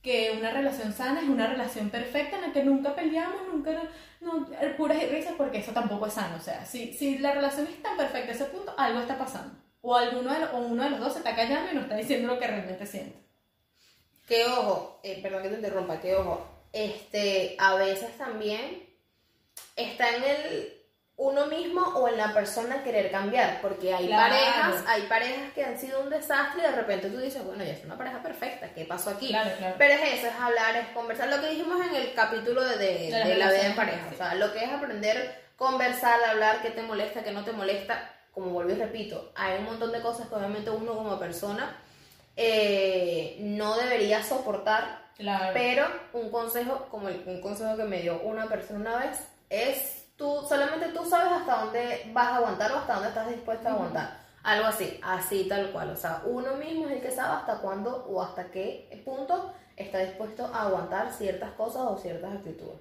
que 0.00 0.34
una 0.38 0.50
relación 0.52 0.94
sana 0.94 1.20
es 1.20 1.28
una 1.28 1.48
relación 1.48 1.90
perfecta 1.90 2.36
en 2.36 2.42
la 2.42 2.52
que 2.54 2.64
nunca 2.64 2.94
peleamos, 2.94 3.42
nunca 3.52 3.72
no, 4.22 4.46
puras 4.78 5.02
y 5.02 5.06
risas, 5.06 5.34
porque 5.36 5.58
eso 5.58 5.72
tampoco 5.72 6.06
es 6.06 6.14
sano. 6.14 6.36
O 6.36 6.40
sea, 6.40 6.64
si, 6.64 6.94
si 6.94 7.18
la 7.18 7.32
relación 7.32 7.66
es 7.66 7.82
tan 7.82 7.98
perfecta 7.98 8.32
a 8.32 8.34
ese 8.34 8.44
punto, 8.46 8.74
algo 8.78 9.00
está 9.00 9.18
pasando. 9.18 9.54
O, 9.82 9.94
alguno 9.94 10.32
de, 10.32 10.46
o 10.46 10.58
uno 10.60 10.82
de 10.82 10.90
los 10.90 11.00
dos 11.00 11.12
se 11.12 11.18
está 11.18 11.36
callando 11.36 11.70
y 11.70 11.74
no 11.74 11.82
está 11.82 11.96
diciendo 11.96 12.28
lo 12.28 12.38
que 12.38 12.46
realmente 12.46 12.86
siente. 12.86 13.18
Que 14.26 14.46
ojo, 14.46 15.00
eh, 15.02 15.20
perdón 15.22 15.42
que 15.42 15.50
te 15.50 15.56
interrumpa, 15.56 16.00
que 16.00 16.14
ojo, 16.14 16.48
este, 16.72 17.54
a 17.58 17.74
veces 17.74 18.16
también 18.16 18.93
está 19.76 20.10
en 20.16 20.24
el 20.24 20.80
uno 21.16 21.46
mismo 21.46 21.80
o 21.80 22.08
en 22.08 22.16
la 22.16 22.32
persona 22.34 22.82
querer 22.82 23.08
cambiar, 23.12 23.60
porque 23.62 23.94
hay 23.94 24.08
Claro. 24.08 24.34
parejas, 24.34 24.84
hay 24.88 25.02
parejas 25.02 25.52
que 25.54 25.64
han 25.64 25.78
sido 25.78 26.00
un 26.00 26.10
desastre 26.10 26.60
y 26.62 26.66
de 26.66 26.72
repente 26.72 27.08
tú 27.08 27.18
dices, 27.18 27.44
bueno, 27.44 27.62
ya 27.62 27.70
es 27.72 27.84
una 27.84 27.96
pareja 27.96 28.20
perfecta, 28.20 28.68
¿qué 28.74 28.84
pasó 28.84 29.10
aquí? 29.10 29.28
Claro, 29.28 29.50
claro. 29.56 29.74
Pero 29.78 29.94
es 29.94 30.14
eso, 30.14 30.26
es 30.26 30.34
hablar, 30.34 30.74
es 30.76 30.88
conversar, 30.88 31.28
lo 31.28 31.40
que 31.40 31.50
dijimos 31.50 31.86
en 31.86 31.94
el 31.94 32.12
capítulo 32.14 32.64
de, 32.64 32.76
de, 32.78 32.94
De 32.98 33.10
las 33.10 33.28
de 33.28 33.36
la 33.36 33.52
vida 33.52 33.66
en 33.66 33.76
pareja, 33.76 34.06
sí. 34.08 34.14
o 34.14 34.18
sea, 34.18 34.34
lo 34.34 34.52
que 34.52 34.64
es 34.64 34.72
aprender, 34.72 35.40
conversar, 35.56 36.18
hablar, 36.24 36.62
qué 36.62 36.70
te 36.70 36.82
molesta, 36.82 37.22
qué 37.22 37.30
no 37.30 37.44
te 37.44 37.52
molesta, 37.52 38.10
como 38.32 38.50
vuelvo 38.50 38.72
y 38.72 38.74
repito, 38.74 39.30
hay 39.36 39.58
un 39.58 39.66
montón 39.66 39.92
de 39.92 40.00
cosas 40.00 40.26
que 40.26 40.34
obviamente 40.34 40.70
uno 40.70 40.94
como 40.96 41.16
persona 41.20 41.76
eh, 42.36 43.36
no 43.38 43.76
debería 43.76 44.22
soportar 44.24 45.04
Claro. 45.16 45.50
pero 45.54 45.86
un 46.12 46.28
consejo, 46.32 46.88
como 46.90 47.08
el- 47.08 47.22
un 47.26 47.40
consejo 47.40 47.76
que 47.76 47.84
me 47.84 48.00
dio 48.02 48.20
una 48.22 48.46
persona 48.48 48.80
una 48.80 48.96
vez, 49.06 49.20
es 49.54 50.06
tú, 50.16 50.44
solamente 50.48 50.88
tú 50.88 51.04
sabes 51.04 51.32
hasta 51.32 51.64
dónde 51.64 52.10
vas 52.12 52.28
a 52.28 52.36
aguantar 52.36 52.72
o 52.72 52.76
hasta 52.76 52.94
dónde 52.94 53.08
estás 53.08 53.28
dispuesta 53.28 53.70
a 53.70 53.72
aguantar. 53.72 54.24
Algo 54.42 54.66
así, 54.66 55.00
así 55.02 55.46
tal 55.48 55.70
cual. 55.72 55.90
O 55.90 55.96
sea, 55.96 56.22
uno 56.26 56.54
mismo 56.54 56.86
es 56.86 56.92
el 56.92 57.00
que 57.00 57.10
sabe 57.10 57.36
hasta 57.36 57.58
cuándo 57.58 58.04
o 58.08 58.22
hasta 58.22 58.50
qué 58.50 59.02
punto 59.04 59.52
está 59.76 59.98
dispuesto 59.98 60.46
a 60.52 60.62
aguantar 60.62 61.12
ciertas 61.12 61.52
cosas 61.52 61.82
o 61.82 61.98
ciertas 61.98 62.34
actitudes. 62.34 62.80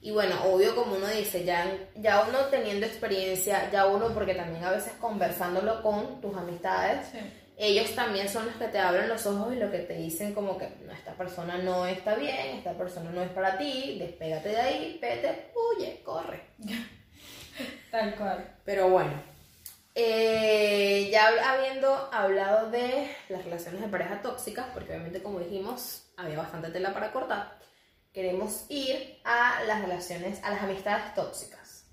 Y 0.00 0.10
bueno, 0.10 0.34
obvio 0.44 0.74
como 0.74 0.96
uno 0.96 1.06
dice, 1.06 1.44
ya, 1.44 1.64
ya 1.94 2.24
uno 2.28 2.38
teniendo 2.50 2.86
experiencia, 2.86 3.70
ya 3.70 3.86
uno, 3.86 4.08
porque 4.08 4.34
también 4.34 4.64
a 4.64 4.72
veces 4.72 4.94
conversándolo 4.94 5.80
con 5.82 6.20
tus 6.20 6.36
amistades, 6.36 7.06
Sí. 7.12 7.18
Ellos 7.56 7.94
también 7.94 8.28
son 8.28 8.46
los 8.46 8.56
que 8.56 8.68
te 8.68 8.78
abren 8.78 9.08
los 9.08 9.26
ojos 9.26 9.52
y 9.54 9.56
lo 9.58 9.70
que 9.70 9.78
te 9.80 9.94
dicen 9.94 10.34
como 10.34 10.58
que 10.58 10.68
no, 10.84 10.92
esta 10.92 11.12
persona 11.14 11.58
no 11.58 11.86
está 11.86 12.14
bien, 12.14 12.56
esta 12.56 12.72
persona 12.72 13.10
no 13.10 13.22
es 13.22 13.30
para 13.30 13.58
ti, 13.58 13.96
despégate 13.98 14.48
de 14.50 14.56
ahí, 14.60 14.98
vete, 15.00 15.52
huye, 15.54 16.02
corre. 16.04 16.42
Tal 17.90 18.14
cual. 18.16 18.56
Pero 18.64 18.88
bueno, 18.88 19.12
eh, 19.94 21.08
ya 21.12 21.30
hab- 21.30 21.42
habiendo 21.58 21.94
hablado 22.12 22.70
de 22.70 23.14
las 23.28 23.44
relaciones 23.44 23.80
de 23.82 23.88
pareja 23.88 24.22
tóxicas, 24.22 24.66
porque 24.72 24.90
obviamente 24.92 25.22
como 25.22 25.38
dijimos, 25.38 26.06
había 26.16 26.38
bastante 26.38 26.70
tela 26.70 26.94
para 26.94 27.12
cortar, 27.12 27.58
queremos 28.12 28.64
ir 28.70 29.20
a 29.24 29.62
las 29.66 29.82
relaciones, 29.82 30.42
a 30.42 30.50
las 30.50 30.62
amistades 30.62 31.14
tóxicas. 31.14 31.84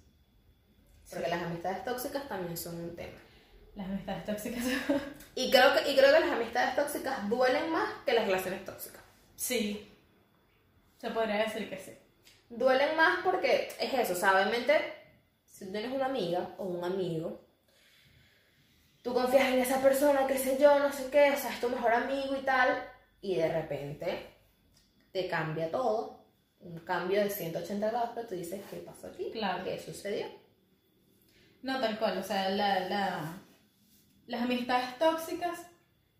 Porque 1.09 1.25
Sí. 1.25 1.31
las 1.31 1.41
amistades 1.43 1.83
tóxicas 1.83 2.27
también 2.29 2.55
son 2.55 2.75
un 2.79 2.95
tema. 2.95 3.17
Las 3.75 3.87
amistades 3.87 4.25
tóxicas. 4.25 4.63
Y 5.35 5.49
creo, 5.51 5.73
que, 5.73 5.91
y 5.91 5.95
creo 5.95 6.13
que 6.13 6.19
las 6.19 6.31
amistades 6.31 6.75
tóxicas 6.75 7.29
duelen 7.29 7.69
más 7.71 7.89
que 8.05 8.11
las 8.13 8.25
relaciones 8.25 8.65
tóxicas. 8.65 9.01
sí. 9.35 9.85
Se 10.99 11.09
podría 11.11 11.37
decir 11.45 11.69
que 11.69 11.77
sí. 11.77 11.93
Duelen 12.49 12.97
más 12.97 13.19
porque 13.23 13.69
es 13.79 13.93
eso, 13.93 14.11
o 14.11 14.15
sea, 14.17 14.33
obviamente, 14.33 14.73
si 15.45 15.63
tú 15.65 15.71
tienes 15.71 15.93
una 15.93 16.07
amiga 16.07 16.55
o 16.57 16.65
un 16.65 16.83
amigo, 16.83 17.39
tú 19.01 19.13
confías 19.13 19.47
en 19.47 19.59
esa 19.59 19.81
persona, 19.81 20.27
qué 20.27 20.37
sé 20.37 20.57
yo, 20.59 20.77
no 20.79 20.91
sé 20.91 21.09
qué, 21.09 21.31
o 21.31 21.37
sea, 21.37 21.53
es 21.53 21.61
tu 21.61 21.69
mejor 21.69 21.93
amigo 21.93 22.35
y 22.35 22.41
tal, 22.41 22.83
y 23.21 23.35
de 23.37 23.49
repente 23.49 24.27
te 25.13 25.29
cambia 25.29 25.71
todo, 25.71 26.25
un 26.59 26.79
cambio 26.79 27.21
de 27.23 27.29
180 27.29 27.89
grados, 27.91 28.09
pero 28.13 28.27
tú 28.27 28.35
dices, 28.35 28.61
¿qué 28.69 28.77
pasó 28.77 29.07
aquí? 29.07 29.29
Claro. 29.31 29.63
¿Qué 29.63 29.79
sucedió? 29.79 30.27
No, 31.61 31.79
tal 31.79 31.97
cual. 31.97 32.17
O 32.17 32.23
sea, 32.23 32.49
la, 32.49 32.81
la- 32.89 33.37
las 34.29 34.43
amistades 34.43 34.97
tóxicas 34.99 35.65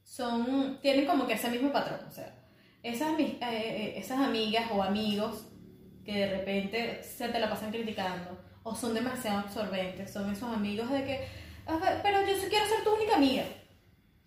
son, 0.03 0.79
tienen 0.81 1.05
como 1.05 1.27
que 1.27 1.33
ese 1.33 1.49
mismo 1.49 1.71
patrón. 1.71 1.99
O 2.07 2.11
sea, 2.11 2.33
esas, 2.83 3.17
eh, 3.19 3.37
eh, 3.41 3.93
esas 3.97 4.19
amigas 4.19 4.65
o 4.71 4.81
amigos 4.81 5.45
que 6.03 6.13
de 6.13 6.37
repente 6.37 7.03
se 7.03 7.29
te 7.29 7.39
la 7.39 7.49
pasan 7.49 7.71
criticando 7.71 8.37
o 8.63 8.75
son 8.75 8.93
demasiado 8.93 9.39
absorbentes, 9.39 10.11
son 10.11 10.31
esos 10.31 10.51
amigos 10.53 10.89
de 10.91 11.03
que, 11.03 11.27
"A 11.67 11.77
ver, 11.77 11.99
pero 12.01 12.21
yo 12.25 12.35
sí 12.35 12.47
quiero 12.49 12.65
ser 12.65 12.83
tu 12.83 12.93
única 12.95 13.15
amiga. 13.15 13.43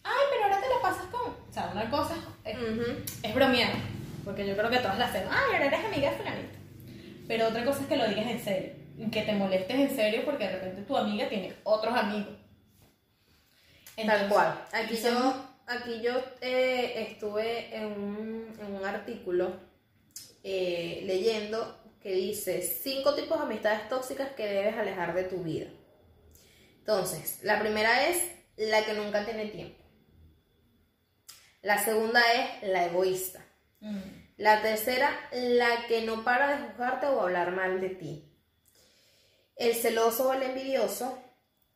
Ay, 0.04 0.24
pero 0.30 0.44
ahora 0.44 0.60
te 0.60 0.68
la 0.68 0.80
pasas 0.80 1.04
con... 1.06 1.30
O 1.32 1.52
sea, 1.52 1.70
una 1.72 1.90
cosa 1.90 2.14
es, 2.44 2.56
Ujú. 2.56 3.02
es 3.22 3.34
bromear, 3.34 3.72
porque 4.24 4.46
yo 4.46 4.56
creo 4.56 4.70
que 4.70 4.78
todas 4.78 4.98
las 4.98 5.10
hacemos. 5.10 5.32
Ay, 5.34 5.54
ahora 5.54 5.66
eres 5.66 5.84
amiga 5.84 6.10
de 6.10 6.16
fulanita. 6.16 6.58
Pero 7.28 7.48
otra 7.48 7.64
cosa 7.64 7.82
es 7.82 7.86
que 7.88 7.96
lo 7.96 8.08
digas 8.08 8.26
en 8.26 8.40
serio, 8.40 8.72
que 9.10 9.22
te 9.22 9.32
molestes 9.34 9.76
en 9.76 9.90
serio 9.96 10.22
porque 10.24 10.44
de 10.46 10.52
repente 10.52 10.82
tu 10.82 10.96
amiga 10.96 11.28
tiene 11.28 11.52
otros 11.64 11.94
amigos. 11.96 12.34
Tal 13.96 14.28
cual. 14.28 14.64
Aquí 14.72 14.96
son- 14.96 15.14
yo, 15.14 15.48
aquí 15.66 16.00
yo 16.02 16.12
eh, 16.40 17.06
estuve 17.10 17.74
en 17.76 17.84
un, 17.86 18.56
en 18.60 18.74
un 18.74 18.84
artículo 18.84 19.60
eh, 20.44 21.02
leyendo 21.06 21.78
que 22.02 22.12
dice 22.14 22.62
cinco 22.62 23.14
tipos 23.14 23.38
de 23.38 23.44
amistades 23.44 23.88
tóxicas 23.88 24.30
que 24.32 24.46
debes 24.46 24.76
alejar 24.76 25.14
de 25.14 25.24
tu 25.24 25.42
vida. 25.44 25.66
Entonces, 26.78 27.38
la 27.44 27.60
primera 27.60 28.08
es 28.08 28.20
la 28.56 28.84
que 28.84 28.94
nunca 28.94 29.24
tiene 29.24 29.46
tiempo. 29.46 29.80
La 31.62 31.82
segunda 31.82 32.20
es 32.32 32.68
la 32.68 32.86
egoísta. 32.86 33.44
Mm, 33.80 34.00
La 34.38 34.62
tercera, 34.62 35.10
la 35.32 35.86
que 35.86 36.02
no 36.02 36.24
para 36.24 36.56
de 36.56 36.66
juzgarte 36.66 37.06
o 37.06 37.20
hablar 37.20 37.52
mal 37.52 37.80
de 37.80 37.90
ti. 37.90 38.28
El 39.54 39.74
celoso 39.76 40.30
o 40.30 40.32
el 40.32 40.42
envidioso. 40.42 41.22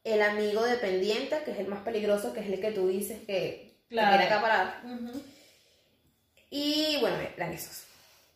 El 0.07 0.23
amigo 0.23 0.63
dependiente, 0.65 1.43
que 1.45 1.51
es 1.51 1.59
el 1.59 1.67
más 1.67 1.81
peligroso, 1.81 2.33
que 2.33 2.41
es 2.41 2.47
el 2.47 2.61
que 2.61 2.71
tú 2.73 2.89
dices 2.89 3.21
que 3.27 3.81
Claro. 3.89 4.11
quiere 4.17 4.25
acaparar. 4.33 4.81
ujú. 4.85 5.23
Y 6.51 6.97
bueno, 7.01 7.17
eran 7.37 7.53
esos. 7.53 7.85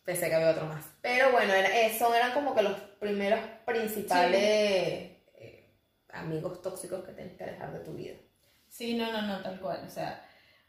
Pensé 0.03 0.27
que 0.29 0.35
había 0.35 0.51
otro 0.51 0.65
más. 0.65 0.83
Pero 1.01 1.31
bueno, 1.31 1.53
era- 1.53 1.75
esos 1.81 2.13
eran 2.15 2.33
como 2.33 2.53
que 2.55 2.61
los 2.63 2.77
primeros 2.99 3.39
principales 3.65 4.41
eh, 4.43 5.69
amigos 6.11 6.61
tóxicos 6.61 7.03
que 7.05 7.13
tienes 7.13 7.37
que 7.37 7.45
dejar 7.45 7.71
de 7.73 7.79
tu 7.79 7.93
vida. 7.93 8.15
Sí, 8.67 8.95
no, 8.95 9.11
no, 9.11 9.21
no, 9.21 9.41
tal 9.41 9.59
cual. 9.59 9.83
O 9.87 9.89
sea, 9.89 10.25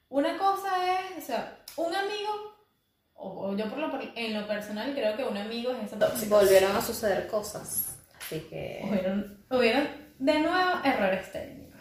una 0.08 0.36
cosa 0.38 1.00
es, 1.00 1.22
o 1.22 1.26
sea, 1.26 1.58
un 1.76 1.94
amigo, 1.94 2.56
o, 3.14 3.48
o 3.48 3.56
yo 3.56 3.68
por 3.68 3.78
lo, 3.78 3.90
en 4.14 4.34
lo 4.40 4.46
personal 4.46 4.92
creo 4.94 5.16
que 5.16 5.24
un 5.24 5.36
amigo 5.36 5.72
es 5.72 5.84
ese 5.86 5.96
tóxico. 5.96 6.36
Volvieron 6.36 6.76
a 6.76 6.80
suceder 6.82 7.26
cosas. 7.28 7.96
Así 8.20 8.40
que, 8.48 8.82
Hubieron, 8.88 9.44
hubieron 9.50 9.88
de 10.22 10.38
nuevo 10.38 10.80
errores 10.84 11.32
técnicos. 11.32 11.80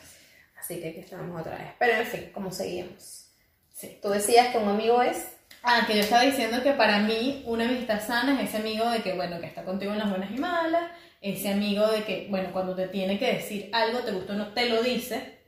así 0.60 0.82
que 0.82 0.90
aquí 0.90 1.00
estamos 1.00 1.40
otra 1.40 1.58
vez. 1.58 1.68
Pero 1.78 1.94
en 1.94 2.06
fin, 2.06 2.30
como 2.34 2.52
seguimos. 2.52 3.28
Sí. 3.74 4.00
Tú 4.02 4.10
decías 4.10 4.48
que 4.50 4.58
un 4.58 4.70
amigo 4.70 5.02
es. 5.02 5.38
Ah, 5.64 5.84
que 5.86 5.96
yo 5.96 6.02
estaba 6.02 6.24
diciendo 6.24 6.64
que 6.64 6.72
para 6.74 7.00
mí 7.00 7.44
una 7.46 7.66
amistad 7.66 8.02
sana 8.02 8.42
es 8.42 8.50
ese 8.50 8.58
amigo 8.58 8.90
de 8.90 9.04
que, 9.04 9.14
bueno, 9.14 9.40
que 9.40 9.46
está 9.46 9.64
contigo 9.64 9.92
en 9.92 10.00
las 10.00 10.10
buenas 10.10 10.32
y 10.32 10.40
malas, 10.40 10.90
ese 11.22 11.50
amigo 11.50 11.86
de 11.86 12.04
que, 12.04 12.28
bueno, 12.32 12.50
cuando 12.52 12.76
te 12.76 12.88
tiene 12.88 13.20
que 13.20 13.34
decir 13.34 13.70
algo, 13.72 14.00
te 14.00 14.12
gusta 14.12 14.34
o 14.34 14.38
no, 14.38 14.54
te 14.54 14.70
lo 14.70 14.82
dice. 14.82 15.40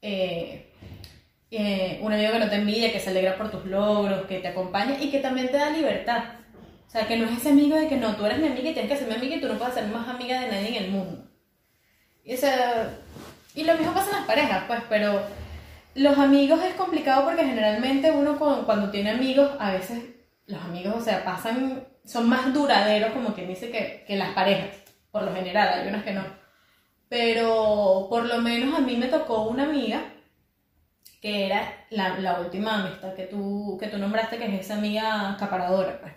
Eh, 0.00 0.72
eh, 1.52 2.00
un 2.02 2.12
amigo 2.12 2.32
que 2.32 2.38
no 2.40 2.50
te 2.50 2.56
envidia, 2.56 2.92
que 2.92 2.98
se 2.98 3.10
alegra 3.10 3.36
por 3.36 3.52
tus 3.52 3.64
logros, 3.66 4.26
que 4.26 4.40
te 4.40 4.48
acompaña 4.48 4.96
y 5.00 5.12
que 5.12 5.20
también 5.20 5.48
te 5.48 5.58
da 5.58 5.70
libertad. 5.70 6.24
O 6.88 6.90
sea, 6.90 7.06
que 7.06 7.16
no 7.16 7.26
es 7.26 7.38
ese 7.38 7.50
amigo 7.50 7.78
de 7.78 7.86
que 7.86 7.96
no, 7.96 8.16
tú 8.16 8.26
eres 8.26 8.38
mi 8.38 8.48
amiga 8.48 8.70
y 8.70 8.72
tienes 8.72 8.90
que 8.90 8.98
ser 8.98 9.06
mi 9.06 9.14
amiga 9.14 9.36
y 9.36 9.40
tú 9.40 9.46
no 9.46 9.58
puedes 9.58 9.74
ser 9.74 9.86
más 9.86 10.08
amiga 10.08 10.40
de 10.40 10.48
nadie 10.48 10.76
en 10.76 10.84
el 10.84 10.90
mundo. 10.90 11.31
O 12.26 12.36
sea, 12.36 12.98
y 13.54 13.64
lo 13.64 13.74
mismo 13.76 13.92
pasa 13.94 14.10
en 14.10 14.16
las 14.16 14.26
parejas, 14.26 14.64
pues, 14.66 14.80
pero 14.88 15.22
los 15.94 16.18
amigos 16.18 16.62
es 16.64 16.74
complicado 16.74 17.24
porque 17.24 17.44
generalmente 17.44 18.10
uno 18.10 18.38
cu- 18.38 18.64
cuando 18.66 18.90
tiene 18.90 19.10
amigos, 19.10 19.50
a 19.58 19.72
veces 19.72 20.02
los 20.46 20.62
amigos, 20.62 20.94
o 20.96 21.00
sea, 21.02 21.24
pasan, 21.24 21.84
son 22.04 22.28
más 22.28 22.52
duraderos, 22.54 23.12
como 23.12 23.34
quien 23.34 23.48
dice, 23.48 23.70
que, 23.70 24.04
que 24.06 24.16
las 24.16 24.30
parejas, 24.34 24.70
por 25.10 25.22
lo 25.24 25.34
general, 25.34 25.68
hay 25.68 25.88
unas 25.88 26.04
que 26.04 26.12
no. 26.14 26.24
Pero 27.08 28.08
por 28.10 28.24
lo 28.26 28.38
menos 28.40 28.78
a 28.78 28.82
mí 28.82 28.96
me 28.96 29.08
tocó 29.08 29.44
una 29.48 29.64
amiga 29.64 30.02
que 31.20 31.46
era 31.46 31.86
la, 31.90 32.18
la 32.18 32.40
última 32.40 32.80
amistad 32.82 33.14
que 33.14 33.24
tú, 33.24 33.76
que 33.80 33.88
tú 33.88 33.98
nombraste, 33.98 34.38
que 34.38 34.46
es 34.46 34.60
esa 34.60 34.74
amiga 34.74 35.30
acaparadora, 35.32 36.00
pues. 36.00 36.12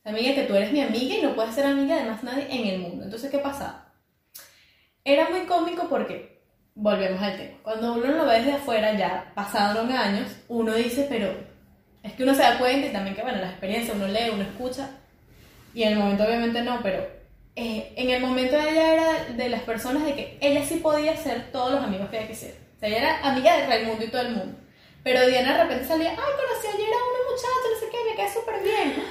Esa 0.00 0.10
amiga 0.10 0.34
que 0.34 0.44
tú 0.44 0.54
eres 0.56 0.72
mi 0.72 0.80
amiga 0.82 1.16
y 1.16 1.22
no 1.22 1.34
puedes 1.34 1.54
ser 1.54 1.66
amiga 1.66 1.96
de 1.96 2.10
más 2.10 2.22
nadie 2.24 2.46
en 2.50 2.68
el 2.68 2.80
mundo. 2.80 3.04
Entonces, 3.04 3.30
¿qué 3.30 3.38
pasaba? 3.38 3.89
Era 5.04 5.30
muy 5.30 5.40
cómico 5.40 5.88
porque, 5.88 6.42
volvemos 6.74 7.22
al 7.22 7.36
tema, 7.36 7.58
cuando 7.62 7.94
uno 7.94 8.06
lo 8.06 8.26
ve 8.26 8.38
desde 8.38 8.52
afuera, 8.52 8.92
ya 8.96 9.32
pasaron 9.34 9.90
años, 9.90 10.30
uno 10.48 10.74
dice, 10.74 11.06
pero 11.08 11.32
es 12.02 12.12
que 12.12 12.22
uno 12.22 12.34
se 12.34 12.42
da 12.42 12.58
cuenta 12.58 12.86
y 12.86 12.92
también 12.92 13.16
que, 13.16 13.22
bueno, 13.22 13.38
las 13.38 13.50
experiencias, 13.50 13.96
uno 13.96 14.08
lee, 14.08 14.30
uno 14.32 14.42
escucha, 14.42 14.90
y 15.74 15.82
en 15.84 15.92
el 15.92 15.98
momento 15.98 16.24
obviamente 16.24 16.62
no, 16.62 16.80
pero 16.82 17.06
eh, 17.56 17.92
en 17.96 18.10
el 18.10 18.20
momento 18.20 18.56
ella 18.56 18.92
era 18.92 19.24
de 19.24 19.48
las 19.48 19.62
personas 19.62 20.04
de 20.04 20.14
que 20.14 20.38
ella 20.40 20.64
sí 20.64 20.76
podía 20.76 21.16
ser 21.16 21.50
todos 21.52 21.72
los 21.72 21.84
amigos 21.84 22.08
que 22.10 22.18
ella 22.18 22.28
quisiera. 22.28 22.56
O 22.76 22.80
sea, 22.80 22.88
ella 22.88 22.98
era 22.98 23.28
amiga 23.28 23.56
de 23.56 23.66
Raimundo 23.66 24.04
y 24.04 24.08
todo 24.08 24.22
el 24.22 24.36
mundo. 24.36 24.58
Pero 25.02 25.26
Diana 25.26 25.56
de 25.56 25.62
repente 25.62 25.86
salía, 25.86 26.10
ay, 26.10 26.16
conocí 26.16 26.66
ayer 26.66 26.88
a 26.88 27.08
una 27.10 27.30
muchacha, 27.30 27.68
no 27.72 27.80
sé 27.80 27.86
qué, 27.90 28.10
me 28.10 28.16
quedé 28.16 28.32
súper 28.32 28.62
bien. 28.62 29.04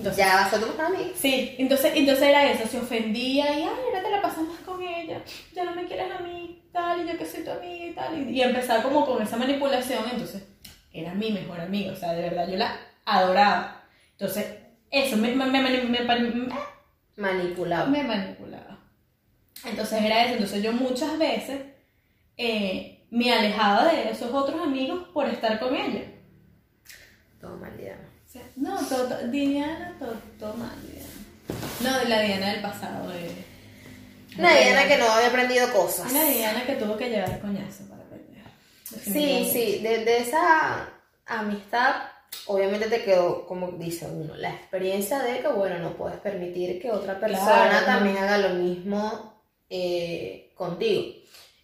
Entonces, 0.00 0.24
Ya 0.24 0.34
vas 0.34 0.46
a 0.46 0.50
ser 0.50 0.60
tu 0.60 0.66
mejor 0.66 0.84
amigo. 0.86 1.10
Sí, 1.14 1.54
entonces, 1.58 1.92
entonces 1.94 2.24
era 2.24 2.50
eso, 2.50 2.66
se 2.66 2.78
ofendía 2.78 3.46
y, 3.58 3.62
ay, 3.62 3.62
ahora 3.64 4.02
te 4.02 4.10
la 4.10 4.22
pasas 4.22 4.44
más 4.44 4.58
con 4.60 4.82
ella, 4.82 5.22
ya 5.54 5.64
no 5.64 5.74
me 5.74 5.84
quieres 5.86 6.10
a 6.12 6.20
mí, 6.20 6.62
tal, 6.72 7.02
y 7.04 7.10
yo 7.12 7.18
que 7.18 7.26
soy 7.26 7.44
tu 7.44 7.50
amiga 7.50 7.86
y 7.86 7.92
tal, 7.92 8.18
y, 8.28 8.30
y 8.32 8.42
empezaba 8.42 8.82
como 8.82 9.06
con 9.06 9.22
esa 9.22 9.36
manipulación, 9.36 10.04
entonces 10.10 10.42
era 10.92 11.14
mi 11.14 11.30
mejor 11.30 11.60
amiga, 11.60 11.92
o 11.92 11.96
sea, 11.96 12.12
de 12.12 12.22
verdad, 12.22 12.48
yo 12.48 12.56
la 12.56 12.76
adoraba. 13.04 13.84
Entonces, 14.12 14.46
eso, 14.90 15.16
me, 15.16 15.34
me, 15.34 15.46
me, 15.46 15.60
me- 15.60 15.82
me- 15.84 16.50
Manipulado. 17.16 17.88
me 17.90 18.02
manipulaba. 18.02 18.78
Entonces 19.64 20.02
era 20.02 20.24
eso. 20.24 20.34
Entonces 20.34 20.62
yo 20.62 20.72
muchas 20.72 21.18
veces 21.18 21.60
eh, 22.36 23.06
me 23.10 23.32
alejaba 23.32 23.84
de 23.92 24.10
esos 24.10 24.32
otros 24.32 24.60
amigos 24.60 25.08
por 25.12 25.28
estar 25.28 25.60
con 25.60 25.74
ella. 25.76 26.04
O 27.42 27.56
sea, 28.30 28.42
no, 28.56 28.76
todo, 28.86 29.08
todo- 29.08 29.28
Diana, 29.28 29.96
todo, 29.98 30.14
todo 30.38 30.54
mal, 30.54 30.76
Diana. 30.86 31.08
No, 32.02 32.08
la 32.08 32.20
Diana 32.22 32.52
del 32.52 32.62
pasado. 32.62 33.08
De, 33.10 33.30
Una 34.38 34.54
Diana 34.54 34.86
que 34.86 34.96
no 34.98 35.10
había 35.10 35.28
aprendido 35.28 35.72
cosas. 35.72 36.10
Una 36.10 36.24
Diana 36.24 36.64
que 36.64 36.74
tuvo 36.76 36.96
que 36.96 37.08
llevar 37.10 37.40
coñazo 37.40 37.84
para 37.88 38.02
aprender. 38.04 38.44
Sí, 38.84 39.48
sí, 39.52 39.80
de, 39.82 40.04
de 40.04 40.18
esa 40.18 40.88
amistad, 41.26 42.02
obviamente 42.46 42.88
te 42.88 43.02
quedó, 43.04 43.46
como 43.46 43.72
dice 43.72 44.06
uno, 44.06 44.34
la 44.36 44.50
experiencia 44.50 45.18
de 45.20 45.40
que, 45.40 45.48
bueno, 45.48 45.78
no 45.80 45.96
puedes 45.96 46.18
permitir 46.20 46.80
que 46.80 46.90
otra 46.90 47.18
persona 47.18 47.68
Claro. 47.70 47.86
también 47.86 48.16
haga 48.18 48.38
lo 48.38 48.50
mismo 48.50 49.42
eh, 49.68 50.52
contigo. 50.54 51.02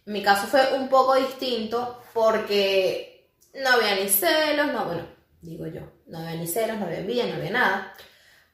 En 0.06 0.12
mi 0.12 0.22
caso 0.22 0.46
fue 0.46 0.72
un 0.74 0.88
poco 0.88 1.14
distinto 1.16 2.00
porque 2.14 3.28
no 3.54 3.70
había 3.70 3.96
ni 3.96 4.08
celos, 4.08 4.72
no, 4.72 4.84
bueno, 4.84 5.02
digo 5.42 5.66
yo, 5.66 5.80
no 6.06 6.18
había 6.18 6.34
ni 6.34 6.46
celos, 6.46 6.78
no 6.78 6.86
había 6.86 6.98
envidia, 6.98 7.26
no 7.26 7.34
había 7.34 7.50
nada. 7.50 7.94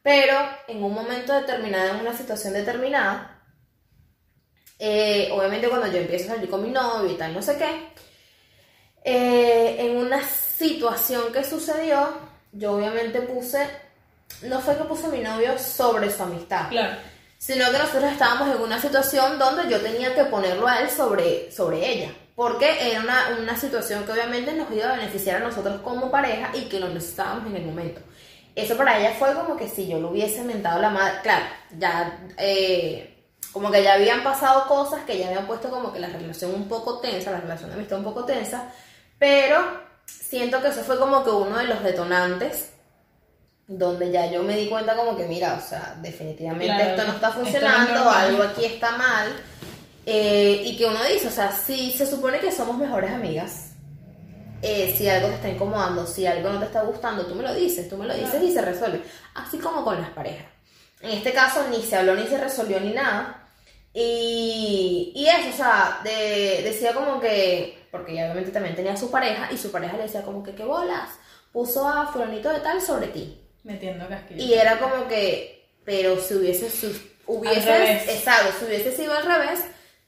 Pero 0.02 0.36
en 0.68 0.82
un 0.82 0.92
momento 0.94 1.32
determinado, 1.32 1.90
en 1.94 2.00
una 2.00 2.16
situación 2.16 2.54
determinada, 2.54 3.40
eh, 4.78 5.30
obviamente 5.32 5.68
cuando 5.68 5.86
yo 5.86 5.98
empiezo 5.98 6.32
a 6.32 6.34
salir 6.34 6.50
con 6.50 6.62
mi 6.62 6.70
novio 6.70 7.10
y 7.10 7.14
tal, 7.16 7.32
no 7.34 7.42
sé 7.42 7.56
qué, 7.56 7.92
eh, 9.04 9.76
en 9.78 9.96
una 9.96 10.22
situación 10.28 11.32
que 11.32 11.44
sucedió, 11.44 12.08
yo 12.52 12.72
obviamente 12.72 13.20
puse, 13.22 13.64
no 14.42 14.60
fue 14.60 14.76
que 14.76 14.84
puse 14.84 15.06
a 15.06 15.10
mi 15.10 15.20
novio 15.20 15.58
sobre 15.58 16.10
su 16.10 16.22
amistad, 16.22 16.68
Claro. 16.68 16.96
sino 17.38 17.70
que 17.70 17.78
nosotros 17.78 18.10
estábamos 18.12 18.54
en 18.54 18.62
una 18.62 18.80
situación 18.80 19.38
donde 19.38 19.68
yo 19.70 19.80
tenía 19.80 20.14
que 20.14 20.24
ponerlo 20.24 20.66
a 20.66 20.80
él 20.80 20.90
sobre, 20.90 21.50
sobre 21.52 21.88
ella, 21.88 22.10
porque 22.34 22.90
era 22.90 23.00
una, 23.00 23.36
una 23.40 23.56
situación 23.56 24.04
que 24.04 24.12
obviamente 24.12 24.52
nos 24.52 24.70
iba 24.70 24.86
a 24.88 24.96
beneficiar 24.96 25.42
a 25.42 25.46
nosotros 25.46 25.80
como 25.82 26.10
pareja 26.10 26.50
y 26.54 26.62
que 26.62 26.80
lo 26.80 26.88
necesitábamos 26.88 27.46
en 27.46 27.56
el 27.56 27.66
momento. 27.66 28.00
Eso 28.54 28.76
para 28.76 28.98
ella 28.98 29.14
fue 29.18 29.34
como 29.34 29.56
que 29.56 29.68
si 29.68 29.88
yo 29.88 29.98
lo 29.98 30.10
hubiese 30.10 30.42
mentado 30.42 30.80
la 30.80 30.90
madre, 30.90 31.20
claro, 31.22 31.46
ya 31.78 32.18
eh, 32.36 33.12
como 33.52 33.70
que 33.70 33.82
ya 33.82 33.94
habían 33.94 34.22
pasado 34.22 34.66
cosas 34.66 35.04
que 35.04 35.18
ya 35.18 35.28
habían 35.28 35.46
puesto 35.46 35.70
como 35.70 35.92
que 35.92 36.00
la 36.00 36.08
relación 36.08 36.54
un 36.54 36.68
poco 36.68 37.00
tensa, 37.00 37.30
la 37.30 37.40
relación 37.40 37.70
de 37.70 37.76
amistad 37.76 37.98
un 37.98 38.04
poco 38.04 38.24
tensa, 38.24 38.68
pero 39.18 39.80
siento 40.06 40.60
que 40.60 40.68
eso 40.68 40.82
fue 40.82 40.98
como 40.98 41.24
que 41.24 41.30
uno 41.30 41.58
de 41.58 41.64
los 41.64 41.82
detonantes 41.82 42.72
donde 43.66 44.10
ya 44.10 44.30
yo 44.30 44.42
me 44.42 44.56
di 44.56 44.68
cuenta 44.68 44.96
como 44.96 45.16
que 45.16 45.26
mira, 45.26 45.54
o 45.54 45.66
sea, 45.66 45.96
definitivamente 46.00 46.74
Claro, 46.74 46.90
esto 46.90 47.04
no 47.06 47.12
está 47.12 47.28
no 47.28 47.34
funcionando, 47.34 48.10
algo 48.10 48.42
aquí 48.42 48.64
está 48.64 48.92
mal, 48.96 49.32
eh, 50.06 50.62
y 50.64 50.76
que 50.76 50.86
uno 50.86 51.02
dice, 51.04 51.28
o 51.28 51.30
sea, 51.30 51.52
si 51.52 51.92
se 51.92 52.06
supone 52.06 52.38
que 52.40 52.50
somos 52.52 52.76
mejores 52.76 53.10
amigas, 53.10 53.70
eh, 54.62 54.94
si 54.96 55.08
algo 55.08 55.28
te 55.28 55.34
está 55.34 55.48
incomodando, 55.48 56.06
si 56.06 56.26
algo 56.26 56.50
no 56.50 56.58
te 56.60 56.66
está 56.66 56.82
gustando, 56.82 57.26
tú 57.26 57.34
me 57.34 57.42
lo 57.42 57.54
dices, 57.54 57.88
tú 57.88 57.96
me 57.96 58.06
lo 58.06 58.14
dices 58.14 58.42
y 58.42 58.52
se 58.52 58.62
resuelve, 58.62 59.02
así 59.34 59.58
como 59.58 59.84
con 59.84 60.00
las 60.00 60.10
parejas. 60.10 60.46
En 61.00 61.10
este 61.10 61.32
caso 61.32 61.66
ni 61.68 61.82
se 61.82 61.96
habló 61.96 62.14
ni 62.14 62.26
se 62.28 62.38
resolvió 62.38 62.78
ni 62.80 62.92
nada. 62.92 63.38
Y, 63.94 65.12
y 65.14 65.26
eso, 65.26 65.50
o 65.52 65.56
sea, 65.56 66.00
de- 66.02 66.62
decía 66.62 66.92
como 66.94 67.20
que, 67.20 67.86
porque 67.90 68.12
ella 68.12 68.24
obviamente 68.26 68.50
también 68.50 68.74
tenía 68.74 68.96
su 68.96 69.10
pareja, 69.10 69.50
y 69.52 69.58
su 69.58 69.70
pareja 69.70 69.96
le 69.96 70.04
decía 70.04 70.22
como 70.22 70.42
que, 70.42 70.54
¿qué 70.54 70.64
bolas? 70.64 71.10
Puso 71.52 71.86
a 71.86 72.06
fulanito 72.06 72.50
de 72.50 72.60
tal 72.60 72.80
sobre 72.80 73.08
ti. 73.08 73.38
Metiendo 73.64 74.08
casquillo. 74.08 74.42
Y 74.42 74.54
era 74.54 74.78
como 74.78 75.06
que, 75.08 75.68
pero 75.84 76.18
si 76.18 76.34
hubiese, 76.34 76.70
su- 76.70 76.96
hubiese, 77.26 77.66
revés. 77.66 78.08
exacto, 78.08 78.54
si 78.58 78.64
hubiese 78.64 78.92
sido 78.96 79.12
al 79.16 79.26
revés, 79.26 79.60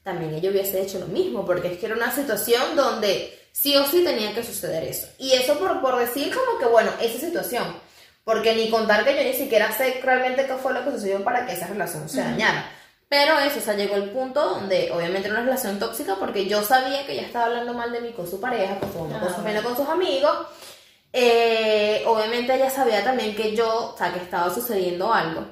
también 0.05 0.35
ella 0.35 0.51
hubiese 0.51 0.79
hecho 0.81 0.99
lo 0.99 1.07
mismo, 1.07 1.45
porque 1.45 1.73
es 1.73 1.79
que 1.79 1.87
era 1.87 1.95
una 1.95 2.13
situación 2.13 2.75
donde 2.75 3.37
sí 3.51 3.75
o 3.75 3.85
sí 3.87 4.03
tenía 4.03 4.35
que 4.35 4.43
suceder 4.43 4.83
eso. 4.83 5.07
Y 5.17 5.33
eso 5.33 5.57
por, 5.57 5.81
por 5.81 5.97
decir 5.97 6.31
como 6.33 6.59
que, 6.59 6.65
bueno, 6.67 6.91
esa 7.01 7.19
situación, 7.19 7.75
porque 8.23 8.55
ni 8.55 8.69
contar 8.69 9.03
que 9.03 9.15
yo 9.15 9.23
ni 9.23 9.33
siquiera 9.33 9.75
sé 9.75 9.99
realmente 10.03 10.45
qué 10.45 10.53
fue 10.53 10.73
lo 10.73 10.85
que 10.85 10.91
sucedió 10.91 11.23
para 11.23 11.47
que 11.47 11.53
esa 11.53 11.65
relación 11.67 12.07
se 12.07 12.19
Ujú. 12.21 12.29
dañara. 12.29 12.71
Pero 13.09 13.39
eso, 13.39 13.57
o 13.57 13.61
sea, 13.61 13.73
llegó 13.75 13.95
el 13.95 14.11
punto 14.11 14.45
donde 14.45 14.91
obviamente 14.91 15.27
era 15.27 15.37
una 15.37 15.45
relación 15.45 15.79
tóxica 15.79 16.17
porque 16.19 16.45
yo 16.45 16.61
sabía 16.63 17.05
que 17.07 17.13
ella 17.13 17.23
estaba 17.23 17.45
hablando 17.45 17.73
mal 17.73 17.91
de 17.91 18.01
mí 18.01 18.11
con 18.11 18.29
su 18.29 18.39
pareja, 18.39 18.79
con 18.79 18.91
su 18.93 18.99
mamá, 18.99 19.19
con 19.19 19.29
su 19.29 19.35
familia, 19.35 19.63
con 19.63 19.75
sus 19.75 19.89
amigos. 19.89 20.37
Eh, 21.13 22.03
obviamente 22.05 22.53
ella 22.53 22.69
sabía 22.69 23.03
también 23.03 23.35
que 23.35 23.55
yo, 23.55 23.93
o 23.93 23.97
sea, 23.97 24.13
que 24.13 24.19
estaba 24.19 24.53
sucediendo 24.53 25.11
algo. 25.11 25.45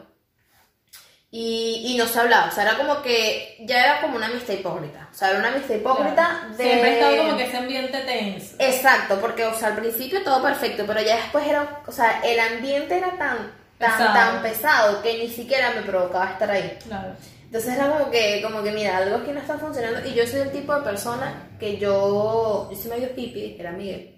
Y, 1.36 1.82
y 1.88 1.98
no 1.98 2.06
se 2.06 2.20
hablaba, 2.20 2.50
o 2.50 2.52
sea, 2.52 2.62
era 2.64 2.78
como 2.78 3.02
que 3.02 3.58
ya 3.62 3.84
era 3.84 4.02
como 4.02 4.18
una 4.18 4.28
amistad 4.28 4.54
hipócrita. 4.54 5.10
O 5.12 5.16
sea, 5.16 5.32
era 5.32 5.40
una 5.40 5.48
amistad 5.48 5.74
hipócrita 5.74 6.14
Claro. 6.14 6.50
de... 6.58 6.64
Siempre 6.64 6.90
ha 6.90 6.94
estado 6.94 7.18
como 7.18 7.38
que 7.38 7.44
ese 7.46 7.58
ambiente 7.58 7.98
tenso. 8.02 8.56
Exacto, 8.60 9.20
porque, 9.20 9.44
o 9.46 9.56
sea, 9.56 9.70
al 9.70 9.76
principio 9.78 10.22
todo 10.24 10.44
perfecto, 10.44 10.84
pero 10.86 11.02
ya 11.02 11.16
después 11.16 11.48
era, 11.48 11.82
o 11.88 11.92
sea, 11.92 12.22
el 12.24 12.40
ambiente 12.40 12.96
era 12.98 13.18
tan, 13.18 13.52
tan, 13.80 13.92
Pesado. 13.98 14.14
tan 14.14 14.42
pesado 14.44 15.02
que 15.02 15.18
ni 15.18 15.28
siquiera 15.28 15.72
me 15.72 15.82
provocaba 15.82 16.30
estar 16.34 16.52
ahí. 16.52 16.78
Claro. 16.88 17.16
Entonces 17.46 17.74
era 17.74 17.88
como 17.90 18.12
que, 18.12 18.40
como 18.44 18.62
que, 18.62 18.72
mira, 18.72 18.98
algo 18.98 19.16
aquí 19.16 19.32
no 19.32 19.40
está 19.40 19.58
funcionando. 19.58 20.08
Y 20.08 20.14
yo 20.14 20.28
soy 20.28 20.42
el 20.42 20.52
tipo 20.52 20.76
de 20.76 20.82
persona 20.82 21.50
que 21.60 21.78
yo, 21.80 22.70
yo 22.72 22.78
soy 22.78 22.92
medio 22.92 23.10
hippie, 23.16 23.58
era 23.60 23.72
Miguel. 23.72 24.16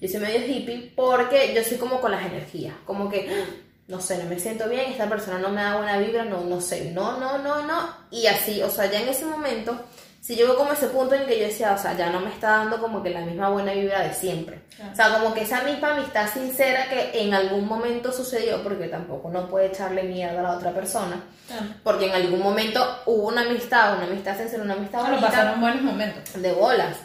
Yo 0.00 0.08
soy 0.08 0.20
medio 0.20 0.46
hippie 0.46 0.92
porque 0.94 1.52
yo 1.54 1.64
soy 1.64 1.76
como 1.76 2.00
con 2.00 2.12
las 2.12 2.24
energías, 2.24 2.74
como 2.84 3.08
que, 3.10 3.28
no 3.88 4.00
sé, 4.00 4.18
no 4.18 4.28
me 4.28 4.38
siento 4.38 4.68
bien, 4.68 4.90
esta 4.90 5.08
persona 5.08 5.38
no 5.38 5.50
me 5.50 5.62
da 5.62 5.76
buena 5.76 5.98
vibra, 5.98 6.24
no, 6.24 6.40
no 6.42 6.60
sé, 6.60 6.90
no, 6.90 7.18
no, 7.18 7.38
no, 7.38 7.62
no. 7.62 7.88
Y 8.10 8.26
así, 8.26 8.62
o 8.62 8.68
sea, 8.68 8.90
ya 8.90 9.00
en 9.00 9.08
ese 9.08 9.24
momento, 9.24 9.78
si 10.20 10.34
llegó 10.34 10.56
como 10.56 10.72
ese 10.72 10.88
punto 10.88 11.14
en 11.14 11.24
que 11.24 11.38
yo 11.38 11.46
decía, 11.46 11.72
o 11.72 11.78
sea, 11.78 11.96
ya 11.96 12.10
no 12.10 12.18
me 12.18 12.30
está 12.30 12.48
dando 12.48 12.80
como 12.80 13.00
que 13.00 13.10
la 13.10 13.20
misma 13.20 13.48
buena 13.48 13.72
vibra 13.72 14.02
de 14.02 14.12
siempre. 14.12 14.62
O 14.92 14.96
sea, 14.96 15.12
como 15.12 15.32
que 15.32 15.42
esa 15.42 15.62
misma 15.62 15.94
amistad 15.94 16.28
sincera 16.32 16.88
que 16.88 17.22
en 17.22 17.32
algún 17.32 17.64
momento 17.68 18.10
sucedió, 18.10 18.60
porque 18.64 18.88
tampoco 18.88 19.30
no 19.30 19.48
puede 19.48 19.66
echarle 19.66 20.02
mierda 20.02 20.40
a 20.40 20.42
la 20.42 20.56
otra 20.56 20.72
persona. 20.72 21.22
Porque 21.84 22.06
en 22.06 22.14
algún 22.14 22.40
momento 22.40 22.84
hubo 23.06 23.28
una 23.28 23.42
amistad, 23.42 23.98
una 23.98 24.06
amistad 24.06 24.36
sincera, 24.36 24.64
una 24.64 24.74
amistad 24.74 25.02
bonita 25.02 25.28
pasaron 25.28 25.60
buenos 25.60 25.82
momentos. 25.82 26.42
de 26.42 26.52
bolas. 26.52 26.96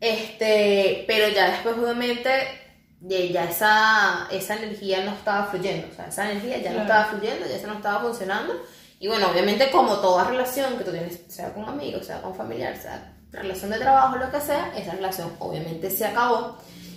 Este, 0.00 1.04
pero 1.06 1.28
ya 1.28 1.52
después 1.52 1.76
obviamente 1.78 2.63
ya 3.08 3.44
esa, 3.44 4.28
esa 4.30 4.56
energía 4.56 5.04
no 5.04 5.12
estaba 5.12 5.46
fluyendo, 5.46 5.88
o 5.90 5.94
sea, 5.94 6.06
esa 6.06 6.30
energía 6.30 6.58
ya 6.58 6.70
no 6.70 6.76
Claro. 6.76 6.82
estaba 6.82 7.04
fluyendo, 7.06 7.46
ya 7.46 7.56
eso 7.56 7.66
no 7.66 7.74
estaba 7.74 8.00
funcionando. 8.00 8.54
Y 8.98 9.08
bueno, 9.08 9.30
obviamente 9.30 9.70
como 9.70 9.98
toda 9.98 10.24
relación 10.24 10.78
que 10.78 10.84
tú 10.84 10.90
tienes, 10.90 11.20
sea 11.28 11.52
con 11.52 11.68
amigos, 11.68 12.06
sea 12.06 12.22
con 12.22 12.34
familiar, 12.34 12.76
sea 12.76 13.12
relación 13.32 13.70
de 13.70 13.78
trabajo, 13.78 14.16
lo 14.16 14.30
que 14.30 14.40
sea, 14.40 14.72
esa 14.76 14.92
relación 14.92 15.32
obviamente 15.38 15.90
se 15.90 16.06
acabó. 16.06 16.56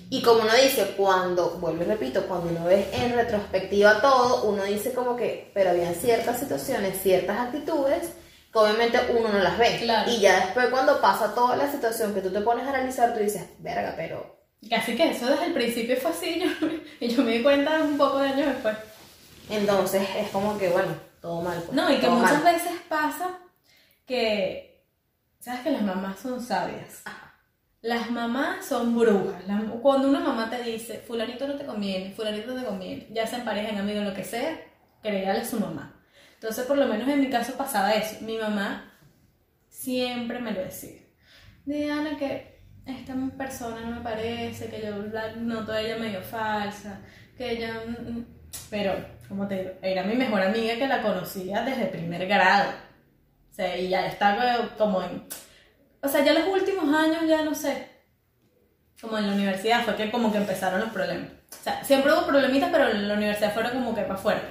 Y 0.10 0.22
como 0.22 0.42
uno 0.44 0.54
dice, 0.56 0.94
cuando, 0.96 1.58
vuelvo 1.60 1.84
y 1.84 1.86
repito, 1.88 2.26
cuando 2.28 2.50
uno 2.50 2.64
ve 2.64 2.88
en 2.94 3.14
retrospectiva 3.14 4.00
todo, 4.00 4.44
uno 4.44 4.64
dice 4.64 4.94
como 4.94 5.18
que, 5.18 5.52
pero 5.54 5.72
habían 5.72 5.94
ciertas 5.96 6.40
situaciones, 6.40 7.02
ciertas 7.02 7.38
actitudes 7.38 8.12
que 8.54 8.58
obviamente 8.58 8.98
uno 9.10 9.28
no 9.28 9.40
las 9.40 9.58
ve. 9.58 9.80
Claro. 9.82 10.10
Y 10.10 10.20
ya 10.22 10.46
después 10.46 10.68
cuando 10.68 11.02
pasa 11.02 11.36
toda 11.36 11.58
la 11.58 11.70
situación 11.70 12.14
que 12.14 12.22
tú 12.22 12.32
te 12.32 12.40
pones 12.40 12.66
a 12.66 12.70
analizar, 12.70 13.14
tú 13.14 13.20
dices, 13.20 13.44
verga, 13.60 13.96
pero... 13.98 14.37
Casi 14.70 14.96
que 14.96 15.12
eso 15.12 15.28
desde 15.28 15.46
el 15.46 15.54
principio 15.54 15.96
fue 15.98 16.12
así. 16.12 16.40
Yo, 16.62 16.68
y 17.00 17.08
yo 17.10 17.24
me 17.24 17.32
di 17.38 17.44
cuenta 17.44 17.82
un 17.84 17.98
poco 17.98 18.20
de 18.20 18.30
años 18.30 18.48
después. 18.48 18.76
Entonces 19.50 20.08
es 20.18 20.30
como 20.30 20.58
que, 20.58 20.70
bueno, 20.70 20.94
todo 21.22 21.42
mal. 21.42 21.62
pues, 21.62 21.72
No, 21.74 21.90
y 21.92 22.00
que 22.00 22.10
muchas 22.10 22.44
mal. 22.44 22.54
veces 22.54 22.74
pasa 22.90 23.38
que, 24.06 24.84
¿sabes 25.40 25.62
que 25.62 25.72
las 25.72 25.84
mamás 25.84 26.20
son 26.20 26.42
sabias? 26.42 27.04
Las 27.82 28.10
mamás 28.10 28.66
son 28.66 28.98
brujas. 28.98 29.44
Cuando 29.82 30.10
una 30.10 30.20
mamá 30.20 30.50
te 30.50 30.62
dice, 30.64 30.98
fulanito 31.08 31.48
no 31.48 31.56
te 31.56 31.66
conviene, 31.66 32.12
fulanito 32.14 32.54
no 32.54 32.60
te 32.60 32.66
conviene, 32.68 33.08
ya 33.12 33.26
se 33.28 33.38
emparejan, 33.38 33.78
amigos, 33.78 34.04
lo 34.04 34.14
que 34.14 34.24
sea, 34.26 34.60
créale 35.02 35.40
a 35.42 35.46
su 35.46 35.60
mamá. 35.60 35.94
Entonces, 36.34 36.66
por 36.66 36.78
lo 36.78 36.88
menos 36.88 37.08
en 37.08 37.22
mi 37.22 37.30
caso 37.30 37.54
pasaba 37.56 37.94
eso. 37.94 38.18
Mi 38.22 38.38
mamá 38.38 38.92
siempre 39.70 40.40
me 40.40 40.52
lo 40.52 40.62
decía. 40.62 41.00
Diana, 41.66 42.18
que 42.18 42.57
esta 42.88 43.14
persona 43.38 43.82
no 43.82 43.98
me 43.98 44.02
parece, 44.02 44.70
que 44.70 44.82
yo 44.82 44.98
la 45.12 45.34
noto 45.36 45.72
a 45.74 45.82
ella 45.82 45.98
medio 45.98 46.22
falsa, 46.22 47.00
que 47.38 47.52
ella... 47.52 47.82
mm, 47.86 48.12
mm". 48.12 48.26
Pero, 48.70 48.94
como 49.28 49.48
te 49.48 49.56
digo, 49.60 49.72
era 49.82 50.04
mi 50.04 50.16
mejor 50.16 50.42
amiga 50.42 50.76
que 50.76 50.88
la 50.88 51.02
conocía 51.02 51.62
desde 51.62 51.86
primer 51.86 52.26
grado. 52.28 52.72
O 53.52 53.54
sea, 53.54 53.78
y 53.78 53.90
ya 53.90 54.08
está 54.08 54.70
como 54.78 55.02
en... 55.04 55.28
O 56.02 56.08
sea, 56.08 56.24
ya 56.24 56.34
los 56.34 56.48
últimos 56.48 56.94
años, 56.96 57.28
ya 57.28 57.44
no 57.44 57.54
sé, 57.54 57.90
como 59.02 59.18
en 59.18 59.28
la 59.28 59.34
universidad 59.34 59.84
fue 59.84 59.96
que 59.96 60.12
como 60.12 60.32
que 60.32 60.38
empezaron 60.38 60.80
los 60.80 60.90
problemas. 60.90 61.30
O 61.52 61.64
sea, 61.64 61.84
siempre 61.84 62.14
hubo 62.14 62.26
problemitas, 62.26 62.70
pero 62.72 62.90
en 62.90 63.08
la 63.08 63.16
universidad 63.16 63.54
fueron 63.54 63.74
como 63.74 63.94
que 63.94 64.06
más 64.06 64.20
fuertes. 64.20 64.50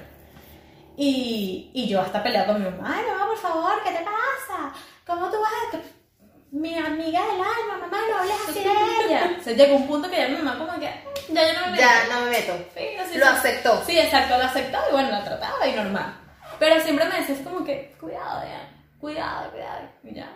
Y, 0.97 1.70
y 1.74 1.89
yo 1.89 2.01
hasta 2.01 2.22
peleaba 2.22 2.53
con 2.53 2.62
mi 2.62 2.70
mamá, 2.70 2.95
ay 2.97 3.05
mamá, 3.07 3.26
por 3.26 3.39
favor, 3.39 3.82
¿qué 3.84 3.91
te 3.91 4.05
pasa? 4.05 4.72
¿Cómo 5.07 5.30
tú 5.30 5.37
vas 5.41 5.74
a...? 5.74 6.05
Mi 6.53 6.74
amiga 6.78 7.20
del 7.22 7.40
alma, 7.40 7.78
mamá, 7.80 7.99
no 8.11 8.18
hables 8.18 8.34
así 8.49 8.61
de 8.61 8.70
ella. 9.07 9.36
O 9.38 9.42
sea, 9.42 9.53
llegó 9.55 9.76
un 9.76 9.86
punto 9.86 10.09
que 10.11 10.16
ya 10.16 10.28
mi 10.28 10.36
mamá 10.36 10.57
como 10.59 10.78
que, 10.80 10.86
"Mm, 11.28 11.34
ya 11.34 11.53
yo 11.53 11.61
no 11.61 11.66
me 11.66 11.72
meto". 11.72 11.82
Ya 11.82 12.05
no 12.14 12.20
me 12.22 12.30
meto. 12.30 12.53
Sí, 12.74 12.97
así 12.97 13.18
Lo 13.18 13.26
fue. 13.26 13.34
aceptó. 13.34 13.84
Sí, 13.84 13.99
exacto, 13.99 14.38
la 14.38 14.47
aceptó 14.47 14.78
y 14.88 14.92
bueno, 14.92 15.11
la 15.11 15.24
trataba 15.24 15.66
y 15.66 15.74
normal. 15.74 16.14
Pero 16.59 16.80
siempre 16.80 17.05
me 17.07 17.16
decías 17.20 17.40
como 17.40 17.64
que, 17.64 17.94
cuidado, 18.01 18.42
ya, 18.42 18.68
cuidado, 18.99 19.51
cuidado, 19.51 19.80
y 20.05 20.14
ya. 20.14 20.28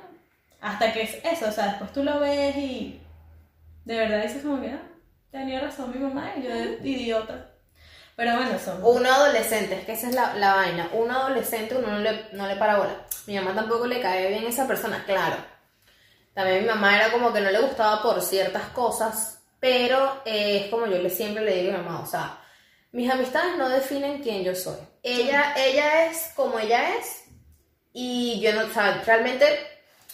Hasta 0.61 0.93
que 0.93 1.03
es 1.03 1.15
eso, 1.25 1.49
o 1.49 1.53
sea, 1.53 1.67
después 1.69 1.93
tú 1.93 2.03
lo 2.05 2.21
ves 2.21 2.55
y 2.57 3.01
de 3.87 3.97
verdad 3.97 4.23
dices 4.23 4.43
como 4.43 4.61
que, 4.61 4.69
ah, 4.69 4.83
tenía 5.31 5.61
razón 5.61 5.91
mi 5.93 5.99
mamá 5.99 6.33
y 6.37 6.43
yo 6.43 6.51
idiota. 6.85 7.47
Pero 8.17 8.37
bueno, 8.37 8.59
son... 8.59 8.81
Uno 8.85 9.11
adolescente, 9.11 9.77
es 9.77 9.87
que 9.87 9.93
esa 9.93 10.09
es 10.09 10.15
la, 10.15 10.35
la 10.35 10.55
vaina. 10.55 10.91
Un 10.93 11.11
adolescente 11.11 11.75
uno 11.75 11.89
no 11.89 11.99
le, 12.01 12.27
no 12.33 12.47
le 12.47 12.57
para 12.57 12.77
bola. 12.77 12.93
Mi 13.27 13.35
mamá 13.37 13.55
tampoco 13.55 13.87
le 13.87 14.03
cae 14.03 14.29
bien 14.29 14.45
esa 14.45 14.67
persona, 14.67 15.03
claro. 15.07 15.37
También 16.41 16.63
mi 16.63 16.69
mamá 16.69 16.97
era 16.97 17.13
como 17.13 17.35
que 17.35 17.41
no 17.43 17.51
le 17.51 17.61
gustaba 17.61 18.03
por 18.03 18.23
ciertas 18.23 18.71
cosas, 18.71 19.43
pero 19.61 20.23
eh, 20.25 20.63
es 20.65 20.71
como 20.71 20.87
yo 20.87 20.97
le 20.97 21.11
siempre 21.11 21.45
le 21.45 21.57
digo 21.57 21.75
a 21.75 21.79
mi 21.79 21.85
mamá, 21.85 22.01
o 22.01 22.07
sea, 22.07 22.39
mis 22.93 23.11
amistades 23.11 23.59
no 23.59 23.69
definen 23.69 24.23
quién 24.23 24.43
yo 24.43 24.55
soy. 24.55 24.79
Ella, 25.03 25.53
ella 25.55 26.07
es 26.07 26.33
como 26.35 26.59
ella 26.59 26.97
es 26.97 27.25
y 27.93 28.41
yo 28.41 28.55
no, 28.55 28.65
o 28.65 28.71
sea, 28.71 29.03
realmente, 29.05 29.45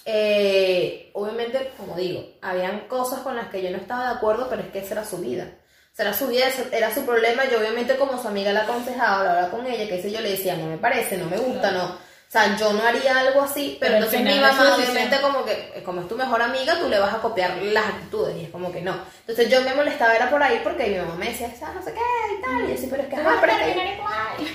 eh, 0.04 1.10
obviamente, 1.12 1.70
como 1.76 1.94
digo, 1.94 2.26
habían 2.42 2.88
cosas 2.88 3.20
con 3.20 3.36
las 3.36 3.46
que 3.48 3.62
yo 3.62 3.70
no 3.70 3.76
estaba 3.76 4.10
de 4.10 4.16
acuerdo, 4.16 4.48
pero 4.50 4.62
es 4.62 4.72
que 4.72 4.80
esa 4.80 4.94
era 4.94 5.04
su 5.04 5.18
vida. 5.18 5.58
O 5.92 5.94
sea, 5.94 6.06
era 6.06 6.14
su 6.14 6.26
vida, 6.26 6.46
era 6.72 6.92
su 6.92 7.06
problema. 7.06 7.44
Yo 7.48 7.60
obviamente 7.60 7.94
como 7.94 8.20
su 8.20 8.26
amiga 8.26 8.52
la 8.52 8.62
aconsejaba, 8.62 9.20
hablaba 9.20 9.50
con 9.50 9.64
ella, 9.64 9.86
que 9.86 10.02
si 10.02 10.10
yo 10.10 10.20
le 10.20 10.32
decía, 10.32 10.56
no 10.56 10.66
me 10.66 10.78
parece, 10.78 11.16
no 11.18 11.26
me 11.26 11.38
gusta, 11.38 11.70
no. 11.70 12.04
O 12.28 12.32
sea, 12.32 12.56
yo 12.56 12.72
no 12.72 12.82
haría 12.82 13.20
algo 13.20 13.40
así, 13.40 13.76
pero, 13.78 13.92
Pero 13.94 14.04
entonces 14.04 14.20
mi 14.22 14.40
mamá 14.40 14.74
obviamente 14.74 15.20
como 15.20 15.44
que, 15.44 15.52
eh, 15.76 15.82
como 15.84 16.00
es 16.00 16.08
tu 16.08 16.16
mejor 16.16 16.42
amiga, 16.42 16.76
tú 16.76 16.88
le 16.88 16.98
vas 16.98 17.14
a 17.14 17.18
copiar 17.18 17.56
las 17.62 17.86
actitudes, 17.86 18.36
y 18.36 18.44
es 18.46 18.50
como 18.50 18.72
que 18.72 18.82
no. 18.82 18.96
Entonces 19.20 19.48
yo 19.48 19.62
me 19.62 19.72
molestaba, 19.74 20.12
era 20.14 20.28
por 20.28 20.42
ahí, 20.42 20.60
porque 20.64 20.86
mi 20.88 20.96
mamá 20.96 21.14
me 21.14 21.28
decía, 21.28 21.54
"Ah, 21.62 21.72
no 21.72 21.80
sé 21.82 21.94
qué, 21.94 22.00
y 22.36 22.42
tal, 22.42 22.68
y 22.68 22.72
yo 22.74 22.78
sí, 22.80 22.88
pero 22.90 23.02
es 23.04 23.08
que, 23.08 23.16
ajá, 23.16 23.38
pero 23.40 23.52
que 23.56 23.98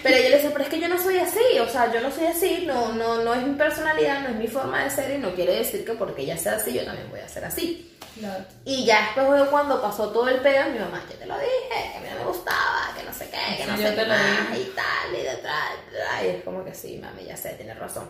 pero 0.03 0.17
yo 0.17 0.24
le 0.24 0.36
decía, 0.36 0.49
pero 0.51 0.63
es 0.65 0.69
que 0.69 0.80
yo 0.82 0.89
no 0.89 1.01
soy 1.01 1.17
así, 1.19 1.59
o 1.59 1.69
sea, 1.69 1.91
yo 1.93 2.01
no 2.01 2.11
soy 2.11 2.26
así, 2.28 2.63
no, 2.67 2.91
no, 2.93 3.24
no 3.24 3.34
es 3.34 3.41
mi 3.43 3.55
personalidad, 3.55 4.19
no 4.19 4.30
es 4.30 4.36
mi 4.36 4.47
forma 4.47 4.84
de 4.84 4.89
ser 4.89 5.11
y 5.11 5.17
no 5.19 5.34
quiere 5.34 5.55
decir 5.55 5.86
que 5.86 5.93
porque 5.93 6.24
ella 6.24 6.38
sea 6.38 6.57
así, 6.57 6.74
yo 6.74 6.84
también 6.84 7.09
voy 7.09 7.22
a 7.22 7.28
ser 7.30 7.45
así. 7.45 7.88
Claro. 8.19 8.43
Y 8.65 8.84
ya 8.86 9.11
después 9.15 9.41
de 9.41 9.47
cuando 9.47 9.82
pasó 9.82 10.09
todo 10.09 10.28
el 10.28 10.41
pedo, 10.41 10.69
mi 10.69 10.80
mamá, 10.80 11.01
yo 11.09 11.15
te 11.17 11.26
lo 11.26 11.36
dije, 11.39 11.91
que 11.93 11.97
a 11.97 12.01
mí 12.01 12.07
no 12.11 12.19
me 12.19 12.26
gustaba, 12.26 12.93
que 12.95 13.03
no 13.03 13.13
sé 13.13 13.30
qué, 13.30 13.57
que 13.57 13.65
no 13.65 13.78
sé 13.78 13.95
qué 13.95 14.05
más, 14.05 14.57
y 14.57 14.63
tal, 14.76 15.15
y 15.19 15.24
detrás, 15.24 15.69
y 16.24 16.28
es 16.28 16.43
como 16.43 16.63
que 16.65 16.74
sí, 16.76 16.97
mami, 16.97 17.24
ya 17.26 17.38
sé, 17.38 17.51
tienes 17.62 17.78
razón. 17.80 18.09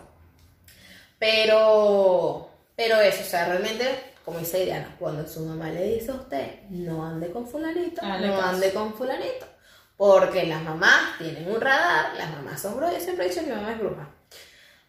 Pero, 1.18 2.48
pero 2.74 3.00
eso, 3.00 3.22
o 3.22 3.26
sea, 3.26 3.46
realmente, 3.46 4.14
como 4.24 4.38
dice 4.38 4.64
Diana, 4.64 4.96
cuando 4.98 5.26
su 5.28 5.40
mamá 5.40 5.68
le 5.70 5.94
dice 5.94 6.10
a 6.10 6.14
usted, 6.14 6.62
no 6.70 7.04
ande 7.06 7.30
con 7.30 7.46
fulanito, 7.46 8.02
Hazle 8.04 8.28
no 8.28 8.36
caso. 8.36 8.48
ande 8.48 8.72
con 8.72 8.94
fulanito. 8.94 9.46
Porque 9.96 10.46
las 10.46 10.62
mamás 10.62 11.18
tienen 11.18 11.48
un 11.48 11.60
radar, 11.60 12.14
las 12.16 12.30
mamás 12.30 12.60
son 12.60 12.76
brujas, 12.76 12.94
yo 12.94 13.00
siempre 13.00 13.26
he 13.26 13.28
dicho 13.28 13.42
que 13.42 13.50
mi 13.50 13.54
mamá 13.56 13.72
es 13.72 13.78
bruja. 13.78 14.08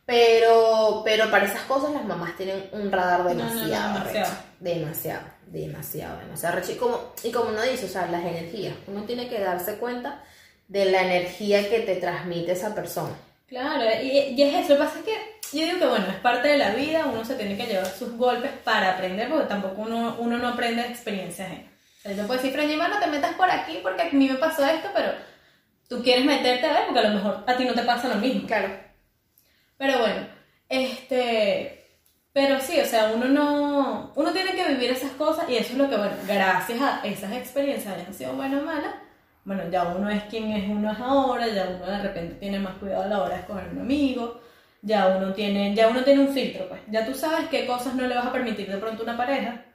Pero, 0.05 1.01
pero 1.05 1.30
para 1.30 1.45
esas 1.45 1.61
cosas 1.64 1.91
las 1.93 2.03
mamás 2.03 2.36
tienen 2.36 2.68
un 2.72 2.91
radar 2.91 3.22
no, 3.22 3.30
demasiado, 3.30 3.93
demasiado. 3.93 4.26
arrecho. 4.26 4.43
demasiado, 4.59 5.22
demasiado, 5.47 6.20
demasiado 6.20 6.57
arrecho. 6.57 6.72
Y 6.72 6.76
como, 6.76 7.14
y 7.24 7.32
como 7.32 7.49
uno 7.49 7.61
dice, 7.61 7.86
o 7.86 7.89
sea, 7.89 8.07
las 8.07 8.24
energías, 8.26 8.76
uno 8.88 9.03
tiene 9.03 9.30
que 9.30 9.39
darse 9.39 9.76
cuenta 9.78 10.24
de 10.68 10.86
la 10.86 11.03
energía 11.03 11.70
que 11.70 11.82
te 11.82 11.95
transmite 11.97 12.53
esa 12.53 12.74
persona. 12.74 13.14
Claro, 13.54 13.84
y, 14.01 14.34
y 14.36 14.41
es 14.41 14.66
eso. 14.66 14.74
Lo 14.74 14.80
que 14.80 14.86
pasa 14.86 14.99
es 14.99 15.06
que 15.06 15.60
yo 15.60 15.66
digo 15.66 15.78
que, 15.78 15.86
bueno, 15.86 16.08
es 16.08 16.16
parte 16.16 16.47
de 16.47 16.58
la 16.58 16.72
vida, 16.72 17.06
uno 17.06 17.24
se 17.24 17.36
tiene 17.36 17.56
que 17.56 17.68
llevar 17.68 17.86
sus 17.86 18.18
golpes 18.18 18.49
para 18.64 18.93
aprender, 18.93 19.30
porque 19.30 19.45
tampoco 19.45 19.84
uno, 19.84 20.16
uno 20.18 20.39
no 20.39 20.47
aprende 20.47 20.82
de 20.82 20.88
experiencias 20.89 21.47
ajenas. 21.47 21.72
O 21.99 22.01
sea, 22.01 22.12
yo 22.14 22.26
puedo 22.26 22.41
decir, 22.41 22.51
Fran, 22.51 22.89
no 22.89 22.99
te 22.99 23.08
metas 23.08 23.36
por 23.36 23.51
aquí 23.51 23.80
porque 23.84 24.01
a 24.01 24.10
mí 24.12 24.28
me 24.28 24.39
pasó 24.39 24.66
esto, 24.66 24.89
pero 24.95 25.14
tú 25.88 26.01
quieres 26.01 26.26
meterte 26.26 26.66
a 26.66 26.74
ver 26.74 26.86
porque 26.88 26.99
a 27.01 27.10
lo 27.10 27.16
mejor 27.16 27.43
a 27.45 27.56
ti 27.56 27.64
no 27.64 27.76
te 27.76 27.84
pasa 27.84 28.08
lo 28.08 28.16
mismo. 28.16 28.47
Claro. 28.47 28.76
Pero 29.78 29.99
bueno, 29.99 30.28
este. 30.68 31.80
Pero 32.34 32.60
sí, 32.60 32.80
o 32.80 32.86
sea, 32.86 33.12
uno 33.14 33.26
no. 33.26 34.14
Uno 34.16 34.32
tiene 34.32 34.54
que 34.54 34.68
vivir 34.70 34.89
esas 34.89 35.12
cosas 35.12 35.47
y 35.47 35.58
eso 35.58 35.74
es 35.74 35.78
lo 35.78 35.91
que, 35.91 35.97
bueno, 35.97 36.16
gracias 36.28 36.82
a 36.82 37.01
esas 37.04 37.32
experiencias, 37.34 37.93
hayan 37.93 38.14
sido 38.16 38.34
buenas 38.34 38.64
o 38.64 38.66
malas, 38.66 38.95
bueno, 39.46 39.64
ya 39.70 39.84
uno 39.84 40.10
es 40.10 40.24
quien 40.24 40.52
es 40.52 40.70
uno 40.70 40.91
es 40.91 41.00
ahora, 41.00 41.48
ya 41.48 41.68
uno 41.76 41.86
de 41.86 42.02
repente 42.02 42.36
tiene 42.36 42.60
más 42.60 42.76
cuidado 42.76 43.04
a 43.04 43.08
la 43.08 43.22
hora 43.22 43.36
de 43.36 43.41
escoger 43.41 43.70
un 43.72 43.80
amigo, 43.80 44.41
ya 44.82 45.08
uno 45.18 45.34
tiene, 45.34 45.74
ya 45.76 45.88
uno 45.89 46.04
tiene 46.04 46.22
un 46.22 46.34
filtro, 46.34 46.68
pues. 46.70 46.82
Ya 46.89 47.06
tú 47.06 47.14
sabes 47.14 47.48
qué 47.50 47.66
cosas 47.66 47.96
no 47.96 48.08
le 48.08 48.16
vas 48.16 48.26
a 48.28 48.32
permitir 48.32 48.70
de 48.70 48.78
pronto 48.78 49.04
a 49.04 49.06
una 49.06 49.18
pareja, 49.18 49.66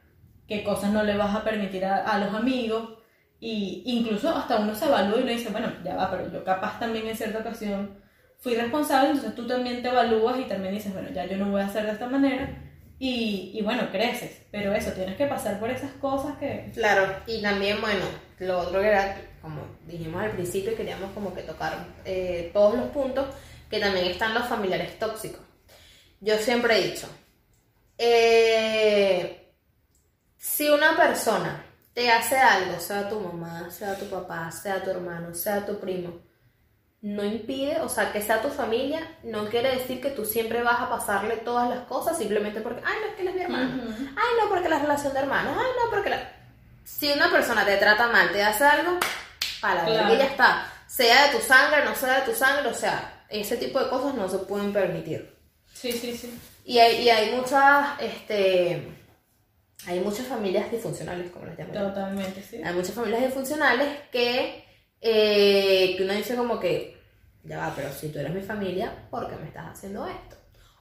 qué 0.46 0.64
cosas 0.64 0.92
no 0.92 1.02
le 1.02 1.16
vas 1.16 1.34
a 1.34 1.44
permitir 1.44 1.84
a, 1.84 1.98
a 2.04 2.18
los 2.18 2.34
amigos, 2.34 2.98
y 3.40 3.82
incluso 3.86 4.30
hasta 4.34 4.58
uno 4.58 4.74
se 4.74 4.86
evalúa 4.86 5.18
y 5.18 5.22
uno 5.22 5.30
dice, 5.30 5.50
bueno, 5.50 5.72
ya 5.84 5.94
va, 5.94 6.10
pero 6.10 6.32
yo 6.32 6.42
capaz 6.44 6.78
también 6.80 7.06
en 7.06 7.16
cierta 7.16 7.38
ocasión 7.38 7.98
fui 8.38 8.54
responsable, 8.54 9.10
entonces 9.10 9.34
tú 9.34 9.46
también 9.46 9.82
te 9.82 9.88
evalúas 9.88 10.38
y 10.38 10.44
también 10.44 10.74
dices, 10.74 10.92
bueno, 10.92 11.10
ya 11.10 11.26
yo 11.26 11.36
no 11.36 11.50
voy 11.50 11.60
a 11.60 11.66
hacer 11.66 11.84
de 11.84 11.92
esta 11.92 12.08
manera, 12.08 12.48
y, 12.98 13.52
y 13.54 13.62
bueno, 13.62 13.90
creces, 13.92 14.46
pero 14.50 14.72
eso, 14.74 14.90
tienes 14.92 15.16
que 15.16 15.26
pasar 15.26 15.60
por 15.60 15.70
esas 15.70 15.92
cosas 15.92 16.36
que... 16.38 16.70
Claro, 16.74 17.06
y 17.26 17.40
también, 17.40 17.80
bueno, 17.80 18.04
lo 18.40 18.60
otro 18.60 18.80
que 18.80 18.86
era, 18.86 19.20
como 19.42 19.62
dijimos 19.86 20.22
al 20.22 20.32
principio, 20.32 20.76
queríamos 20.76 21.12
como 21.12 21.34
que 21.34 21.42
tocar 21.42 21.86
eh, 22.04 22.50
todos 22.52 22.74
los 22.74 22.90
puntos, 22.90 23.26
que 23.70 23.80
también 23.80 24.06
están 24.06 24.34
los 24.34 24.46
familiares 24.46 24.98
tóxicos. 24.98 25.40
Yo 26.20 26.36
siempre 26.38 26.78
he 26.78 26.90
dicho, 26.90 27.08
eh, 27.96 29.52
si 30.36 30.68
una 30.68 30.96
persona 30.96 31.64
te 31.92 32.10
hace 32.10 32.36
algo, 32.36 32.78
sea 32.78 33.08
tu 33.08 33.20
mamá, 33.20 33.70
sea 33.70 33.96
tu 33.96 34.06
papá, 34.06 34.50
sea 34.50 34.82
tu 34.82 34.90
hermano, 34.90 35.34
sea 35.34 35.66
tu 35.66 35.78
primo, 35.80 36.20
no 37.00 37.24
impide, 37.24 37.80
o 37.80 37.88
sea, 37.88 38.12
que 38.12 38.20
sea 38.20 38.42
tu 38.42 38.48
familia, 38.48 39.16
no 39.22 39.48
quiere 39.48 39.76
decir 39.76 40.00
que 40.00 40.10
tú 40.10 40.24
siempre 40.24 40.62
vas 40.62 40.80
a 40.80 40.88
pasarle 40.88 41.36
todas 41.38 41.70
las 41.70 41.80
cosas 41.86 42.18
simplemente 42.18 42.60
porque, 42.60 42.82
ay, 42.84 42.96
no, 43.00 43.06
es 43.08 43.14
que 43.14 43.22
él 43.22 43.28
es 43.28 43.34
mi 43.34 43.40
hermano. 43.42 43.82
Ay, 43.98 44.36
no, 44.40 44.48
porque 44.48 44.68
la 44.68 44.80
relación 44.80 45.12
de 45.12 45.20
hermanos. 45.20 45.56
Ay, 45.56 45.70
no, 45.84 45.90
porque 45.90 46.10
la... 46.10 46.37
Si 46.88 47.12
una 47.12 47.30
persona 47.30 47.64
te 47.64 47.76
trata 47.76 48.08
mal, 48.08 48.32
te 48.32 48.42
hace 48.42 48.64
algo, 48.64 48.98
para 49.60 49.84
Claro. 49.84 50.08
que 50.10 50.18
ya 50.18 50.24
está. 50.24 50.72
Sea 50.86 51.26
de 51.28 51.38
tu 51.38 51.44
sangre, 51.44 51.84
no 51.84 51.94
sea 51.94 52.20
de 52.20 52.32
tu 52.32 52.36
sangre, 52.36 52.68
o 52.68 52.74
sea, 52.74 53.24
ese 53.28 53.56
tipo 53.56 53.78
de 53.78 53.88
cosas 53.88 54.14
no 54.14 54.28
se 54.28 54.38
pueden 54.38 54.72
permitir. 54.72 55.32
Sí, 55.72 55.92
sí, 55.92 56.16
sí. 56.16 56.36
Y 56.64 56.78
hay, 56.78 57.02
y 57.02 57.10
hay 57.10 57.30
muchas, 57.36 58.00
este, 58.00 58.88
hay 59.86 60.00
muchas 60.00 60.26
familias 60.26 60.70
disfuncionales, 60.72 61.30
como 61.30 61.46
las 61.46 61.58
llamo 61.58 61.74
yo. 61.74 61.80
Totalmente, 61.88 62.42
sí. 62.42 62.60
Hay 62.64 62.74
muchas 62.74 62.94
familias 62.94 63.22
disfuncionales 63.22 63.88
que, 64.10 64.64
eh, 65.00 65.94
que 65.96 66.02
uno 66.02 66.14
dice 66.14 66.34
como 66.34 66.58
que, 66.58 66.98
ya 67.44 67.58
va, 67.58 67.72
pero 67.76 67.92
si 67.92 68.08
tú 68.08 68.18
eres 68.18 68.32
mi 68.34 68.42
familia, 68.42 68.92
¿por 69.10 69.28
qué 69.28 69.36
me 69.36 69.46
estás 69.46 69.66
haciendo 69.68 70.06
esto? 70.06 70.36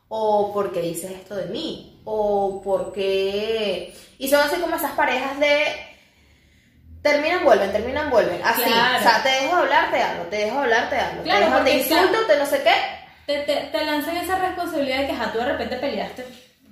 O 0.09 0.53
¿por 0.53 0.71
qué 0.71 0.81
dices 0.81 1.11
esto 1.11 1.35
de 1.35 1.47
mí? 1.47 2.01
O 2.05 2.61
¿por 2.63 2.91
qué...? 2.93 3.93
Y 4.17 4.27
son 4.29 4.39
así 4.39 4.55
como 4.59 4.75
esas 4.77 4.93
parejas 4.93 5.37
de... 5.39 5.65
Terminan, 7.11 7.43
vuelven, 7.45 7.71
terminan, 7.71 8.09
vuelven. 8.09 8.41
Así. 8.43 8.63
Claro. 8.63 8.97
O 8.97 9.01
sea, 9.01 9.23
te 9.23 9.29
dejo 9.29 9.55
hablar, 9.55 9.91
te 9.91 10.01
hablo, 10.01 10.23
te 10.23 10.35
dejo 10.35 10.59
hablar, 10.59 10.89
te 10.89 10.97
hablo. 10.97 11.23
Claro, 11.23 11.45
te, 11.45 11.51
dejo, 11.51 11.63
te 11.63 11.77
insulto, 11.77 12.25
te 12.27 12.37
no 12.37 12.45
sé 12.45 12.63
qué. 12.63 12.73
Te, 13.25 13.39
te, 13.43 13.67
te 13.67 13.85
lanzan 13.85 14.17
esa 14.17 14.37
responsabilidad 14.39 14.99
de 14.99 15.07
que 15.07 15.11
ajá, 15.13 15.31
tú 15.31 15.37
de 15.37 15.45
repente 15.45 15.77
peleaste, 15.77 16.25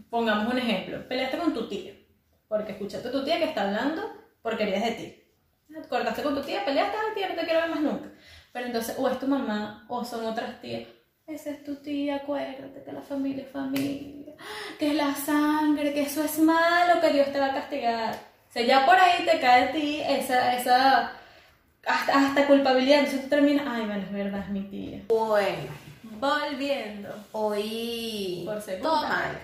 pongamos 0.09 0.53
un 0.53 0.57
ejemplo, 0.57 1.07
peleaste 1.07 1.37
con 1.37 1.53
tu 1.53 1.67
tía, 1.67 1.93
porque 2.47 2.73
escuchaste 2.73 3.09
a 3.09 3.11
tu 3.11 3.23
tía 3.23 3.37
que 3.37 3.45
está 3.45 3.63
hablando 3.63 4.25
porquerías 4.41 4.83
de 4.83 4.91
ti. 4.91 5.23
Cortaste 5.89 6.21
con 6.21 6.35
tu 6.35 6.41
tía, 6.41 6.63
peleaste, 6.63 6.95
ay 6.95 7.15
tía, 7.15 7.29
no 7.29 7.35
te 7.35 7.45
quiero 7.45 7.61
ver 7.61 7.69
más 7.71 7.81
nunca. 7.81 8.09
Pero 8.53 8.67
entonces, 8.67 8.95
o 8.97 9.09
es 9.09 9.19
tu 9.19 9.27
mamá, 9.27 9.85
o 9.89 10.05
son 10.05 10.25
otras 10.25 10.61
tías. 10.61 10.87
Esa 11.25 11.49
es 11.49 11.63
tu 11.63 11.77
tía, 11.77 12.17
acuérdate 12.17 12.83
que 12.83 12.91
la 12.91 13.01
familia 13.01 13.43
es 13.43 13.51
familia, 13.51 14.35
que 14.77 14.89
es 14.89 14.95
la 14.95 15.15
sangre, 15.15 15.93
que 15.93 16.03
eso 16.03 16.23
es 16.23 16.37
malo, 16.39 17.01
que 17.01 17.09
Dios 17.09 17.31
te 17.31 17.39
va 17.39 17.47
a 17.47 17.53
castigar. 17.53 18.34
Sea, 18.55 18.65
ya 18.65 18.85
por 18.85 18.95
ahí 18.95 19.25
te 19.25 19.37
cae 19.41 19.63
a 19.65 19.71
ti 19.73 20.01
esa, 20.07 20.55
esa 20.55 21.11
hasta, 21.85 22.13
hasta 22.13 22.47
culpabilidad. 22.47 22.99
Entonces 22.99 23.23
tú 23.23 23.29
terminas, 23.29 23.65
ay, 23.67 23.85
bueno, 23.85 24.01
es 24.01 24.13
verdad, 24.13 24.39
es 24.39 24.49
mi 24.49 24.61
tía. 24.61 25.01
Bueno, 25.09 25.73
Volviendo. 26.03 27.09
hoy... 27.33 28.43
Por 28.45 28.61
segunda 28.61 28.89
todo 28.89 29.01
mal. 29.09 29.39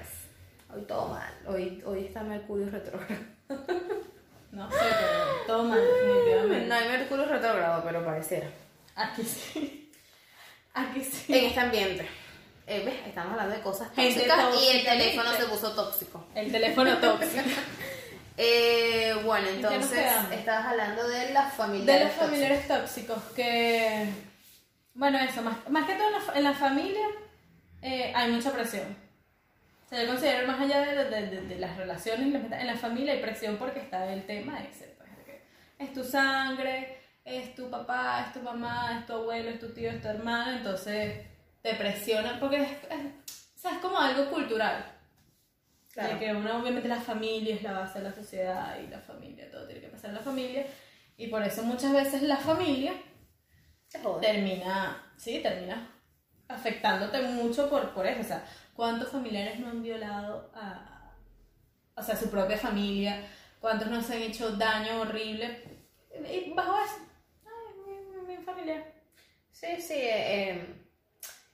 Hoy 0.73 0.81
todo 0.83 1.07
mal. 1.09 1.33
Hoy, 1.45 1.83
hoy 1.85 2.05
está 2.05 2.23
Mercurio 2.23 2.69
retrógrado. 2.69 3.21
No 4.51 4.69
sé, 4.69 4.79
pero 4.79 5.47
todo 5.47 5.63
mal, 5.63 5.79
definitivamente. 5.79 6.67
No 6.67 6.75
hay 6.75 6.89
Mercurio 6.89 7.25
retrógrado, 7.25 7.83
pero 7.85 8.03
pareciera. 8.03 8.47
Aquí 8.95 9.23
sí. 9.23 9.93
Aquí 10.73 11.01
sí. 11.01 11.33
En 11.33 11.45
este 11.45 11.59
ambiente. 11.59 12.05
Eh, 12.67 12.83
¿ves? 12.85 12.95
Estamos 13.07 13.31
hablando 13.31 13.55
de 13.55 13.61
cosas 13.61 13.89
Gente 13.95 14.27
tóxicas 14.27 14.61
y 14.61 14.77
el 14.77 14.83
teléfono 14.83 15.31
se 15.31 15.45
puso 15.45 15.71
tóxico. 15.71 16.25
El 16.35 16.51
teléfono 16.51 16.97
tóxico. 16.97 17.43
Eh, 18.37 19.13
bueno, 19.25 19.47
¿En 19.47 19.55
qué 19.57 19.61
nos 19.61 19.73
entonces 19.73 20.05
estabas 20.31 20.65
hablando 20.67 21.07
de 21.07 21.33
las 21.33 21.51
De 21.51 21.57
familiares 21.57 22.05
los 22.07 22.13
familiares 22.15 22.67
tóxicos, 22.67 23.21
que. 23.35 24.07
Bueno, 24.93 25.19
eso, 25.19 25.41
más, 25.41 25.57
más 25.69 25.85
que 25.87 25.93
todo 25.95 26.07
en 26.07 26.13
la, 26.13 26.19
fa- 26.19 26.37
en 26.37 26.43
la 26.43 26.53
familia 26.53 27.05
eh, 27.81 28.11
hay 28.15 28.31
mucha 28.31 28.51
presión. 28.51 28.95
O 29.85 29.89
sea, 29.89 30.01
yo 30.03 30.07
considero 30.09 30.47
más 30.47 30.59
allá 30.61 30.81
de, 30.81 31.05
de- 31.05 31.27
de- 31.27 31.41
de 31.41 31.55
las 31.59 31.75
relaciones, 31.77 32.33
en 32.33 32.67
la 32.67 32.75
familia 32.77 33.13
hay 33.13 33.21
presión 33.21 33.57
porque 33.57 33.79
está 33.79 34.11
el 34.11 34.25
tema 34.25 34.59
ese, 34.63 34.95
pues, 34.97 35.09
de 35.25 35.41
es 35.79 35.93
tu 35.93 36.03
sangre, 36.03 36.97
es 37.25 37.53
tu 37.55 37.69
papá, 37.69 38.25
es 38.27 38.33
tu 38.33 38.39
mamá, 38.41 38.97
es 38.99 39.05
tu 39.05 39.13
abuelo, 39.13 39.49
es 39.49 39.59
tu 39.59 39.69
tío, 39.73 39.89
es 39.91 40.01
tu 40.01 40.07
hermano, 40.07 40.51
entonces 40.57 41.25
te 41.61 41.75
presionan, 41.75 42.39
porque 42.39 42.61
es, 42.61 42.69
es- 42.71 43.55
o 43.55 43.59
sea, 43.61 43.71
es 43.73 43.77
como 43.79 43.97
algo 43.99 44.29
cultural. 44.31 44.85
Claro. 45.93 46.13
De 46.13 46.19
que 46.19 46.31
uno, 46.31 46.61
obviamente, 46.61 46.87
la 46.87 47.01
familia 47.01 47.55
es 47.55 47.63
la 47.63 47.73
base 47.73 47.99
de 47.99 48.05
la 48.09 48.15
sociedad 48.15 48.79
y 48.79 48.87
la 48.87 48.99
familia, 48.99 49.51
todo 49.51 49.65
tiene 49.65 49.81
que 49.81 49.87
pasar 49.87 50.11
en 50.11 50.15
la 50.15 50.21
familia. 50.21 50.65
Y 51.17 51.27
por 51.27 51.43
eso 51.43 51.63
muchas 51.63 51.93
veces 51.93 52.23
la 52.23 52.37
familia 52.37 52.93
termina, 54.21 55.13
sí, 55.17 55.39
termina 55.39 55.87
afectándote 56.47 57.21
mucho 57.21 57.69
por, 57.69 57.93
por 57.93 58.05
eso. 58.05 58.21
O 58.21 58.23
sea, 58.23 58.45
¿cuántos 58.73 59.09
familiares 59.09 59.59
no 59.59 59.69
han 59.69 59.83
violado 59.83 60.51
a, 60.55 61.13
o 61.95 62.03
sea, 62.03 62.15
a 62.15 62.17
su 62.17 62.29
propia 62.29 62.57
familia? 62.57 63.23
¿Cuántos 63.59 63.89
no 63.89 64.01
se 64.01 64.15
han 64.15 64.21
hecho 64.23 64.51
daño 64.57 65.01
horrible? 65.01 65.63
Y 66.29 66.51
bajo 66.53 66.75
eso, 66.83 66.97
ay, 67.45 68.25
mi, 68.25 68.35
mi 68.35 68.43
familiar. 68.43 68.93
Sí, 69.51 69.67
sí, 69.79 69.93
eh, 69.93 70.49
eh, 70.49 70.75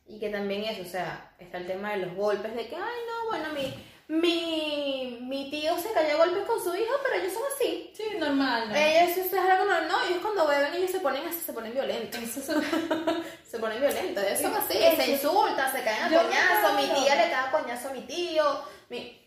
y 0.06 0.20
que 0.20 0.30
también 0.30 0.64
eso, 0.64 0.84
o 0.84 0.86
sea, 0.86 1.36
está 1.38 1.58
el 1.58 1.68
tema 1.68 1.92
de 1.92 2.06
los 2.06 2.16
golpes, 2.16 2.56
de 2.56 2.68
que, 2.68 2.76
ay, 2.76 2.82
no, 2.82 3.30
bueno, 3.30 3.54
mi, 3.54 3.74
mi, 4.10 5.18
mi 5.22 5.50
tío 5.52 5.78
se 5.78 5.92
cayó 5.92 6.14
a 6.16 6.26
golpes 6.26 6.44
con 6.46 6.64
su 6.64 6.74
hijo, 6.76 6.94
pero 7.04 7.16
ellos 7.22 7.34
son 7.34 7.44
así. 7.56 7.92
Sí, 7.96 8.04
normal. 8.18 8.70
¿no? 8.70 8.76
Ellos 8.76 9.18
eso 9.18 9.36
es 9.36 9.42
algo 9.42 9.66
normal, 9.66 9.88
no, 9.90 10.02
ellos 10.08 10.20
cuando 10.22 10.48
beben 10.48 10.74
ellos 10.76 10.92
se 10.92 11.00
ponen 11.02 11.28
así, 11.28 11.40
se 11.42 11.54
ponen 11.54 11.74
violentos. 11.74 12.20
Son- 12.46 12.64
Se 13.48 13.60
ponen 13.60 13.80
violentos, 13.80 14.22
ellos 14.26 14.42
son 14.42 14.54
así, 14.56 14.78
Eso. 14.78 14.96
se 15.02 15.12
insultan, 15.12 15.72
se 15.72 15.82
caen 15.82 16.04
a 16.04 16.10
Yo 16.10 16.22
coñazo, 16.22 16.74
mi 16.74 16.84
tía 16.88 17.16
le 17.16 17.32
cae 17.32 17.34
a 17.48 17.52
coñazo 17.52 17.88
a 17.90 17.94
mi 17.94 18.02
tío, 18.02 18.44
mi... 18.90 19.22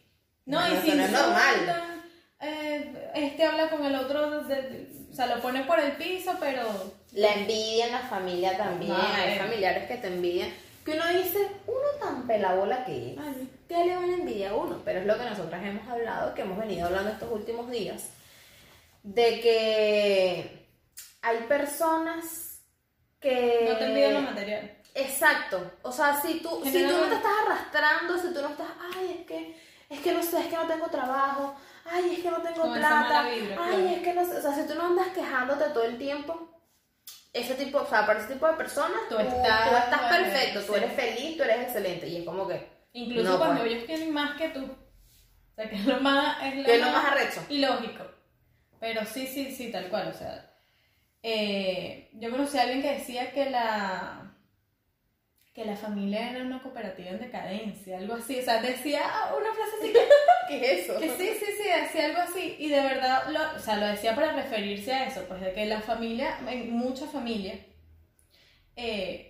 No, 0.44 0.60
y 0.68 0.76
si 0.82 0.92
no 0.92 1.04
es 1.04 1.10
normal. 1.10 2.00
eh, 2.40 3.10
este 3.14 3.44
habla 3.46 3.70
con 3.70 3.82
el 3.84 3.94
otro, 3.96 4.42
de- 4.42 4.88
o 5.10 5.14
sea, 5.14 5.24
lo 5.26 5.40
pone 5.40 5.62
por 5.64 5.80
el 5.80 5.92
piso, 5.92 6.32
pero 6.38 6.64
La 7.12 7.32
envidia 7.32 7.86
en 7.86 7.92
la 7.92 8.00
familia 8.00 8.58
también, 8.58 8.92
hay 8.92 8.98
Madre. 9.28 9.38
familiares 9.38 9.88
que 9.88 9.96
te 9.96 10.08
envidian, 10.08 10.52
que 10.84 10.92
uno 10.92 11.06
dice, 11.08 11.48
uno 11.66 11.88
tan 12.00 12.26
pelabola 12.26 12.84
que 12.84 13.12
es. 13.14 13.18
Ay, 13.18 13.48
¿Qué 13.70 13.84
le 13.84 13.94
van 13.94 14.10
a 14.10 14.14
envidiar 14.14 14.50
a 14.50 14.56
uno? 14.56 14.82
Pero 14.84 14.98
es 14.98 15.06
lo 15.06 15.16
que 15.16 15.24
nosotras 15.30 15.64
hemos 15.64 15.88
hablado, 15.88 16.34
que 16.34 16.42
hemos 16.42 16.58
venido 16.58 16.88
hablando 16.88 17.12
estos 17.12 17.30
últimos 17.30 17.70
días, 17.70 18.10
de 19.04 19.40
que 19.40 20.66
hay 21.22 21.36
personas 21.46 22.62
que... 23.20 23.66
no 23.70 23.78
te 23.78 23.84
envío 23.84 24.10
lo 24.10 24.22
material. 24.22 24.76
Exacto. 24.92 25.70
O 25.82 25.92
sea, 25.92 26.20
si 26.20 26.40
tú, 26.40 26.64
si 26.64 26.82
tú 26.82 26.96
no 26.96 27.04
te 27.10 27.14
estás 27.14 27.30
arrastrando, 27.46 28.18
si 28.18 28.34
tú 28.34 28.42
no 28.42 28.48
estás, 28.48 28.66
ay, 28.96 29.18
es 29.20 29.26
que, 29.28 29.56
es 29.88 30.00
que 30.00 30.12
no 30.14 30.22
sé, 30.24 30.40
es 30.40 30.46
que 30.46 30.56
no 30.56 30.66
tengo 30.66 30.88
trabajo, 30.88 31.54
ay, 31.84 32.14
es 32.14 32.18
que 32.24 32.30
no 32.32 32.42
tengo 32.42 32.74
esa 32.74 32.88
plata, 32.88 33.28
vibra, 33.30 33.56
ay, 33.60 33.76
claro. 33.76 33.88
es 33.88 34.02
que 34.02 34.14
no 34.14 34.26
sé, 34.26 34.36
o 34.36 34.42
sea, 34.42 34.52
si 34.52 34.66
tú 34.66 34.74
no 34.74 34.86
andas 34.86 35.08
quejándote 35.14 35.64
todo 35.66 35.84
el 35.84 35.96
tiempo, 35.96 36.60
ese 37.32 37.54
tipo, 37.54 37.78
o 37.78 37.86
sea, 37.86 38.04
para 38.04 38.18
ese 38.18 38.32
tipo 38.32 38.48
de 38.48 38.54
personas, 38.54 38.98
Tú 39.08 39.14
tú, 39.14 39.20
estás- 39.20 39.70
tú 39.70 39.76
estás 39.76 40.00
bueno, 40.10 40.24
perfecto, 40.24 40.60
tú 40.62 40.74
eres 40.74 40.92
feliz, 40.94 41.36
tú 41.36 41.44
eres 41.44 41.60
excelente, 41.68 42.08
y 42.08 42.16
es 42.16 42.24
como 42.24 42.48
que, 42.48 42.79
Incluso 42.92 43.30
No, 43.30 43.38
cuando 43.38 43.60
pues. 43.60 43.72
ellos 43.72 43.86
tienen 43.86 44.12
más 44.12 44.36
que 44.36 44.48
tú. 44.50 44.64
O 44.64 45.54
sea, 45.54 45.68
que 45.68 45.76
es 45.76 45.86
lo 45.86 46.00
más, 46.00 46.42
es 46.44 46.56
lo 46.56 46.64
que 46.64 46.78
lo 46.78 46.86
más 46.90 47.04
arrecho. 47.12 47.44
ilógico. 47.48 48.04
Pero 48.80 49.04
sí, 49.04 49.26
sí, 49.26 49.50
sí, 49.52 49.70
tal 49.70 49.88
cual. 49.88 50.08
O 50.08 50.12
sea, 50.12 50.50
eh, 51.22 52.10
yo 52.14 52.30
conocí 52.30 52.56
a 52.58 52.62
alguien 52.62 52.82
que 52.82 52.92
decía 52.94 53.32
que 53.32 53.50
la 53.50 54.26
que 55.52 55.64
la 55.64 55.76
familia 55.76 56.30
era 56.30 56.44
una 56.44 56.62
cooperativa 56.62 57.10
en 57.10 57.18
decadencia, 57.18 57.98
algo 57.98 58.14
así. 58.14 58.38
O 58.38 58.42
sea, 58.42 58.62
decía 58.62 59.02
una 59.36 59.52
frase 59.52 59.72
así 59.80 59.92
que, 59.92 60.08
¿Qué 60.48 60.74
es 60.80 60.88
eso? 60.88 60.98
que 61.00 61.10
sí, 61.10 61.28
sí, 61.38 61.46
sí, 61.58 61.68
decía 61.82 62.06
algo 62.06 62.20
así. 62.20 62.56
Y 62.58 62.68
de 62.68 62.80
verdad, 62.80 63.28
lo, 63.30 63.56
o 63.56 63.58
sea, 63.58 63.76
lo 63.76 63.86
decía 63.86 64.14
para 64.14 64.32
referirse 64.32 64.92
a 64.92 65.06
eso, 65.06 65.24
pues 65.26 65.40
de 65.40 65.52
que 65.52 65.66
la 65.66 65.80
familia, 65.80 66.38
en 66.48 66.70
muchas 66.72 67.10
familias, 67.10 67.58
eh, 68.76 69.29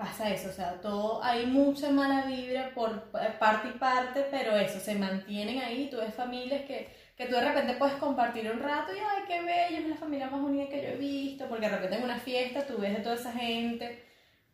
pasa 0.00 0.30
eso, 0.32 0.48
o 0.48 0.52
sea, 0.52 0.80
todo, 0.80 1.22
hay 1.22 1.44
mucha 1.44 1.90
mala 1.90 2.24
vibra 2.24 2.72
por 2.74 3.10
parte 3.38 3.68
y 3.68 3.78
parte, 3.78 4.26
pero 4.30 4.56
eso, 4.56 4.80
se 4.80 4.94
mantienen 4.94 5.58
ahí, 5.58 5.90
tú 5.90 5.98
ves 5.98 6.14
familias 6.14 6.62
que, 6.62 6.88
que 7.18 7.26
tú 7.26 7.34
de 7.34 7.44
repente 7.44 7.74
puedes 7.74 7.96
compartir 7.96 8.50
un 8.50 8.60
rato 8.60 8.94
y, 8.94 8.98
ay, 8.98 9.24
qué 9.28 9.42
bello, 9.42 9.82
es 9.82 9.90
la 9.90 9.96
familia 9.96 10.30
más 10.30 10.40
unida 10.40 10.70
que 10.70 10.82
yo 10.82 10.88
he 10.88 10.96
visto, 10.96 11.46
porque 11.48 11.68
de 11.68 11.76
repente 11.76 11.96
en 11.98 12.04
una 12.04 12.18
fiesta 12.18 12.66
tú 12.66 12.78
ves 12.78 12.96
de 12.96 13.02
toda 13.02 13.16
esa 13.16 13.32
gente, 13.32 14.02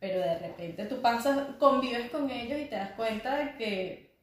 pero 0.01 0.19
de 0.19 0.37
repente 0.37 0.85
tú 0.85 1.01
pasas, 1.01 1.55
convives 1.57 2.11
con 2.11 2.29
ellos 2.29 2.59
y 2.59 2.65
te 2.65 2.75
das 2.75 2.91
cuenta 2.91 3.37
de 3.37 3.55
que, 3.55 4.17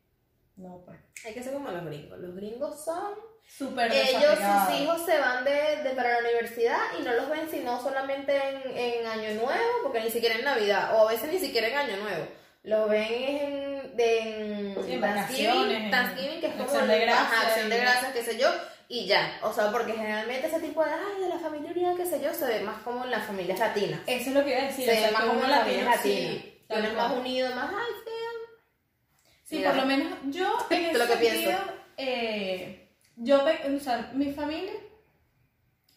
no, 0.56 0.82
pues, 0.84 0.98
Hay 1.24 1.32
que 1.32 1.42
ser 1.42 1.54
como 1.54 1.70
los 1.70 1.86
gringos, 1.86 2.18
los 2.18 2.36
gringos 2.36 2.84
son 2.84 3.14
súper 3.46 3.92
Ellos, 3.92 4.38
sus 4.38 4.80
hijos 4.80 5.04
se 5.04 5.18
van 5.18 5.44
de, 5.44 5.82
de 5.82 5.90
para 5.90 6.12
la 6.12 6.18
universidad 6.20 6.78
y 6.98 7.02
no 7.02 7.12
los 7.12 7.28
ven 7.28 7.48
sino 7.50 7.80
solamente 7.82 8.36
en, 8.36 8.76
en 8.76 9.06
Año 9.06 9.42
Nuevo, 9.42 9.82
porque 9.82 10.00
ni 10.00 10.10
siquiera 10.10 10.36
en 10.36 10.44
Navidad, 10.44 10.94
o 10.94 11.08
a 11.08 11.12
veces 11.12 11.30
ni 11.32 11.38
siquiera 11.38 11.68
en 11.68 11.76
Año 11.76 11.96
Nuevo. 11.98 12.26
Los 12.64 12.88
ven 12.88 13.12
en, 13.12 13.96
de, 13.96 14.18
en 14.20 14.84
Sí, 14.86 14.98
Thanksgiving, 14.98 15.90
Thanksgiving, 15.90 16.40
que 16.40 16.46
es 16.46 16.52
como 16.54 16.64
Acción 16.64 16.88
de 16.88 16.98
Gracias 17.00 17.44
acción 17.44 17.70
de 17.70 17.76
gracias, 17.78 18.12
qué 18.12 18.22
sé 18.22 18.38
yo, 18.38 18.48
y 18.88 19.06
ya. 19.06 19.38
O 19.42 19.52
sea, 19.52 19.70
porque 19.70 19.92
generalmente 19.92 20.46
ese 20.46 20.60
tipo 20.60 20.82
de, 20.82 20.90
ay, 20.90 21.22
de 21.22 21.28
la 21.28 21.38
familia 21.38 21.70
unida, 21.72 21.94
qué 21.94 22.06
sé 22.06 22.22
yo, 22.22 22.32
se 22.32 22.46
ve 22.46 22.60
más 22.60 22.82
como 22.82 23.04
en 23.04 23.10
las 23.10 23.26
familias 23.26 23.58
latinas. 23.58 24.00
Eso 24.06 24.30
es 24.30 24.34
lo 24.34 24.44
que 24.44 24.50
iba 24.50 24.60
a 24.60 24.66
decir, 24.66 24.86
se 24.86 24.92
o 24.92 24.94
sea, 24.94 25.06
ve 25.08 25.12
más 25.12 25.24
como 25.24 25.44
en 25.44 25.50
las 25.50 25.60
familias 25.60 25.84
latinas. 25.96 26.44
Uno 26.70 26.88
es 26.88 26.94
más 26.94 27.12
unido, 27.12 27.54
más, 27.54 27.70
ay, 27.70 27.92
sí. 28.04 29.56
Mira. 29.56 29.70
por 29.70 29.80
lo 29.80 29.86
menos 29.86 30.18
yo 30.30 30.66
en 30.70 30.84
ese 30.86 30.98
lo 30.98 31.06
que 31.06 31.16
pienso. 31.16 31.50
sentido, 31.50 31.74
eh, 31.98 32.83
yo, 33.16 33.44
o 33.44 33.80
sea, 33.80 34.10
mi 34.14 34.32
familia, 34.32 34.72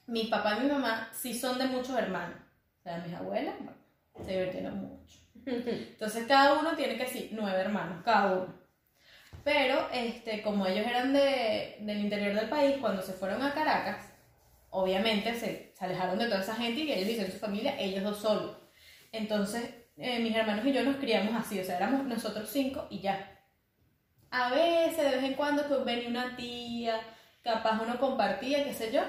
mi 0.07 0.25
papá 0.25 0.57
y 0.57 0.63
mi 0.63 0.71
mamá 0.71 1.09
sí 1.13 1.37
son 1.37 1.57
de 1.57 1.65
muchos 1.65 1.97
hermanos. 1.97 2.37
O 2.79 2.83
sea, 2.83 2.99
mis 2.99 3.13
abuelas, 3.13 3.55
bueno, 3.59 3.77
se 4.25 4.31
divirtieron 4.31 4.77
mucho. 4.79 5.19
Entonces 5.45 6.25
cada 6.27 6.59
uno 6.59 6.75
tiene 6.75 6.97
que 6.97 7.07
sí, 7.07 7.29
nueve 7.33 7.59
hermanos, 7.59 8.03
cada 8.03 8.33
uno. 8.33 8.53
Pero 9.43 9.87
este, 9.93 10.41
como 10.41 10.65
ellos 10.65 10.85
eran 10.85 11.13
de, 11.13 11.77
del 11.81 11.99
interior 11.99 12.35
del 12.35 12.49
país, 12.49 12.77
cuando 12.81 13.01
se 13.01 13.13
fueron 13.13 13.41
a 13.41 13.53
Caracas, 13.53 14.05
obviamente 14.69 15.33
se, 15.35 15.73
se 15.73 15.85
alejaron 15.85 16.19
de 16.19 16.25
toda 16.25 16.41
esa 16.41 16.55
gente 16.55 16.81
y 16.81 16.91
ellos 16.91 17.09
hicieron 17.09 17.31
su 17.31 17.39
familia, 17.39 17.79
ellos 17.79 18.03
dos 18.03 18.19
solos. 18.19 18.57
Entonces, 19.11 19.73
eh, 19.97 20.19
mis 20.19 20.35
hermanos 20.35 20.65
y 20.65 20.73
yo 20.73 20.83
nos 20.83 20.97
criamos 20.97 21.33
así, 21.35 21.59
o 21.59 21.63
sea, 21.63 21.77
éramos 21.77 22.05
nosotros 22.05 22.49
cinco 22.51 22.87
y 22.89 22.99
ya. 22.99 23.36
A 24.31 24.49
veces, 24.51 24.97
de 24.97 25.15
vez 25.17 25.23
en 25.23 25.33
cuando, 25.35 25.67
pues 25.67 25.83
venía 25.85 26.09
una 26.09 26.35
tía, 26.35 26.99
capaz 27.43 27.81
uno 27.81 27.97
compartía, 27.99 28.63
qué 28.63 28.73
sé 28.73 28.91
yo. 28.91 29.01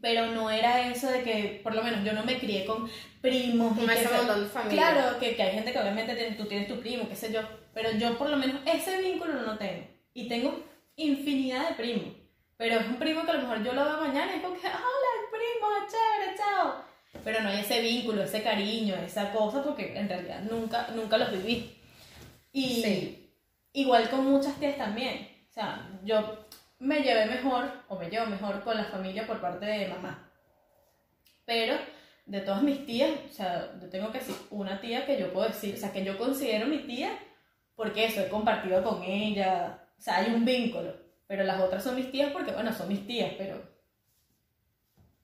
Pero 0.00 0.26
no 0.28 0.48
era 0.50 0.88
eso 0.88 1.10
de 1.10 1.22
que, 1.22 1.60
por 1.62 1.74
lo 1.74 1.82
menos, 1.82 2.04
yo 2.04 2.12
no 2.12 2.24
me 2.24 2.38
crié 2.38 2.64
con 2.64 2.88
primos. 3.20 3.76
Con 3.76 3.90
ese 3.90 4.06
se- 4.06 4.14
montón 4.16 4.44
de 4.44 4.48
familia. 4.48 4.90
Claro, 4.92 5.18
que, 5.18 5.34
que 5.34 5.42
hay 5.42 5.54
gente 5.54 5.72
que 5.72 5.78
obviamente 5.80 6.14
tiene- 6.14 6.36
tú 6.36 6.44
tienes 6.46 6.68
tu 6.68 6.78
primo, 6.78 7.08
qué 7.08 7.16
sé 7.16 7.32
yo. 7.32 7.40
Pero 7.74 7.90
yo, 7.92 8.16
por 8.16 8.30
lo 8.30 8.36
menos, 8.36 8.60
ese 8.64 9.00
vínculo 9.02 9.34
no 9.34 9.42
lo 9.42 9.58
tengo. 9.58 9.86
Y 10.14 10.28
tengo 10.28 10.62
infinidad 10.96 11.68
de 11.70 11.74
primos. 11.74 12.14
Pero 12.56 12.76
es 12.80 12.86
un 12.86 12.96
primo 12.96 13.24
que 13.24 13.30
a 13.30 13.34
lo 13.34 13.42
mejor 13.42 13.62
yo 13.64 13.72
lo 13.72 13.84
veo 13.84 13.98
mañana 13.98 14.32
y 14.32 14.36
es 14.36 14.42
como 14.42 14.54
que, 14.54 14.66
hola, 14.66 15.12
primo, 15.30 15.68
chévere, 15.88 16.36
chao. 16.36 16.84
Pero 17.24 17.40
no 17.42 17.48
hay 17.48 17.60
ese 17.60 17.80
vínculo, 17.80 18.22
ese 18.22 18.42
cariño, 18.42 18.94
esa 18.96 19.32
cosa, 19.32 19.62
porque 19.64 19.96
en 19.98 20.08
realidad 20.08 20.40
nunca, 20.42 20.88
nunca 20.94 21.18
los 21.18 21.32
viví. 21.32 21.76
Y 22.52 22.82
Sí. 22.82 23.17
Igual 23.72 24.08
con 24.10 24.24
muchas 24.26 24.58
tías 24.58 24.76
también. 24.76 25.28
O 25.50 25.52
sea, 25.52 25.88
yo 26.04 26.46
me 26.78 27.00
llevé 27.00 27.26
mejor, 27.26 27.70
o 27.88 27.98
me 27.98 28.08
llevo 28.08 28.26
mejor 28.26 28.62
con 28.62 28.76
la 28.76 28.84
familia 28.84 29.26
por 29.26 29.40
parte 29.40 29.66
de 29.66 29.88
mamá. 29.88 30.30
Pero 31.44 31.76
de 32.26 32.40
todas 32.40 32.62
mis 32.62 32.84
tías, 32.84 33.10
o 33.30 33.32
sea, 33.32 33.72
yo 33.80 33.88
tengo 33.88 34.12
que 34.12 34.18
decir 34.18 34.36
una 34.50 34.80
tía 34.80 35.06
que 35.06 35.18
yo 35.18 35.32
puedo 35.32 35.48
decir, 35.48 35.74
o 35.74 35.78
sea, 35.78 35.92
que 35.92 36.04
yo 36.04 36.18
considero 36.18 36.66
mi 36.66 36.78
tía, 36.80 37.18
porque 37.74 38.04
eso, 38.04 38.20
he 38.20 38.28
compartido 38.28 38.82
con 38.82 39.02
ella, 39.02 39.86
o 39.98 40.02
sea, 40.02 40.16
hay 40.18 40.32
un 40.32 40.44
vínculo. 40.44 40.94
Pero 41.26 41.44
las 41.44 41.60
otras 41.60 41.82
son 41.82 41.96
mis 41.96 42.10
tías 42.10 42.30
porque, 42.32 42.52
bueno, 42.52 42.72
son 42.72 42.88
mis 42.88 43.06
tías, 43.06 43.32
pero 43.36 43.62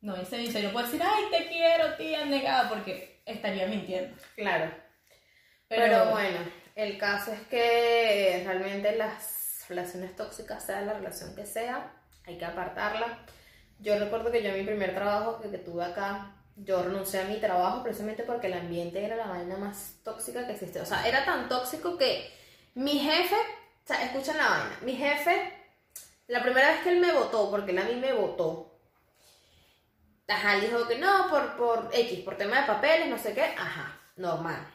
no 0.00 0.20
hice 0.20 0.36
dice, 0.36 0.62
yo 0.62 0.70
puedo 0.70 0.86
decir, 0.86 1.02
ay, 1.02 1.24
te 1.30 1.48
quiero, 1.48 1.94
tía, 1.96 2.24
negada, 2.26 2.68
porque 2.68 3.22
estaría 3.24 3.66
mintiendo. 3.66 4.14
Claro. 4.36 4.70
Pero, 5.66 5.82
Pero, 5.82 6.10
bueno, 6.10 6.38
el 6.74 6.98
caso 6.98 7.32
es 7.32 7.40
que 7.48 8.42
realmente 8.44 8.96
las 8.96 9.64
relaciones 9.68 10.14
tóxicas, 10.16 10.64
sea 10.64 10.82
la 10.82 10.94
relación 10.94 11.34
que 11.34 11.46
sea, 11.46 11.92
hay 12.26 12.38
que 12.38 12.44
apartarla. 12.44 13.18
Yo 13.78 13.98
recuerdo 13.98 14.30
que 14.30 14.42
yo 14.42 14.50
en 14.50 14.58
mi 14.58 14.64
primer 14.64 14.94
trabajo 14.94 15.40
que, 15.40 15.48
tuve 15.58 15.84
acá, 15.84 16.36
yo 16.56 16.82
renuncié 16.82 17.20
a 17.20 17.24
mi 17.24 17.38
trabajo 17.38 17.82
precisamente 17.82 18.22
porque 18.22 18.46
el 18.46 18.54
ambiente 18.54 19.04
era 19.04 19.16
la 19.16 19.26
vaina 19.26 19.56
más 19.56 19.96
tóxica 20.02 20.46
que 20.46 20.52
existe. 20.52 20.80
O 20.80 20.86
sea, 20.86 21.06
era 21.06 21.24
tan 21.24 21.48
tóxico 21.48 21.96
que 21.96 22.30
mi 22.74 22.98
jefe, 22.98 23.36
o 23.36 23.86
sea, 23.86 24.04
escuchen 24.04 24.36
la 24.38 24.48
vaina, 24.48 24.78
mi 24.82 24.96
jefe, 24.96 25.52
la 26.28 26.42
primera 26.42 26.68
vez 26.68 26.80
que 26.80 26.90
él 26.90 27.00
me 27.00 27.12
votó, 27.12 27.50
porque 27.50 27.72
él 27.72 27.78
a 27.78 27.84
mí 27.84 27.96
me 27.96 28.12
votó, 28.12 28.74
Ajá, 30.26 30.56
dijo 30.56 30.86
que 30.88 30.98
no, 30.98 31.28
por, 31.28 31.56
por 31.56 31.90
X, 31.92 32.20
por 32.20 32.36
tema 32.36 32.60
de 32.60 32.66
papeles, 32.66 33.08
no 33.08 33.18
sé 33.18 33.34
qué. 33.34 33.42
Ajá, 33.42 34.00
normal. 34.16 34.73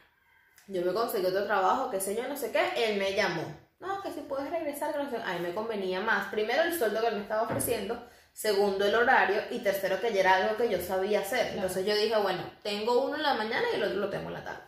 Yo 0.69 0.83
me 0.83 0.93
conseguí 0.93 1.25
otro 1.25 1.45
trabajo, 1.45 1.89
qué 1.89 1.99
sé 1.99 2.15
yo, 2.15 2.27
no 2.27 2.37
sé 2.37 2.51
qué. 2.51 2.61
Él 2.77 2.99
me 2.99 3.13
llamó. 3.13 3.41
No, 3.79 4.03
que 4.03 4.11
si 4.11 4.21
puedes 4.21 4.51
regresar, 4.51 4.91
que 4.91 4.99
no 5.03 5.09
sé. 5.09 5.17
A 5.17 5.33
mí 5.33 5.39
me 5.39 5.55
convenía 5.55 5.99
más. 5.99 6.29
Primero, 6.29 6.61
el 6.61 6.77
sueldo 6.77 7.01
que 7.01 7.07
él 7.07 7.15
me 7.15 7.21
estaba 7.21 7.41
ofreciendo. 7.41 8.07
Segundo, 8.33 8.85
el 8.85 8.93
horario. 8.93 9.41
Y 9.49 9.59
tercero, 9.59 9.99
que 9.99 10.13
ya 10.13 10.19
era 10.19 10.35
algo 10.35 10.57
que 10.57 10.69
yo 10.69 10.79
sabía 10.79 11.21
hacer. 11.21 11.53
Entonces 11.55 11.87
yo 11.87 11.95
dije, 11.95 12.15
bueno, 12.17 12.43
tengo 12.61 13.03
uno 13.03 13.15
en 13.15 13.23
la 13.23 13.33
mañana 13.33 13.65
y 13.71 13.77
el 13.77 13.83
otro 13.83 13.97
lo 13.97 14.09
tengo 14.11 14.27
en 14.27 14.35
la 14.35 14.43
tarde. 14.43 14.61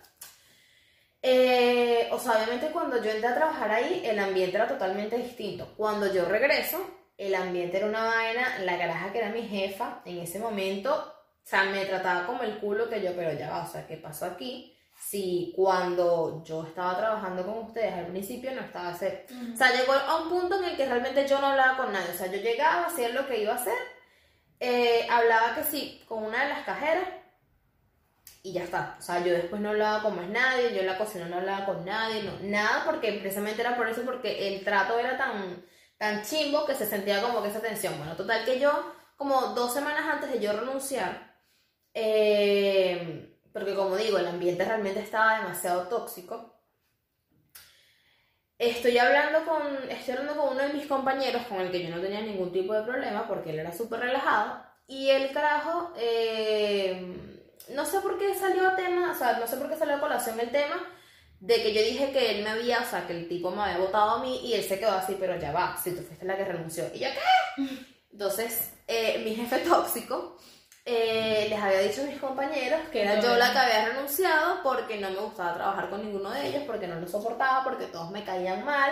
Eh, 1.21 2.09
o 2.11 2.17
sea, 2.17 2.37
obviamente 2.37 2.71
cuando 2.71 2.99
yo 3.03 3.11
entré 3.11 3.27
a 3.27 3.35
trabajar 3.35 3.69
ahí, 3.69 4.01
el 4.03 4.17
ambiente 4.17 4.57
era 4.57 4.67
totalmente 4.67 5.17
distinto. 5.19 5.71
Cuando 5.77 6.11
yo 6.11 6.25
regreso, 6.25 6.79
el 7.15 7.35
ambiente 7.35 7.77
era 7.77 7.85
una 7.85 8.05
vaina, 8.05 8.57
la 8.63 8.75
garaja 8.75 9.11
que 9.11 9.19
era 9.19 9.29
mi 9.29 9.43
jefa, 9.43 10.01
en 10.05 10.17
ese 10.17 10.39
momento, 10.39 10.95
o 10.95 11.47
sea, 11.47 11.65
me 11.65 11.85
trataba 11.85 12.25
como 12.25 12.41
el 12.41 12.57
culo 12.57 12.89
que 12.89 13.03
yo, 13.03 13.15
pero 13.15 13.33
ya 13.33 13.51
va, 13.51 13.65
o 13.65 13.71
sea, 13.71 13.85
¿qué 13.85 13.97
pasó 13.97 14.25
aquí? 14.25 14.70
Si 15.11 15.51
cuando 15.57 16.41
yo 16.45 16.63
estaba 16.65 16.95
trabajando 16.95 17.45
con 17.45 17.65
ustedes 17.65 17.93
al 17.95 18.07
principio 18.07 18.49
no 18.55 18.61
estaba 18.61 18.91
así. 18.91 19.07
O 19.53 19.57
sea, 19.57 19.75
llegó 19.75 19.91
a 19.91 20.21
un 20.21 20.29
punto 20.29 20.57
en 20.57 20.69
el 20.69 20.77
que 20.77 20.85
realmente 20.85 21.27
yo 21.27 21.41
no 21.41 21.47
hablaba 21.47 21.75
con 21.75 21.91
nadie. 21.91 22.11
O 22.11 22.17
sea, 22.17 22.27
yo 22.27 22.37
llegaba, 22.37 22.85
hacía 22.85 23.09
lo 23.09 23.27
que 23.27 23.41
iba 23.41 23.51
a 23.51 23.57
hacer, 23.57 23.77
eh, 24.61 25.05
hablaba 25.09 25.53
que 25.53 25.65
sí 25.65 26.01
con 26.07 26.23
una 26.23 26.43
de 26.43 26.49
las 26.51 26.63
cajeras 26.63 27.03
y 28.41 28.53
ya 28.53 28.63
está. 28.63 28.95
O 28.99 29.01
sea, 29.01 29.21
yo 29.21 29.33
después 29.33 29.61
no 29.61 29.71
hablaba 29.71 30.01
con 30.01 30.15
más 30.15 30.29
nadie, 30.29 30.73
yo 30.73 30.79
en 30.79 30.87
la 30.87 30.97
cocina 30.97 31.25
no 31.25 31.35
hablaba 31.35 31.65
con 31.65 31.83
nadie, 31.83 32.23
no, 32.23 32.31
nada, 32.43 32.85
porque 32.85 33.11
precisamente 33.11 33.59
era 33.59 33.75
por 33.75 33.89
eso, 33.89 34.03
porque 34.03 34.47
el 34.47 34.63
trato 34.63 34.97
era 34.97 35.17
tan, 35.17 35.61
tan 35.97 36.23
chimbo 36.23 36.65
que 36.65 36.75
se 36.75 36.85
sentía 36.87 37.21
como 37.21 37.43
que 37.43 37.49
esa 37.49 37.59
tensión. 37.59 37.97
Bueno, 37.97 38.15
total 38.15 38.45
que 38.45 38.61
yo, 38.61 38.93
como 39.17 39.47
dos 39.47 39.73
semanas 39.73 40.05
antes 40.09 40.31
de 40.31 40.39
yo 40.39 40.53
renunciar, 40.53 41.35
eh, 41.93 43.27
porque 43.53 43.75
como 43.75 43.97
digo, 43.97 44.17
el 44.17 44.27
ambiente 44.27 44.65
realmente 44.65 44.99
estaba 44.99 45.39
demasiado 45.39 45.87
tóxico. 45.87 46.55
Estoy 48.57 48.97
hablando 48.97 49.43
con, 49.45 49.89
estoy 49.89 50.13
hablando 50.15 50.41
con 50.41 50.53
uno 50.53 50.61
de 50.61 50.73
mis 50.73 50.85
compañeros 50.85 51.41
con 51.47 51.61
el 51.61 51.71
que 51.71 51.83
yo 51.83 51.95
no 51.95 52.01
tenía 52.01 52.21
ningún 52.21 52.51
tipo 52.51 52.73
de 52.73 52.83
problema 52.83 53.27
porque 53.27 53.49
él 53.49 53.59
era 53.59 53.73
súper 53.73 54.01
relajado 54.01 54.63
y 54.87 55.09
el 55.09 55.31
carajo, 55.31 55.93
eh, 55.97 57.15
no 57.69 57.85
sé 57.85 58.01
por 58.01 58.19
qué 58.19 58.35
salió 58.35 58.67
a 58.67 58.75
tema, 58.75 59.11
o 59.11 59.15
sea, 59.15 59.39
no 59.39 59.47
sé 59.47 59.57
por 59.57 59.69
qué 59.69 59.77
salió 59.77 59.95
a 59.95 59.99
colación 59.99 60.39
el 60.39 60.51
tema 60.51 60.75
de 61.39 61.55
que 61.63 61.73
yo 61.73 61.81
dije 61.81 62.11
que 62.11 62.31
él 62.31 62.43
me 62.43 62.51
había, 62.51 62.81
o 62.81 62.85
sea, 62.85 63.07
que 63.07 63.13
el 63.13 63.27
tipo 63.27 63.49
me 63.49 63.63
había 63.63 63.79
votado 63.79 64.11
a 64.11 64.21
mí 64.21 64.41
y 64.43 64.53
él 64.53 64.63
se 64.63 64.79
quedó 64.79 64.91
así, 64.91 65.17
pero 65.19 65.39
ya 65.39 65.51
va, 65.51 65.75
si 65.81 65.91
tú 65.95 66.03
fuiste 66.03 66.25
la 66.25 66.37
que 66.37 66.45
renunció. 66.45 66.85
¿Y 66.93 66.99
yo 66.99 67.07
qué? 67.07 67.63
Entonces, 68.11 68.73
eh, 68.87 69.21
mi 69.23 69.33
jefe 69.33 69.57
tóxico 69.67 70.37
eh, 70.83 71.45
les 71.47 71.59
había 71.59 71.79
dicho 71.79 72.01
a 72.01 72.05
mis 72.05 72.19
compañeros 72.19 72.79
que 72.91 73.03
era 73.03 73.19
yo 73.19 73.35
la 73.35 73.51
que 73.51 73.59
había 73.59 73.89
renunciado 73.89 74.63
porque 74.63 74.99
no 74.99 75.11
me 75.11 75.17
gustaba 75.17 75.53
trabajar 75.53 75.89
con 75.89 76.01
ninguno 76.01 76.31
de 76.31 76.47
ellos, 76.47 76.63
porque 76.65 76.87
no 76.87 76.99
lo 76.99 77.07
soportaba, 77.07 77.63
porque 77.63 77.85
todos 77.85 78.09
me 78.11 78.23
caían 78.23 78.65
mal. 78.65 78.91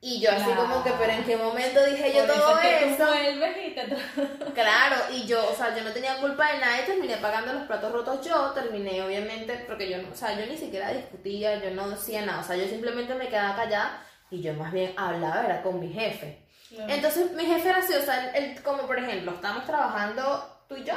Y 0.00 0.20
yo 0.20 0.30
así 0.30 0.48
como 0.52 0.84
que, 0.84 0.92
pero 0.92 1.10
en 1.10 1.24
qué 1.24 1.36
momento 1.36 1.84
dije 1.84 2.12
yo 2.14 2.24
Por 2.24 2.36
todo 2.36 2.60
que 2.60 2.94
eso. 2.94 3.08
y 3.16 3.74
te 3.74 4.52
Claro, 4.54 4.96
y 5.12 5.26
yo, 5.26 5.50
o 5.50 5.52
sea, 5.52 5.74
yo 5.74 5.82
no 5.82 5.90
tenía 5.90 6.20
culpa 6.20 6.52
de 6.52 6.58
nada 6.58 6.80
y 6.80 6.86
terminé 6.86 7.16
pagando 7.16 7.52
los 7.52 7.64
platos 7.64 7.90
rotos 7.90 8.24
yo, 8.24 8.52
terminé 8.52 9.02
obviamente, 9.02 9.64
porque 9.66 9.90
yo 9.90 9.98
no, 9.98 10.10
o 10.12 10.14
sea, 10.14 10.38
yo 10.38 10.46
ni 10.46 10.56
siquiera 10.56 10.92
discutía, 10.92 11.60
yo 11.60 11.72
no 11.72 11.90
decía 11.90 12.24
nada, 12.24 12.42
o 12.42 12.44
sea, 12.44 12.54
yo 12.54 12.68
simplemente 12.68 13.14
me 13.14 13.28
quedaba 13.28 13.56
callada 13.56 14.04
y 14.30 14.40
yo 14.40 14.54
más 14.54 14.72
bien 14.72 14.92
hablaba, 14.96 15.44
era 15.44 15.62
con 15.62 15.80
mi 15.80 15.88
jefe. 15.92 16.46
Claro. 16.68 16.92
Entonces, 16.92 17.32
mi 17.32 17.46
jefe 17.46 17.68
era 17.68 17.78
así, 17.78 17.94
o 17.94 18.02
sea, 18.02 18.30
él, 18.36 18.44
él, 18.44 18.62
como 18.62 18.82
por 18.86 18.98
ejemplo, 18.98 19.32
estamos 19.32 19.64
trabajando 19.64 20.57
tú 20.68 20.76
y 20.76 20.84
yo 20.84 20.94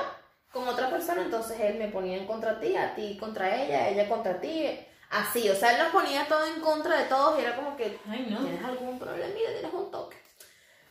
con 0.51 0.67
otra 0.67 0.89
persona, 0.89 1.21
entonces 1.21 1.57
él 1.61 1.77
me 1.77 1.87
ponía 1.87 2.17
en 2.17 2.27
contra 2.27 2.59
ti, 2.59 2.75
a 2.75 2.93
ti 2.93 3.17
contra 3.17 3.55
ella, 3.55 3.87
ella 3.87 4.09
contra 4.09 4.39
ti, 4.41 4.67
así, 5.09 5.49
o 5.49 5.55
sea, 5.55 5.71
él 5.71 5.77
nos 5.79 5.93
ponía 5.93 6.27
todo 6.27 6.45
en 6.45 6.59
contra 6.61 6.97
de 6.97 7.05
todos 7.05 7.39
y 7.39 7.43
era 7.43 7.55
como 7.55 7.75
que 7.77 7.97
Ay, 8.09 8.27
no. 8.29 8.39
tienes 8.39 8.63
algún 8.63 8.99
problemilla, 8.99 9.53
tienes 9.53 9.73
un 9.73 9.89
toque. 9.89 10.17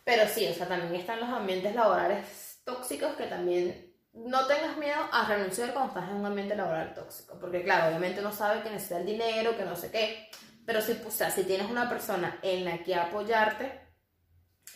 Pero 0.03 0.26
sí, 0.26 0.49
o 0.49 0.55
sea, 0.55 0.66
también 0.66 0.95
están 0.95 1.20
los 1.20 1.28
ambientes 1.28 1.74
laborales 1.74 2.61
tóxicos 2.64 3.14
que 3.16 3.26
también 3.26 3.95
no 4.12 4.47
tengas 4.47 4.76
miedo 4.78 4.99
a 5.12 5.26
renunciar 5.26 5.72
cuando 5.72 5.93
estás 5.95 6.11
en 6.11 6.16
un 6.16 6.26
ambiente 6.26 6.57
laboral 6.57 6.95
tóxico, 6.95 7.39
porque 7.39 7.62
claro, 7.62 7.89
obviamente 7.89 8.20
uno 8.20 8.33
sabe 8.33 8.62
que 8.62 8.70
necesita 8.70 8.99
el 8.99 9.07
dinero, 9.07 9.57
que 9.57 9.64
no 9.64 9.76
sé 9.76 9.91
qué, 9.91 10.31
pero 10.64 10.81
si, 10.81 10.93
o 11.07 11.11
sea, 11.11 11.31
si 11.31 11.45
tienes 11.45 11.70
una 11.70 11.89
persona 11.89 12.39
en 12.43 12.64
la 12.64 12.78
que 12.78 12.95
apoyarte, 12.95 13.89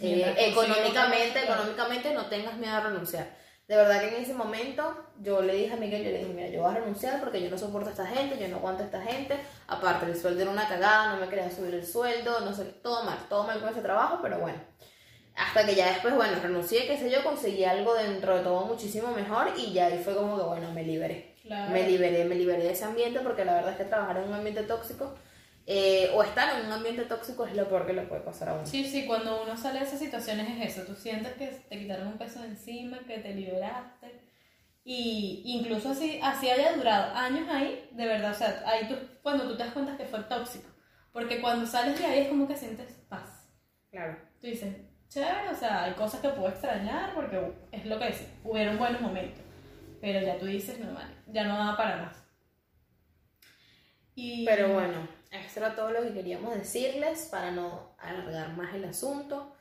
eh, 0.00 0.34
económicamente, 0.38 1.44
económicamente 1.44 2.12
no 2.12 2.26
tengas 2.26 2.56
miedo 2.56 2.74
a 2.74 2.80
renunciar. 2.80 3.43
De 3.66 3.76
verdad 3.76 4.00
que 4.00 4.08
en 4.08 4.22
ese 4.22 4.34
momento 4.34 4.94
yo 5.22 5.40
le 5.40 5.54
dije 5.54 5.72
a 5.72 5.76
Miguel, 5.76 6.04
yo 6.04 6.10
le 6.10 6.18
dije, 6.18 6.32
mira, 6.34 6.48
yo 6.48 6.60
voy 6.60 6.70
a 6.70 6.74
renunciar 6.74 7.18
porque 7.20 7.42
yo 7.42 7.48
no 7.48 7.56
soporto 7.56 7.88
a 7.88 7.92
esta 7.92 8.06
gente, 8.06 8.38
yo 8.38 8.48
no 8.48 8.56
aguanto 8.56 8.82
a 8.82 8.86
esta 8.86 9.00
gente. 9.00 9.38
Aparte, 9.68 10.04
el 10.04 10.16
sueldo 10.16 10.42
era 10.42 10.50
una 10.50 10.68
cagada, 10.68 11.14
no 11.14 11.20
me 11.20 11.28
quería 11.28 11.50
subir 11.50 11.74
el 11.74 11.86
sueldo, 11.86 12.40
no 12.40 12.52
sé, 12.52 12.64
todo 12.82 13.04
mal, 13.04 13.18
todo 13.30 13.44
mal 13.44 13.60
con 13.60 13.70
ese 13.70 13.80
trabajo, 13.80 14.18
pero 14.22 14.38
bueno. 14.38 14.58
Hasta 15.34 15.64
que 15.64 15.74
ya 15.74 15.88
después, 15.88 16.14
bueno, 16.14 16.36
renuncié, 16.42 16.86
qué 16.86 16.98
sé 16.98 17.10
yo, 17.10 17.24
conseguí 17.24 17.64
algo 17.64 17.94
dentro 17.94 18.36
de 18.36 18.42
todo 18.42 18.66
muchísimo 18.66 19.08
mejor 19.12 19.48
y 19.56 19.72
ya 19.72 19.86
ahí 19.86 19.98
fue 20.04 20.14
como 20.14 20.36
que, 20.36 20.44
bueno, 20.44 20.70
me 20.72 20.84
liberé. 20.84 21.34
Claro. 21.42 21.72
Me 21.72 21.88
liberé, 21.88 22.24
me 22.24 22.34
liberé 22.34 22.62
de 22.62 22.72
ese 22.72 22.84
ambiente 22.84 23.20
porque 23.20 23.44
la 23.44 23.54
verdad 23.54 23.72
es 23.72 23.78
que 23.78 23.84
trabajar 23.84 24.18
en 24.18 24.24
un 24.24 24.34
ambiente 24.34 24.62
tóxico 24.62 25.14
eh, 25.66 26.10
o 26.14 26.22
estar 26.22 26.58
en 26.60 26.66
un 26.66 26.72
ambiente 26.72 27.04
tóxico 27.04 27.46
es 27.46 27.56
lo 27.56 27.68
peor 27.68 27.86
que 27.86 27.92
le 27.94 28.02
puede 28.02 28.20
pasar 28.22 28.50
a 28.50 28.54
uno. 28.54 28.66
Sí, 28.66 28.84
sí, 28.84 29.06
cuando 29.06 29.42
uno 29.42 29.56
sale 29.56 29.78
de 29.80 29.86
esas 29.86 29.98
situaciones 29.98 30.48
es 30.58 30.76
eso, 30.76 30.86
tú 30.86 30.94
sientes 30.94 31.32
que 31.34 31.46
te 31.46 31.78
quitaron 31.78 32.08
un 32.08 32.18
peso 32.18 32.40
de 32.42 32.48
encima, 32.48 32.98
que 33.06 33.18
te 33.18 33.34
liberaste, 33.34 34.20
y 34.84 35.42
incluso 35.46 35.90
así, 35.90 36.20
así 36.22 36.50
haya 36.50 36.74
durado 36.74 37.14
años 37.14 37.48
ahí, 37.48 37.88
de 37.92 38.06
verdad, 38.06 38.32
o 38.32 38.34
sea, 38.34 38.62
ahí 38.66 38.86
tú, 38.88 38.94
cuando 39.22 39.48
tú 39.48 39.56
te 39.56 39.64
das 39.64 39.72
cuenta 39.72 39.96
que 39.96 40.04
fue 40.04 40.20
tóxico, 40.24 40.68
porque 41.12 41.40
cuando 41.40 41.66
sales 41.66 41.98
de 41.98 42.04
ahí 42.04 42.18
es 42.20 42.28
como 42.28 42.46
que 42.46 42.56
sientes 42.56 42.92
paz, 43.08 43.48
Claro. 43.90 44.18
tú 44.40 44.46
dices, 44.48 44.76
chévere, 45.08 45.48
o 45.50 45.54
sea, 45.54 45.84
hay 45.84 45.94
cosas 45.94 46.20
que 46.20 46.28
puedo 46.28 46.50
extrañar, 46.50 47.14
porque 47.14 47.40
es 47.72 47.86
lo 47.86 47.98
que 47.98 48.08
dices, 48.08 48.28
hubieron 48.42 48.76
buenos 48.76 49.00
momentos, 49.00 49.42
pero 50.02 50.20
ya 50.20 50.36
tú 50.38 50.44
dices, 50.44 50.78
no 50.80 50.92
vale, 50.92 51.14
ya 51.28 51.44
no 51.44 51.56
da 51.56 51.76
para 51.76 51.96
más. 52.02 52.24
Y, 54.16 54.44
Pero 54.44 54.72
bueno, 54.72 55.08
esto 55.34 55.60
era 55.60 55.74
todo 55.74 55.90
lo 55.90 56.02
que 56.02 56.12
queríamos 56.12 56.54
decirles 56.54 57.28
para 57.30 57.50
no 57.50 57.94
alargar 57.98 58.56
más 58.56 58.74
el 58.74 58.84
asunto. 58.84 59.54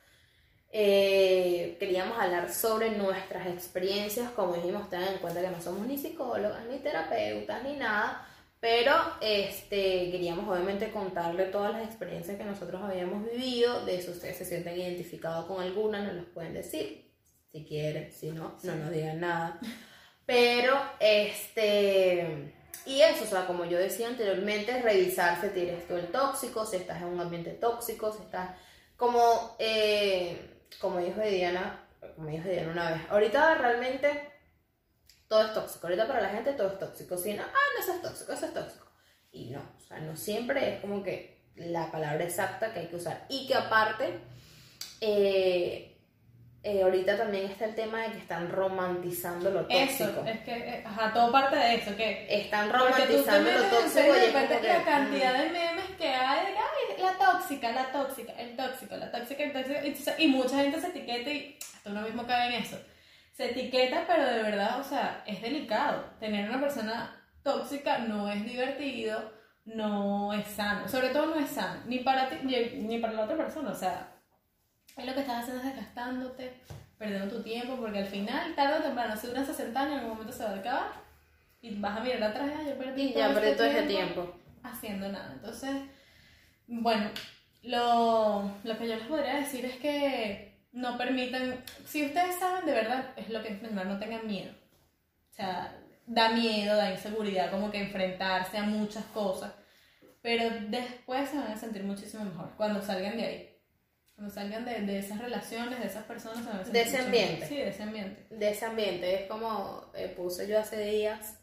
Eh, 0.71 1.77
queríamos 1.79 2.17
hablar 2.17 2.51
sobre 2.51 2.91
nuestras 2.91 3.47
experiencias, 3.47 4.31
como 4.31 4.55
dijimos, 4.55 4.89
tengan 4.89 5.13
en 5.13 5.19
cuenta 5.19 5.41
que 5.41 5.49
no 5.49 5.61
somos 5.61 5.85
ni 5.85 5.97
psicólogas, 5.97 6.65
ni 6.65 6.79
terapeutas, 6.79 7.63
ni 7.63 7.75
nada, 7.75 8.27
pero 8.59 8.95
este, 9.21 10.09
queríamos 10.09 10.47
obviamente 10.49 10.89
contarle 10.91 11.45
todas 11.45 11.73
las 11.73 11.83
experiencias 11.83 12.37
que 12.37 12.45
nosotros 12.45 12.81
habíamos 12.81 13.29
vivido, 13.29 13.85
de 13.85 14.01
si 14.01 14.09
ustedes 14.09 14.37
se 14.37 14.45
sienten 14.45 14.79
identificados 14.79 15.45
con 15.45 15.61
alguna, 15.61 16.01
nos 16.01 16.15
los 16.15 16.25
pueden 16.27 16.53
decir, 16.53 17.11
si 17.51 17.65
quieren, 17.65 18.11
si 18.11 18.31
no, 18.31 18.57
no 18.63 18.75
nos 18.75 18.89
digan 18.89 19.19
nada. 19.19 19.59
Pero, 20.25 20.75
este, 20.99 22.53
y 22.85 23.01
eso, 23.01 23.23
o 23.23 23.27
sea, 23.27 23.47
como 23.47 23.65
yo 23.65 23.77
decía 23.77 24.07
anteriormente, 24.07 24.81
revisar 24.81 25.39
si 25.39 25.59
eres 25.59 25.87
tú 25.87 25.95
el 25.95 26.07
tóxico, 26.07 26.65
si 26.65 26.77
estás 26.77 27.01
en 27.01 27.07
un 27.07 27.19
ambiente 27.19 27.51
tóxico, 27.51 28.11
si 28.11 28.23
estás 28.23 28.51
como, 28.97 29.55
eh, 29.59 30.65
como 30.79 30.99
dijo 30.99 31.21
Diana, 31.21 31.87
como 32.15 32.27
dijo 32.27 32.47
Diana 32.47 32.71
una 32.71 32.91
vez, 32.91 33.01
ahorita 33.09 33.55
realmente 33.55 34.31
todo 35.27 35.45
es 35.45 35.53
tóxico, 35.53 35.87
ahorita 35.87 36.07
para 36.07 36.21
la 36.21 36.29
gente 36.29 36.53
todo 36.53 36.67
es 36.67 36.79
tóxico, 36.79 37.17
si 37.17 37.33
no, 37.33 37.43
ah, 37.43 37.47
no, 37.75 37.83
eso 37.83 37.93
es 37.93 38.01
tóxico, 38.01 38.33
eso 38.33 38.45
es 38.45 38.53
tóxico. 38.53 38.87
Y 39.31 39.49
no, 39.49 39.61
o 39.61 39.79
sea, 39.79 39.99
no 39.99 40.15
siempre 40.15 40.75
es 40.75 40.81
como 40.81 41.01
que 41.01 41.41
la 41.55 41.91
palabra 41.91 42.23
exacta 42.23 42.73
que 42.73 42.81
hay 42.81 42.87
que 42.87 42.97
usar. 42.97 43.25
Y 43.29 43.47
que 43.47 43.55
aparte, 43.55 44.19
eh, 45.01 45.92
eh, 46.63 46.81
ahorita 46.81 47.17
también 47.17 47.45
está 47.51 47.65
el 47.65 47.75
tema 47.75 48.03
de 48.03 48.13
que 48.13 48.19
están 48.19 48.49
romantizando 48.49 49.51
lo 49.51 49.67
eso, 49.67 50.05
tóxico. 50.05 50.25
es 50.25 50.39
que, 50.41 50.51
eh, 50.55 50.83
ajá, 50.85 51.11
todo 51.13 51.29
parte 51.31 51.57
de 51.57 51.75
eso, 51.75 51.95
que 51.97 52.25
Están 52.29 52.71
romantizando 52.71 53.51
lo 53.51 53.57
en 53.63 53.69
tóxico 53.69 53.89
Facebook 53.89 54.17
y 54.17 54.53
es 54.53 54.59
que, 54.61 54.67
la 54.67 54.83
cantidad 54.85 55.33
mm, 55.33 55.37
de 55.41 55.49
memes 55.49 55.89
que 55.97 56.07
hay 56.07 56.45
de 56.45 56.57
ay, 56.57 57.01
la 57.01 57.17
tóxica, 57.17 57.71
la 57.73 57.91
tóxica, 57.91 58.33
el 58.33 58.55
tóxico, 58.55 58.95
la 58.95 59.11
tóxica, 59.11 59.43
el 59.43 59.51
tóxico. 59.51 59.79
Y, 59.83 59.87
entonces- 59.87 60.15
y 60.19 60.27
mucha 60.27 60.57
gente 60.57 60.79
se 60.79 60.87
etiqueta 60.87 61.29
y 61.29 61.57
hasta 61.75 61.89
uno 61.89 62.01
mismo 62.01 62.25
cae 62.25 62.55
en 62.55 62.63
eso. 62.63 62.77
Se 63.33 63.51
etiqueta, 63.51 64.05
pero 64.07 64.25
de 64.25 64.43
verdad, 64.43 64.79
o 64.79 64.83
sea, 64.85 65.21
es 65.27 65.41
delicado. 65.41 66.05
Tener 66.21 66.49
una 66.49 66.61
persona 66.61 67.19
tóxica 67.43 67.97
no 67.97 68.31
es 68.31 68.45
divertido, 68.45 69.33
no 69.65 70.31
es 70.33 70.47
sano. 70.47 70.87
Sobre 70.87 71.09
todo 71.09 71.25
no 71.25 71.35
es 71.39 71.49
sano, 71.49 71.81
ni 71.87 71.99
para 71.99 72.29
ti, 72.29 72.37
ni 72.43 72.55
ni 72.87 72.99
para 72.99 73.13
la 73.13 73.23
otra 73.23 73.35
persona. 73.35 73.71
O 73.71 73.75
sea, 73.75 74.12
es 74.97 75.05
lo 75.05 75.13
que 75.13 75.19
estás 75.21 75.43
haciendo 75.43 75.61
es 75.63 75.75
desgastándote, 75.75 76.53
perdiendo 76.97 77.35
tu 77.35 77.43
tiempo, 77.43 77.75
porque 77.77 77.99
al 77.99 78.05
final, 78.07 78.55
tarde 78.55 78.79
o 78.79 78.83
temprano, 78.83 79.15
si 79.17 79.27
duran 79.27 79.45
60 79.45 79.79
años, 79.79 79.93
en 79.93 79.99
algún 79.99 80.13
momento 80.13 80.33
se 80.33 80.43
va 80.43 80.51
a 80.51 80.55
acabar. 80.55 80.91
Y 81.61 81.75
vas 81.79 81.97
a 81.97 82.03
mirar 82.03 82.23
atrás, 82.23 82.51
"Ay, 82.59 82.67
yo 82.67 82.77
perdí 82.77 83.01
Y 83.03 83.13
ya 83.13 83.33
perdí 83.33 83.47
este 83.49 83.57
todo 83.57 83.67
ese 83.67 83.83
tiempo. 83.83 84.35
haciendo 84.63 85.09
nada. 85.09 85.31
Entonces, 85.33 85.71
bueno, 86.67 87.09
lo, 87.63 88.51
lo 88.63 88.77
que 88.77 88.87
yo 88.87 88.95
les 88.95 89.07
podría 89.07 89.35
decir 89.35 89.65
es 89.65 89.75
que 89.77 90.53
no 90.73 90.97
permitan, 90.97 91.63
si 91.85 92.05
ustedes 92.05 92.37
saben 92.37 92.65
de 92.65 92.73
verdad, 92.73 93.05
es 93.15 93.29
lo 93.29 93.41
que 93.43 93.53
verdad, 93.53 93.85
no 93.85 93.99
tengan 93.99 94.25
miedo. 94.27 94.51
O 95.31 95.35
sea, 95.35 95.75
da 96.05 96.29
miedo, 96.29 96.75
da 96.75 96.91
inseguridad, 96.91 97.51
como 97.51 97.71
que 97.71 97.79
enfrentarse 97.81 98.57
a 98.57 98.63
muchas 98.63 99.05
cosas, 99.05 99.53
pero 100.21 100.49
después 100.67 101.29
se 101.29 101.37
van 101.37 101.51
a 101.51 101.57
sentir 101.57 101.83
muchísimo 101.83 102.25
mejor 102.25 102.51
cuando 102.57 102.81
salgan 102.81 103.17
de 103.17 103.25
ahí. 103.25 103.52
Cuando 104.15 104.33
salgan 104.33 104.63
de, 104.65 104.81
de 104.81 104.99
esas 104.99 105.17
relaciones, 105.19 105.79
de 105.79 105.87
esas 105.87 106.03
personas, 106.05 106.45
a 106.47 106.63
sentir 106.63 106.71
De 106.73 106.81
ese 106.81 106.97
ambiente. 106.99 107.47
Sí, 107.47 107.55
de 107.57 107.69
ese 107.69 107.83
ambiente. 107.83 108.27
de 108.29 108.49
ese 108.51 108.65
ambiente. 108.65 109.15
Es 109.23 109.27
como 109.29 109.85
eh, 109.95 110.13
puse 110.15 110.47
yo 110.47 110.59
hace 110.59 110.77
días, 110.83 111.39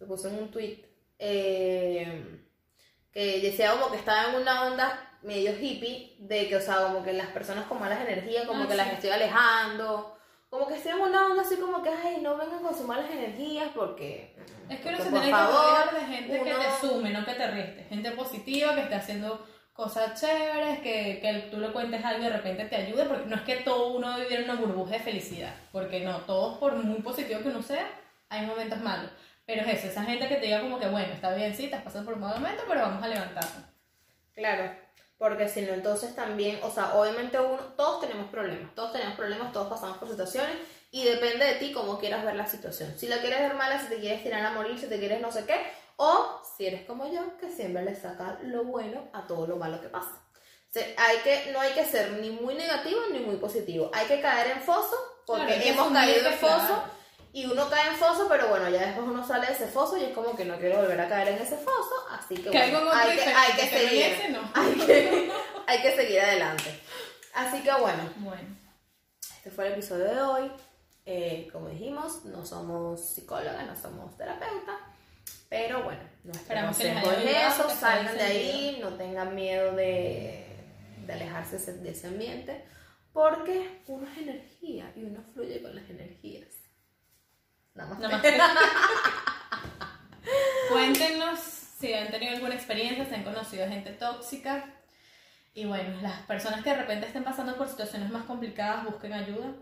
lo 0.00 0.06
puse 0.08 0.28
en 0.28 0.34
un 0.34 0.50
tweet, 0.50 0.78
eh, 1.18 2.40
que 3.12 3.40
decía 3.40 3.72
como 3.72 3.90
que 3.90 3.98
estaba 3.98 4.30
en 4.30 4.42
una 4.42 4.66
onda 4.66 5.08
medio 5.22 5.52
hippie, 5.52 6.16
de 6.18 6.48
que, 6.48 6.56
o 6.56 6.60
sea, 6.60 6.82
como 6.86 7.04
que 7.04 7.12
las 7.12 7.28
personas 7.28 7.66
con 7.66 7.78
malas 7.78 8.00
energías, 8.00 8.46
como 8.46 8.64
Ah, 8.64 8.68
que 8.68 8.74
las 8.74 8.88
sí. 8.88 8.94
estoy 8.94 9.10
alejando, 9.10 10.18
como 10.50 10.66
que 10.66 10.74
estoy 10.74 10.92
en 10.92 10.98
una 11.00 11.26
onda 11.28 11.42
así 11.42 11.56
como 11.56 11.82
que, 11.82 11.90
ay, 11.90 12.20
no 12.20 12.36
vengan 12.36 12.60
con 12.62 12.74
sus 12.76 12.86
malas 12.86 13.08
energías 13.10 13.68
porque... 13.74 14.34
Es 14.68 14.80
que 14.80 14.88
uno 14.88 14.98
se 14.98 15.10
tiene 15.10 15.26
que 15.26 15.30
rodear 15.32 15.94
de 15.94 16.00
gente 16.06 16.32
que 16.34 16.40
uno- 16.54 16.58
te 16.58 16.86
sume, 16.86 17.10
no 17.10 17.24
que 17.24 17.34
te 17.34 17.46
reste. 17.46 17.84
Gente 17.84 18.10
positiva, 18.12 18.74
que 18.74 18.80
esté 18.82 18.94
haciendo 18.96 19.46
cosas 19.72 20.20
chéveres, 20.20 20.80
que, 20.80 21.18
que 21.20 21.48
tú 21.50 21.58
le 21.58 21.72
cuentes 21.72 22.04
algo 22.04 22.20
y 22.20 22.26
de 22.26 22.36
repente 22.36 22.64
te 22.66 22.76
ayude, 22.76 23.06
porque 23.06 23.26
no 23.26 23.36
es 23.36 23.42
que 23.42 23.56
todo 23.56 23.94
uno 23.94 24.16
vive 24.16 24.36
en 24.36 24.44
una 24.44 24.60
burbuja 24.60 24.92
de 24.92 25.00
felicidad, 25.00 25.54
porque 25.72 26.00
no, 26.00 26.18
todos 26.20 26.58
por 26.58 26.74
muy 26.74 27.00
positivo 27.00 27.40
que 27.40 27.48
uno 27.48 27.62
sea, 27.62 27.88
hay 28.28 28.46
momentos 28.46 28.80
malos. 28.80 29.10
Pero 29.44 29.62
es 29.62 29.78
eso, 29.78 29.88
esa 29.88 30.04
gente 30.04 30.28
que 30.28 30.36
te 30.36 30.46
diga 30.46 30.60
como 30.60 30.78
que, 30.78 30.88
bueno, 30.88 31.12
está 31.12 31.34
bien, 31.34 31.54
sí, 31.54 31.64
estás 31.64 31.82
pasando 31.82 32.06
por 32.06 32.14
un 32.14 32.20
mal 32.20 32.38
momento, 32.38 32.62
pero 32.68 32.82
vamos 32.82 33.02
a 33.02 33.08
levantarnos. 33.08 33.64
Claro, 34.34 34.70
porque 35.18 35.48
si 35.48 35.62
no, 35.62 35.72
entonces 35.72 36.14
también, 36.14 36.58
o 36.62 36.70
sea, 36.70 36.94
obviamente 36.94 37.38
uno, 37.38 37.58
todos 37.76 38.00
tenemos 38.00 38.30
problemas, 38.30 38.74
todos 38.74 38.92
tenemos 38.92 39.14
problemas, 39.14 39.52
todos 39.52 39.68
pasamos 39.68 39.98
por 39.98 40.08
situaciones 40.08 40.56
y 40.90 41.04
depende 41.04 41.44
de 41.44 41.54
ti 41.54 41.72
cómo 41.72 41.98
quieras 41.98 42.24
ver 42.24 42.36
la 42.36 42.46
situación. 42.46 42.92
Si 42.96 43.08
la 43.08 43.18
quieres 43.18 43.40
ver 43.40 43.54
mala, 43.54 43.80
si 43.80 43.88
te 43.88 43.98
quieres 43.98 44.22
tirar 44.22 44.44
a 44.44 44.52
morir, 44.52 44.78
si 44.78 44.86
te 44.86 44.98
quieres 44.98 45.20
no 45.20 45.32
sé 45.32 45.44
qué, 45.44 45.56
o 46.04 46.40
si 46.56 46.66
eres 46.66 46.84
como 46.84 47.06
yo, 47.12 47.36
que 47.38 47.48
siempre 47.48 47.84
le 47.84 47.94
saca 47.94 48.38
lo 48.42 48.64
bueno 48.64 49.08
a 49.12 49.24
todo 49.26 49.46
lo 49.46 49.56
malo 49.56 49.80
que 49.80 49.88
pasa. 49.88 50.10
O 50.10 50.72
sea, 50.72 50.84
hay 50.96 51.18
que, 51.18 51.52
no 51.52 51.60
hay 51.60 51.72
que 51.74 51.84
ser 51.84 52.12
ni 52.14 52.30
muy 52.30 52.54
negativo 52.54 53.00
ni 53.12 53.20
muy 53.20 53.36
positivo. 53.36 53.88
Hay 53.94 54.06
que 54.06 54.20
caer 54.20 54.52
en 54.56 54.62
foso, 54.62 54.96
porque 55.26 55.46
Claro, 55.54 55.62
hemos 55.68 55.92
caído 55.92 56.28
en 56.28 56.38
foso. 56.38 56.66
claro. 56.66 57.02
Y 57.34 57.46
uno 57.46 57.68
cae 57.70 57.88
en 57.90 57.96
foso, 57.96 58.26
pero 58.28 58.48
bueno, 58.48 58.68
ya 58.68 58.80
después 58.86 59.06
uno 59.06 59.26
sale 59.26 59.46
de 59.46 59.52
ese 59.52 59.66
foso 59.68 59.96
y 59.96 60.04
es 60.04 60.12
como 60.12 60.34
que 60.34 60.44
no 60.44 60.58
quiero 60.58 60.78
volver 60.78 61.00
a 61.00 61.08
caer 61.08 61.28
en 61.28 61.38
ese 61.38 61.56
foso, 61.56 61.94
así 62.10 62.34
que 62.34 62.50
bueno, 62.50 62.90
hay 62.92 63.16
que, 63.16 63.22
hay 63.22 63.68
seguir. 63.68 64.02
ese 64.06 64.28
no. 64.30 64.40
Hay 64.54 64.74
que, 64.74 65.32
hay 65.66 65.82
que 65.82 65.96
seguir 65.96 66.20
adelante. 66.20 66.80
Así 67.34 67.62
que 67.62 67.72
bueno, 67.72 68.02
Bueno, 68.16 68.56
este 69.36 69.50
fue 69.50 69.68
el 69.68 69.72
episodio 69.74 70.04
de 70.06 70.20
hoy. 70.20 70.52
Eh, 71.06 71.48
como 71.52 71.68
dijimos, 71.68 72.24
no 72.26 72.44
somos 72.44 73.00
psicólogas, 73.00 73.66
no 73.66 73.74
somos 73.76 74.16
terapeutas, 74.16 74.76
pero 75.48 75.82
bueno, 75.82 76.00
nuestro 76.24 76.42
Esperamos 76.42 76.76
que 76.76 76.84
les 76.84 76.94
consejo 76.94 77.28
es 77.28 77.54
eso, 77.54 77.70
salgan 77.70 78.16
de 78.16 78.22
ahí, 78.22 78.78
no 78.80 78.94
tengan 78.94 79.34
miedo 79.34 79.74
de, 79.76 80.46
de 81.06 81.12
alejarse 81.12 81.72
de 81.72 81.90
ese 81.90 82.06
ambiente, 82.06 82.64
porque 83.12 83.82
uno 83.86 84.06
es 84.08 84.18
energía 84.18 84.90
y 84.96 85.04
uno 85.04 85.22
fluye 85.34 85.60
con 85.60 85.74
las 85.74 85.88
energías. 85.90 86.48
Nada 87.74 87.90
más. 87.90 87.98
nada 87.98 88.18
más. 88.18 88.22
Cuéntenos 90.70 91.40
si 91.40 91.92
han 91.92 92.10
tenido 92.10 92.34
alguna 92.34 92.54
experiencia, 92.54 93.04
si 93.04 93.14
han 93.14 93.24
conocido 93.24 93.68
gente 93.68 93.90
tóxica. 93.92 94.64
Y 95.54 95.66
bueno, 95.66 96.00
las 96.00 96.22
personas 96.22 96.62
que 96.62 96.70
de 96.70 96.76
repente 96.76 97.06
estén 97.06 97.24
pasando 97.24 97.56
por 97.56 97.68
situaciones 97.68 98.10
más 98.10 98.24
complicadas, 98.24 98.84
busquen 98.84 99.12
ayuda. 99.12 99.54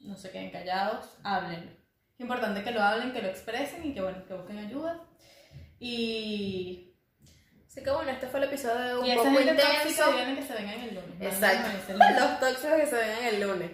No 0.00 0.16
se 0.16 0.30
queden 0.30 0.50
callados, 0.50 1.06
hablen. 1.22 1.81
Importante 2.18 2.62
que 2.62 2.70
lo 2.70 2.80
hablen, 2.82 3.12
que 3.12 3.22
lo 3.22 3.28
expresen 3.28 3.84
y 3.84 3.94
que 3.94 4.00
bueno, 4.00 4.24
que 4.26 4.34
busquen 4.34 4.58
ayuda. 4.58 5.00
Y, 5.80 6.92
Así 7.72 7.82
que 7.82 7.90
bueno, 7.90 8.10
este 8.10 8.26
fue 8.26 8.40
el 8.40 8.46
episodio 8.48 8.80
de 8.84 8.98
un 8.98 9.06
y 9.06 9.14
poco 9.16 9.28
intenso. 9.30 10.12
díganle 10.12 10.36
que 10.36 10.42
se 10.42 10.52
vengan 10.54 10.80
el 10.80 10.94
lunes. 10.94 11.20
Exacto. 11.20 11.92
Los 11.94 12.40
tóxicos 12.40 12.76
que 12.80 12.86
se 12.86 12.96
vengan 12.96 13.24
el 13.24 13.40
lunes. 13.40 13.70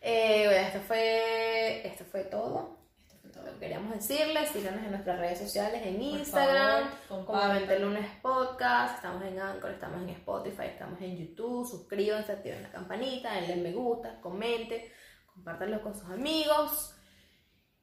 Eh, 0.00 0.44
bueno, 0.46 0.66
esto 0.68 0.80
fue, 0.80 1.86
esto 1.86 2.04
fue 2.10 2.24
todo. 2.24 2.78
Esto 2.98 3.18
fue 3.20 3.30
todo. 3.30 3.44
Lo 3.44 3.52
que 3.52 3.58
queríamos 3.58 3.94
decirles. 3.94 4.48
Síganos 4.48 4.82
en 4.82 4.90
nuestras 4.90 5.18
redes 5.18 5.38
sociales, 5.38 5.82
en 5.84 5.96
Por 5.96 6.02
Instagram, 6.02 6.80
favor, 6.84 6.98
como 7.08 7.26
compartan. 7.26 7.56
20 7.58 7.78
lunes 7.80 8.06
podcast. 8.22 8.94
Estamos 8.96 9.22
en 9.24 9.38
Anchor, 9.38 9.70
estamos 9.70 10.02
en 10.02 10.08
Spotify, 10.08 10.64
estamos 10.72 11.00
en 11.02 11.18
YouTube. 11.18 11.68
Suscríbanse, 11.68 12.32
activen 12.32 12.62
la 12.62 12.70
campanita, 12.70 13.34
denle 13.34 13.56
me 13.56 13.72
gusta, 13.72 14.18
comente, 14.22 14.90
compártanlo 15.26 15.82
con 15.82 15.94
sus 15.94 16.08
amigos. 16.08 16.95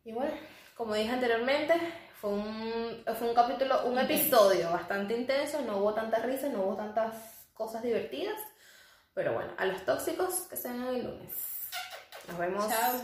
Y 0.05 0.11
bueno, 0.11 0.33
como 0.75 0.93
dije 0.95 1.11
anteriormente, 1.11 1.73
fue 2.19 2.31
un, 2.31 3.03
fue 3.17 3.29
un 3.29 3.35
capítulo, 3.35 3.85
un 3.85 3.99
Intenso. 3.99 4.13
episodio 4.13 4.71
bastante 4.71 5.15
intenso. 5.15 5.61
No 5.61 5.77
hubo 5.77 5.93
tantas 5.93 6.23
risas, 6.25 6.51
no 6.51 6.63
hubo 6.63 6.75
tantas 6.75 7.15
cosas 7.53 7.83
divertidas. 7.83 8.39
Pero 9.13 9.33
bueno, 9.33 9.53
a 9.57 9.65
los 9.65 9.85
tóxicos 9.85 10.47
que 10.49 10.57
se 10.57 10.69
ven 10.69 10.83
el 10.83 11.03
lunes. 11.03 11.33
Nos 12.27 12.37
vemos. 12.37 12.67
Chao. 12.67 12.99